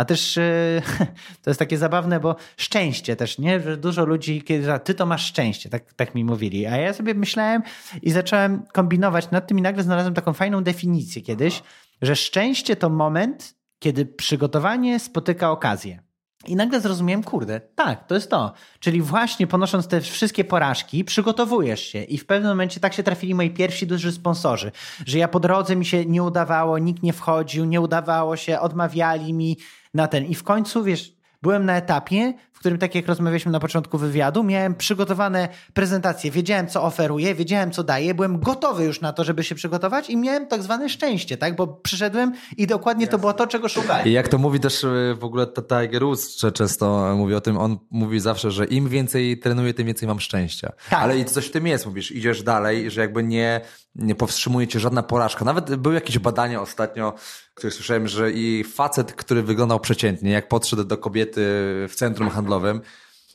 [0.00, 0.82] a też yy,
[1.42, 3.60] to jest takie zabawne, bo szczęście też, nie?
[3.60, 6.66] Że dużo ludzi, kiedy ty to masz szczęście, tak, tak mi mówili.
[6.66, 7.62] A ja sobie myślałem
[8.02, 11.62] i zacząłem kombinować nad tym i nagle znalazłem taką fajną definicję kiedyś,
[12.02, 16.02] że szczęście to moment, kiedy przygotowanie spotyka okazję.
[16.46, 18.52] I nagle zrozumiałem, kurde, tak, to jest to.
[18.80, 23.34] Czyli właśnie ponosząc te wszystkie porażki, przygotowujesz się i w pewnym momencie tak się trafili
[23.34, 24.72] moi pierwsi duży sponsorzy,
[25.06, 29.32] że ja po drodze mi się nie udawało, nikt nie wchodził, nie udawało się, odmawiali
[29.32, 29.56] mi
[29.94, 30.24] na ten.
[30.24, 31.12] I w końcu, wiesz,
[31.42, 36.66] byłem na etapie, w którym, tak jak rozmawialiśmy na początku wywiadu, miałem przygotowane prezentacje, wiedziałem,
[36.66, 40.46] co oferuję, wiedziałem, co daję, byłem gotowy już na to, żeby się przygotować i miałem
[40.46, 41.56] tak zwane szczęście, tak?
[41.56, 43.12] Bo przyszedłem i dokładnie Jasne.
[43.12, 44.06] to było to, czego szukałem.
[44.06, 47.58] I jak to mówi też e, w ogóle Tiger Woods, że często mówi o tym,
[47.58, 50.72] on mówi zawsze, że im więcej trenuję, tym więcej mam szczęścia.
[50.90, 51.02] Tak.
[51.02, 53.60] Ale i coś w tym jest, mówisz, idziesz dalej, że jakby nie,
[53.94, 55.44] nie powstrzymuje cię żadna porażka.
[55.44, 57.14] Nawet były jakieś badania ostatnio,
[57.54, 61.40] które słyszałem, że i facet, który wyglądał przeciętnie, jak podszedł do kobiety
[61.88, 62.80] w centrum handlowym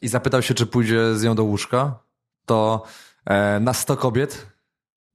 [0.02, 2.00] i zapytał się, czy pójdzie z nią do łóżka,
[2.46, 2.84] to
[3.26, 4.48] e, na 100 kobiet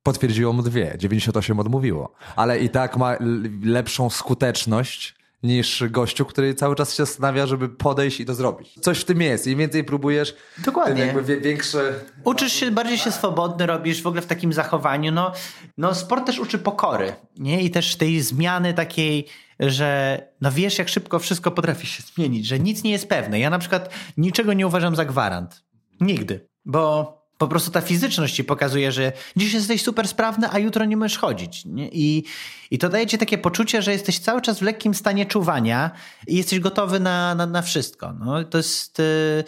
[0.03, 2.13] potwierdziło mu dwie, 98 odmówiło.
[2.37, 3.17] Ale i tak ma
[3.63, 8.75] lepszą skuteczność niż gościu, który cały czas się zastanawia, żeby podejść i to zrobić.
[8.81, 9.47] Coś w tym jest.
[9.47, 11.07] Im więcej próbujesz, Dokładnie.
[11.07, 11.93] tym jakby większe...
[12.25, 15.13] Uczysz się, bardziej się swobodny robisz w ogóle w takim zachowaniu.
[15.13, 15.33] No,
[15.79, 17.63] no sport też uczy pokory, nie?
[17.63, 19.27] I też tej zmiany takiej,
[19.61, 23.41] że no wiesz, jak szybko wszystko potrafi się zmienić, że nic nie jest pewne.
[23.41, 25.65] Ja na przykład niczego nie uważam za gwarant.
[26.01, 26.49] Nigdy.
[26.65, 30.97] Bo po prostu ta fizyczność ci pokazuje, że dziś jesteś super sprawny, a jutro nie
[30.97, 31.65] możesz chodzić.
[31.65, 31.89] Nie?
[31.89, 32.25] I,
[32.71, 35.91] I to daje ci takie poczucie, że jesteś cały czas w lekkim stanie czuwania
[36.27, 38.13] i jesteś gotowy na, na, na wszystko.
[38.13, 39.01] No, to jest...
[39.01, 39.45] Y,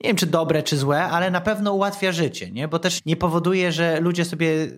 [0.00, 2.68] nie wiem, czy dobre, czy złe, ale na pewno ułatwia życie, nie?
[2.68, 4.68] bo też nie powoduje, że ludzie sobie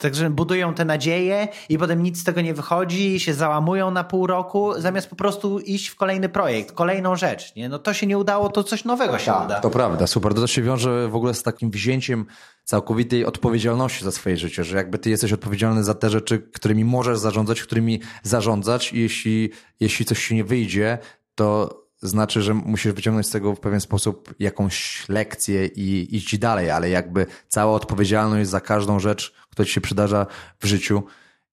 [0.00, 4.26] Także budują te nadzieje i potem nic z tego nie wychodzi, się załamują na pół
[4.26, 7.56] roku, zamiast po prostu iść w kolejny projekt, kolejną rzecz.
[7.56, 7.68] Nie?
[7.68, 9.60] No to się nie udało, to coś nowego się tak, uda.
[9.60, 10.34] To prawda, super.
[10.34, 12.26] To się wiąże w ogóle z takim wzięciem
[12.64, 17.18] całkowitej odpowiedzialności za swoje życie, że jakby ty jesteś odpowiedzialny za te rzeczy, którymi możesz
[17.18, 19.50] zarządzać, którymi zarządzać i jeśli,
[19.80, 20.98] jeśli coś się nie wyjdzie,
[21.34, 26.70] to znaczy, że musisz wyciągnąć z tego w pewien sposób jakąś lekcję i iść dalej,
[26.70, 30.26] ale jakby cała odpowiedzialność za każdą rzecz, która ci się przydarza
[30.60, 31.02] w życiu,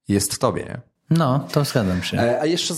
[0.07, 0.63] jest w tobie.
[0.63, 0.81] Nie?
[1.09, 2.17] No, to zgadzam się.
[2.17, 2.73] E, a jeszcze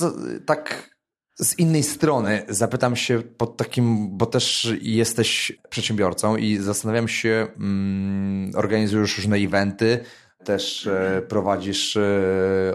[0.46, 0.90] tak
[1.36, 8.52] z innej strony zapytam się pod takim, bo też jesteś przedsiębiorcą i zastanawiam się, mm,
[8.56, 10.00] organizujesz różne eventy,
[10.44, 12.02] też e, prowadzisz e,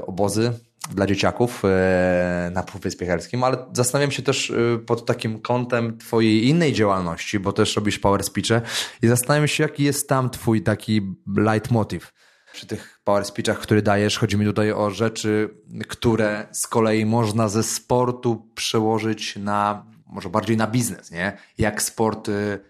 [0.07, 0.53] obozy
[0.91, 6.49] dla dzieciaków e, na Półwyspie Helskim, ale zastanawiam się też e, pod takim kątem twojej
[6.49, 8.61] innej działalności, bo też robisz power speeche
[9.03, 11.01] i zastanawiam się, jaki jest tam twój taki
[11.37, 12.13] leitmotiv
[12.53, 14.19] przy tych power speechach, który dajesz.
[14.19, 15.49] Chodzi mi tutaj o rzeczy,
[15.89, 21.39] które z kolei można ze sportu przełożyć na, może bardziej na biznes, nie?
[21.59, 22.61] Jak sport y,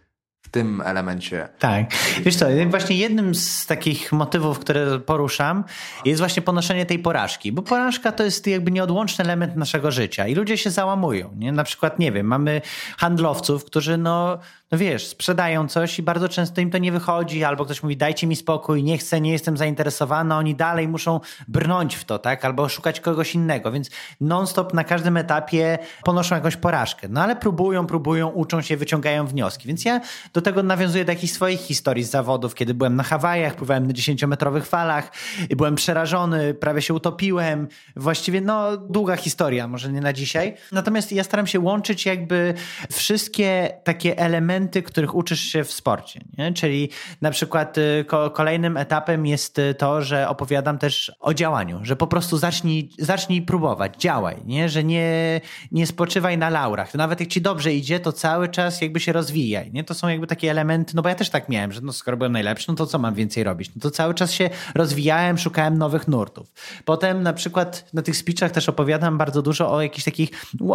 [0.54, 1.48] tym elemencie.
[1.58, 1.84] Tak.
[2.22, 5.64] Wiesz co, właśnie jednym z takich motywów, które poruszam,
[6.04, 10.34] jest właśnie ponoszenie tej porażki, bo porażka to jest jakby nieodłączny element naszego życia i
[10.34, 11.30] ludzie się załamują.
[11.36, 11.52] Nie?
[11.52, 12.60] Na przykład, nie wiem, mamy
[12.98, 14.38] handlowców, którzy no,
[14.74, 18.26] no wiesz, sprzedają coś i bardzo często im to nie wychodzi, albo ktoś mówi dajcie
[18.26, 22.68] mi spokój, nie chcę, nie jestem zainteresowany, oni dalej muszą brnąć w to, tak, albo
[22.68, 23.90] szukać kogoś innego, więc
[24.20, 29.68] non-stop na każdym etapie ponoszą jakąś porażkę, no ale próbują, próbują, uczą się, wyciągają wnioski,
[29.68, 30.00] więc ja
[30.32, 33.92] do tego nawiązuję do jakichś swoich historii z zawodów, kiedy byłem na Hawajach, pływałem na
[33.92, 35.12] 10-metrowych falach,
[35.56, 41.24] byłem przerażony, prawie się utopiłem, właściwie no długa historia, może nie na dzisiaj, natomiast ja
[41.24, 42.54] staram się łączyć jakby
[42.92, 46.20] wszystkie takie elementy, których uczysz się w sporcie.
[46.38, 46.52] Nie?
[46.52, 46.88] Czyli
[47.20, 52.06] na przykład y, kolejnym etapem jest y, to, że opowiadam też o działaniu, że po
[52.06, 54.68] prostu zacznij, zacznij próbować, działaj, nie?
[54.68, 55.40] że nie,
[55.72, 56.92] nie spoczywaj na laurach.
[56.92, 59.72] To nawet jak ci dobrze idzie, to cały czas jakby się rozwijaj.
[59.72, 59.84] Nie?
[59.84, 62.32] To są jakby takie elementy, no bo ja też tak miałem, że no skoro byłem
[62.32, 63.70] najlepszy, no to co mam więcej robić?
[63.76, 66.52] No to cały czas się rozwijałem, szukałem nowych nurtów.
[66.84, 70.30] Potem na przykład na tych speechach też opowiadam bardzo dużo o jakichś takich,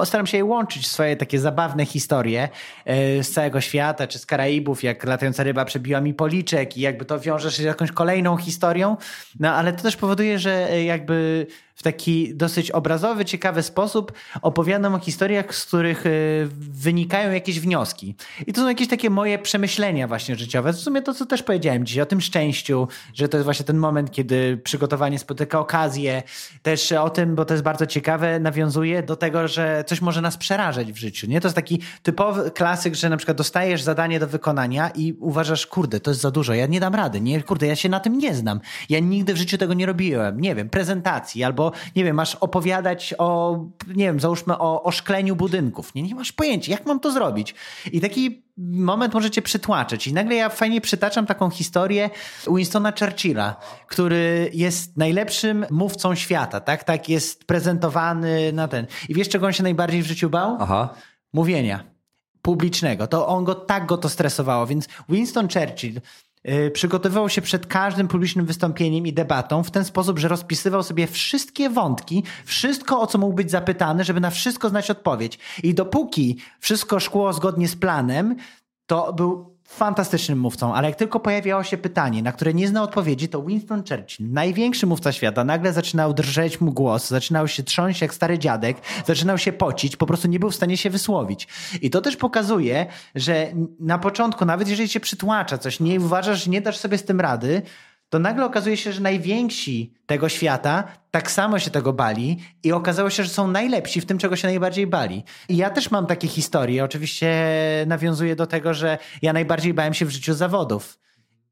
[0.06, 2.50] staram się łączyć, swoje takie zabawne historie
[2.86, 7.06] e, z całego świata, czy z Karaibów, jak latająca ryba przebiła mi policzek i jakby
[7.06, 8.98] to wiąże się z jakąś kolejną historią,
[9.40, 11.48] no ale to też powoduje, że e, jakby
[11.80, 14.12] w taki dosyć obrazowy, ciekawy sposób
[14.42, 16.10] opowiadam o historiach, z których e,
[16.60, 18.16] wynikają jakieś wnioski.
[18.48, 20.74] I to są jakieś takie moje przemyślenia właśnie życiowe.
[20.74, 23.78] W sumie to, co też powiedziałem dzisiaj o tym szczęściu, że to jest właśnie ten
[23.78, 26.24] moment, kiedy przygotowanie spotyka okazję.
[26.62, 30.38] Też o tym, bo to jest bardzo ciekawe, nawiązuje do tego, że coś może nas
[30.38, 31.28] przerażać w życiu.
[31.28, 31.42] Nie?
[31.42, 36.00] To jest taki typowy klasyk, że na przykład dostajesz zadanie do wykonania i uważasz, kurde,
[36.00, 38.36] to jest za dużo, ja nie dam rady, nie, kurde, ja się na tym nie
[38.36, 38.60] znam.
[38.90, 40.42] Ja nigdy w życiu tego nie robiłem.
[40.42, 45.36] Nie wiem, prezentacji albo nie wiem, masz opowiadać o, nie wiem, załóżmy o, o szkleniu
[45.36, 45.96] budynków.
[45.96, 47.56] Nie, nie masz pojęcia, jak mam to zrobić.
[47.92, 50.08] I taki moment możecie przytłaczać.
[50.08, 52.10] I nagle ja fajnie przytaczam taką historię
[52.48, 53.56] Winstona Churchilla,
[53.88, 56.84] który jest najlepszym mówcą świata, tak?
[56.84, 58.88] Tak jest prezentowany na ten.
[59.10, 60.58] I wiesz, czego on się najbardziej w życiu bał?
[60.60, 60.90] Aha.
[61.34, 61.84] Mówienia
[62.42, 63.08] publicznego.
[63.08, 66.02] To on go tak go to stresowało, więc Winston Churchill
[66.74, 71.70] przygotowywał się przed każdym publicznym wystąpieniem i debatą w ten sposób, że rozpisywał sobie wszystkie
[71.70, 75.40] wątki, wszystko o co mógł być zapytany, żeby na wszystko znać odpowiedź.
[75.64, 78.36] I dopóki wszystko szło zgodnie z planem,
[78.86, 83.30] to był fantastycznym mówcą, ale jak tylko pojawiało się pytanie, na które nie znał odpowiedzi,
[83.30, 88.14] to Winston Churchill, największy mówca świata, nagle zaczynał drżeć mu głos, zaczynał się trząść jak
[88.14, 91.48] stary dziadek, zaczynał się pocić, po prostu nie był w stanie się wysłowić.
[91.82, 92.86] I to też pokazuje,
[93.16, 93.48] że
[93.80, 97.22] na początku, nawet jeżeli cię przytłacza coś, nie uważasz, że nie dasz sobie z tym
[97.22, 97.62] rady,
[98.10, 103.10] to nagle okazuje się, że najwięksi tego świata tak samo się tego bali i okazało
[103.10, 105.24] się, że są najlepsi w tym, czego się najbardziej bali.
[105.50, 106.84] I ja też mam takie historie.
[106.84, 107.34] Oczywiście
[107.88, 111.00] nawiązuję do tego, że ja najbardziej bałem się w życiu zawodów.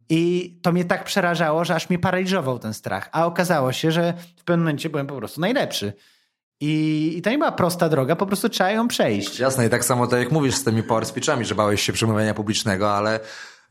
[0.09, 3.09] I to mnie tak przerażało, że aż mnie paraliżował ten strach.
[3.11, 5.93] A okazało się, że w pewnym momencie byłem po prostu najlepszy.
[6.59, 9.39] I, I to nie była prosta droga, po prostu trzeba ją przejść.
[9.39, 12.33] Jasne, i tak samo tak jak mówisz z tymi power speechami, że bałeś się przemawiania
[12.33, 13.19] publicznego, ale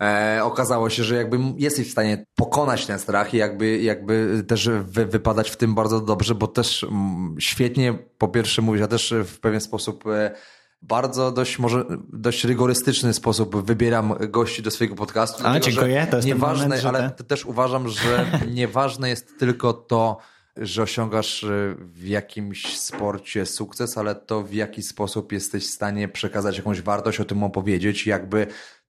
[0.02, 4.68] e, okazało się, że jakby jesteś w stanie pokonać ten strach i jakby, jakby też
[4.68, 8.86] wy, wypadać w tym bardzo dobrze, bo też m, mm, świetnie po pierwsze mówisz, a
[8.86, 10.30] też w pewien sposób e,
[10.82, 15.38] bardzo dość może dość rygorystyczny sposób wybieram gości do swojego podcastu.
[15.38, 16.06] A, dlatego, dziękuję.
[16.10, 20.18] To jest nieważne, moment, ale też uważam, że nieważne jest tylko to,
[20.56, 26.08] że osiągasz e, w jakimś sporcie sukces, ale to w jaki sposób jesteś w stanie
[26.08, 28.46] przekazać jakąś wartość, o tym opowiedzieć, jakby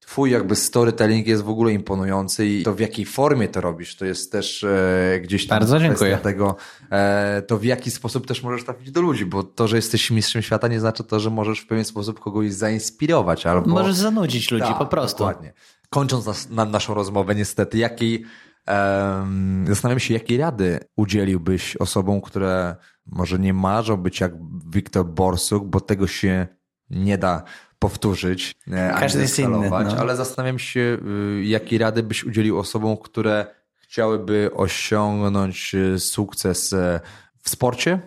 [0.07, 4.06] twój jakby storytelling jest w ogóle imponujący i to w jakiej formie to robisz, to
[4.06, 6.18] jest też e, gdzieś tam Bardzo dziękuję.
[6.18, 6.56] tego,
[6.91, 10.41] e, to w jaki sposób też możesz trafić do ludzi, bo to, że jesteś mistrzem
[10.41, 13.69] świata nie znaczy to, że możesz w pewien sposób kogoś zainspirować albo...
[13.69, 15.18] Możesz zanudzić ludzi tak, po prostu.
[15.18, 15.53] Dokładnie.
[15.89, 18.26] Kończąc nas, na naszą rozmowę niestety, jakiej
[18.68, 22.76] um, zastanawiam się, jakiej rady udzieliłbyś osobom, które
[23.06, 24.31] może nie marzą być jak
[24.69, 26.48] Wiktor Borsuk, bo tego się
[26.89, 27.44] nie da
[27.80, 28.56] powtórzyć.
[28.99, 29.69] Każdy jest inny.
[29.69, 29.77] No.
[29.99, 30.98] Ale zastanawiam się,
[31.39, 33.45] y, jakie rady byś udzielił osobom, które
[33.76, 36.99] chciałyby osiągnąć y, sukces e,
[37.41, 37.99] w sporcie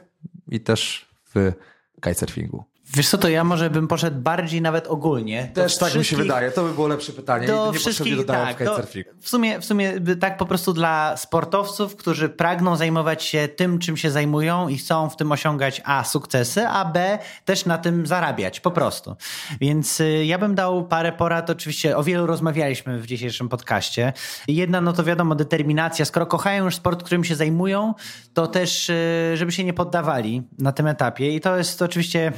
[0.48, 1.52] i też w
[1.94, 2.64] kitesurfingu.
[2.94, 5.50] Wiesz co, to ja może bym poszedł bardziej nawet ogólnie.
[5.54, 7.46] Też tak mi się wydaje, to by było lepsze pytanie.
[7.46, 8.82] Do nie wszystkich, tak, do,
[9.20, 13.96] w, sumie, w sumie tak po prostu dla sportowców, którzy pragną zajmować się tym, czym
[13.96, 18.60] się zajmują i chcą w tym osiągać A, sukcesy, a B, też na tym zarabiać,
[18.60, 19.16] po prostu.
[19.60, 24.12] Więc y, ja bym dał parę porad, oczywiście o wielu rozmawialiśmy w dzisiejszym podcaście.
[24.48, 26.04] Jedna, no to wiadomo, determinacja.
[26.04, 27.94] Skoro kochają już sport, którym się zajmują,
[28.34, 32.32] to też, y, żeby się nie poddawali na tym etapie i to jest oczywiście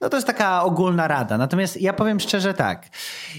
[0.00, 1.38] no to jest taka ogólna rada.
[1.38, 2.86] Natomiast ja powiem szczerze tak.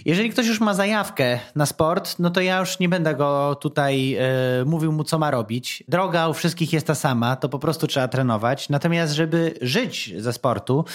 [0.06, 4.18] Jeżeli ktoś już ma zajawkę na sport, no to ja już nie będę go tutaj
[4.62, 5.84] y, mówił mu, co ma robić.
[5.88, 8.70] Droga u wszystkich jest ta sama, to po prostu trzeba trenować.
[8.70, 10.86] Natomiast, żeby żyć ze sportu,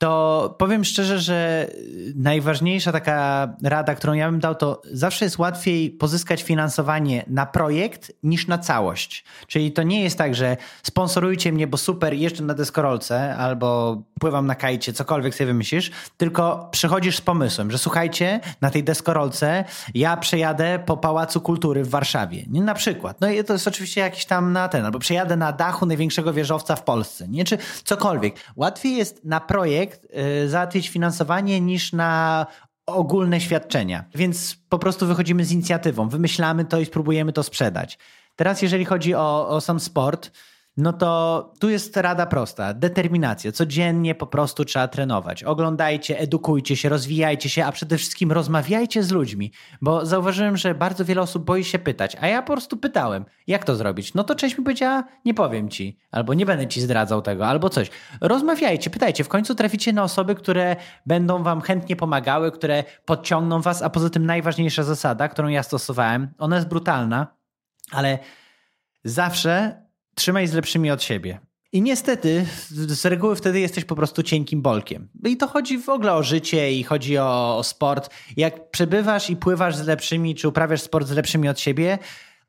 [0.00, 1.70] to powiem szczerze, że
[2.14, 8.12] najważniejsza taka rada, którą ja bym dał, to zawsze jest łatwiej pozyskać finansowanie na projekt
[8.22, 9.24] niż na całość.
[9.46, 14.46] Czyli to nie jest tak, że sponsorujcie mnie, bo super, jeszcze na deskorolce albo pływam
[14.46, 19.64] na kajcie, cokolwiek sobie wymyślisz, tylko przychodzisz z pomysłem, że słuchajcie, na tej deskorolce
[19.94, 22.44] ja przejadę po Pałacu Kultury w Warszawie.
[22.48, 23.20] Nie, na przykład.
[23.20, 26.76] No i to jest oczywiście jakiś tam na ten, albo przejadę na dachu największego wieżowca
[26.76, 27.28] w Polsce.
[27.28, 28.34] Nie, czy cokolwiek.
[28.56, 32.46] Łatwiej jest na projekt projekt y, załatwić finansowanie niż na
[32.86, 34.04] ogólne świadczenia.
[34.14, 37.98] Więc po prostu wychodzimy z inicjatywą, wymyślamy to i spróbujemy to sprzedać.
[38.36, 40.30] Teraz, jeżeli chodzi o, o sam sport,
[40.80, 42.74] no to tu jest rada prosta.
[42.74, 43.52] Determinacja.
[43.52, 45.44] Codziennie po prostu trzeba trenować.
[45.44, 51.04] Oglądajcie, edukujcie się, rozwijajcie się, a przede wszystkim rozmawiajcie z ludźmi, bo zauważyłem, że bardzo
[51.04, 54.14] wiele osób boi się pytać, a ja po prostu pytałem, jak to zrobić?
[54.14, 57.70] No to część mi powiedziała, nie powiem ci, albo nie będę ci zdradzał tego, albo
[57.70, 57.90] coś.
[58.20, 59.24] Rozmawiajcie, pytajcie.
[59.24, 60.76] W końcu traficie na osoby, które
[61.06, 66.28] będą wam chętnie pomagały, które podciągną was, a poza tym najważniejsza zasada, którą ja stosowałem,
[66.38, 67.26] ona jest brutalna,
[67.92, 68.18] ale
[69.04, 69.82] zawsze
[70.20, 71.40] trzymaj z lepszymi od siebie.
[71.72, 75.08] I niestety, z reguły wtedy jesteś po prostu cienkim bolkiem.
[75.26, 78.10] I to chodzi w ogóle o życie i chodzi o, o, sport.
[78.36, 81.98] Jak przebywasz i pływasz z lepszymi, czy uprawiasz sport z lepszymi od siebie,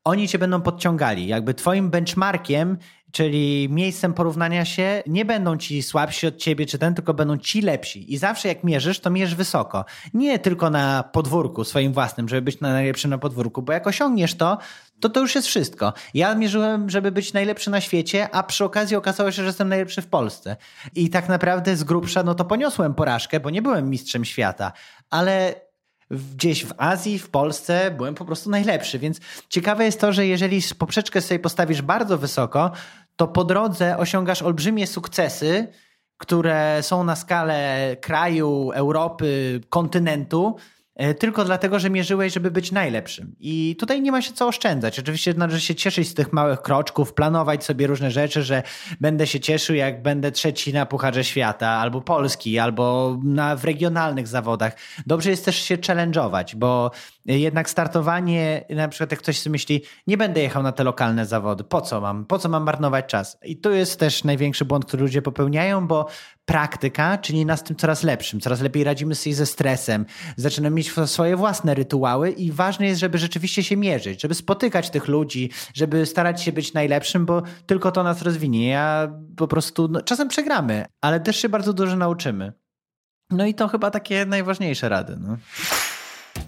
[0.03, 1.28] oni cię będą podciągali.
[1.28, 2.78] Jakby twoim benchmarkiem,
[3.11, 7.61] czyli miejscem porównania się, nie będą ci słabsi od ciebie czy ten, tylko będą ci
[7.61, 8.14] lepsi.
[8.14, 9.86] I zawsze jak mierzysz, to mierz wysoko.
[10.14, 14.57] Nie tylko na podwórku swoim własnym, żeby być najlepszym na podwórku, bo jak osiągniesz to,
[14.99, 15.94] to to już jest wszystko.
[16.14, 20.02] Ja mierzyłem, żeby być najlepszy na świecie, a przy okazji okazało się, że jestem najlepszy
[20.02, 20.56] w Polsce.
[20.95, 24.72] I tak naprawdę z grubsza, no to poniosłem porażkę, bo nie byłem mistrzem świata,
[25.10, 25.56] ale
[26.11, 28.99] gdzieś w Azji, w Polsce byłem po prostu najlepszy.
[28.99, 29.19] Więc
[29.49, 32.71] ciekawe jest to, że jeżeli poprzeczkę sobie postawisz bardzo wysoko,
[33.15, 35.67] to po drodze osiągasz olbrzymie sukcesy,
[36.17, 40.55] które są na skalę kraju, Europy, kontynentu,
[41.19, 43.35] tylko dlatego, że mierzyłeś, żeby być najlepszym.
[43.39, 44.99] I tutaj nie ma się co oszczędzać.
[44.99, 48.63] Oczywiście należy się cieszyć z tych małych kroczków, planować sobie różne rzeczy, że
[49.01, 54.27] będę się cieszył, jak będę trzeci na Pucharze Świata, albo Polski, albo na, w regionalnych
[54.27, 54.77] zawodach.
[55.07, 56.91] Dobrze jest też się challenge'ować, bo
[57.26, 61.64] jednak startowanie, na przykład jak ktoś sobie myśli, nie będę jechał na te lokalne zawody,
[61.64, 63.38] po co mam, po co mam marnować czas?
[63.43, 66.07] I to jest też największy błąd, który ludzie popełniają, bo
[66.45, 71.35] praktyka czyni nas tym coraz lepszym, coraz lepiej radzimy sobie ze stresem, zaczynamy mieć swoje
[71.35, 76.43] własne rytuały i ważne jest, żeby rzeczywiście się mierzyć, żeby spotykać tych ludzi, żeby starać
[76.43, 78.68] się być najlepszym, bo tylko to nas rozwinie.
[78.68, 82.53] Ja po prostu, no, czasem przegramy, ale też się bardzo dużo nauczymy.
[83.31, 85.18] No i to chyba takie najważniejsze rady.
[85.19, 85.38] No.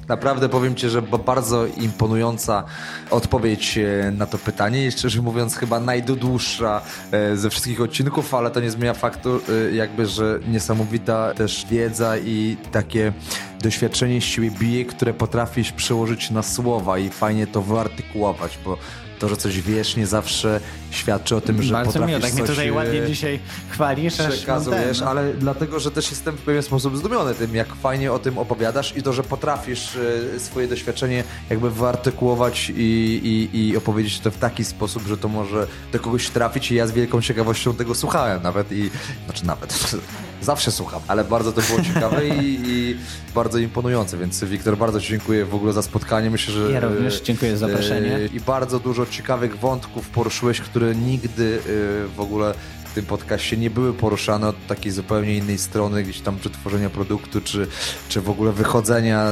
[0.07, 2.63] Naprawdę powiem Ci, że bardzo imponująca
[3.11, 4.87] odpowiedź e, na to pytanie.
[4.87, 6.81] I szczerze mówiąc chyba najdłuższa
[7.11, 9.39] e, ze wszystkich odcinków, ale to nie zmienia faktu
[9.69, 13.13] e, jakby, że niesamowita też wiedza i takie
[13.61, 18.77] doświadczenie siebie bije, które potrafisz przełożyć na słowa i fajnie to wyartykułować, bo
[19.19, 20.59] to, że coś wiesz, nie zawsze
[20.91, 24.13] świadczy o tym, że Bardzo potrafisz miło, tak mnie tutaj ładnie dzisiaj chwalisz.
[24.13, 25.11] Przekazujesz, ten, no.
[25.11, 28.97] ale dlatego, że też jestem w pewien sposób zdumiony tym, jak fajnie o tym opowiadasz
[28.97, 29.95] i to, że potrafisz
[30.35, 35.27] e, swoje doświadczenie jakby wyartykułować i, i, i opowiedzieć to w taki sposób, że to
[35.27, 38.89] może do kogoś trafić i ja z wielką ciekawością tego słuchałem nawet i,
[39.25, 39.73] znaczy nawet,
[40.43, 42.97] zawsze słucham, ale bardzo to było ciekawe i, i
[43.35, 46.29] bardzo imponujące, więc Wiktor, bardzo Ci dziękuję w ogóle za spotkanie.
[46.29, 46.71] Myślę, że...
[46.71, 48.15] Ja również dziękuję za zaproszenie.
[48.15, 52.53] E, I bardzo dużo ciekawych wątków poruszyłeś, które nigdy e, w ogóle
[52.85, 56.89] w tym podcaście nie były poruszane od takiej zupełnie innej strony, gdzieś tam czy tworzenia
[56.89, 57.67] produktu, czy,
[58.09, 59.31] czy w ogóle wychodzenia e,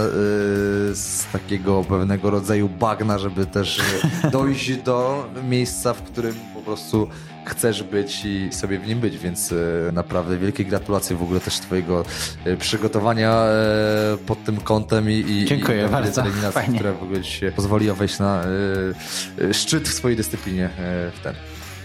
[0.96, 3.82] z takiego pewnego rodzaju bagna, żeby też
[4.32, 7.08] dojść do miejsca, w którym po prostu
[7.46, 11.60] chcesz być i sobie w nim być, więc e, naprawdę wielkie gratulacje w ogóle też
[11.60, 12.06] twojego
[12.46, 16.76] e, przygotowania e, pod tym kątem i, i Dziękuję i bardzo, Fajnie.
[16.76, 18.44] która w ogóle ci pozwoliła wejść na
[19.52, 20.70] szczyt w swojej dyscyplinie
[21.16, 21.36] w ten.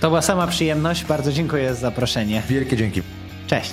[0.00, 2.42] To była sama przyjemność, bardzo dziękuję za zaproszenie.
[2.48, 3.02] Wielkie dzięki.
[3.46, 3.72] Cześć.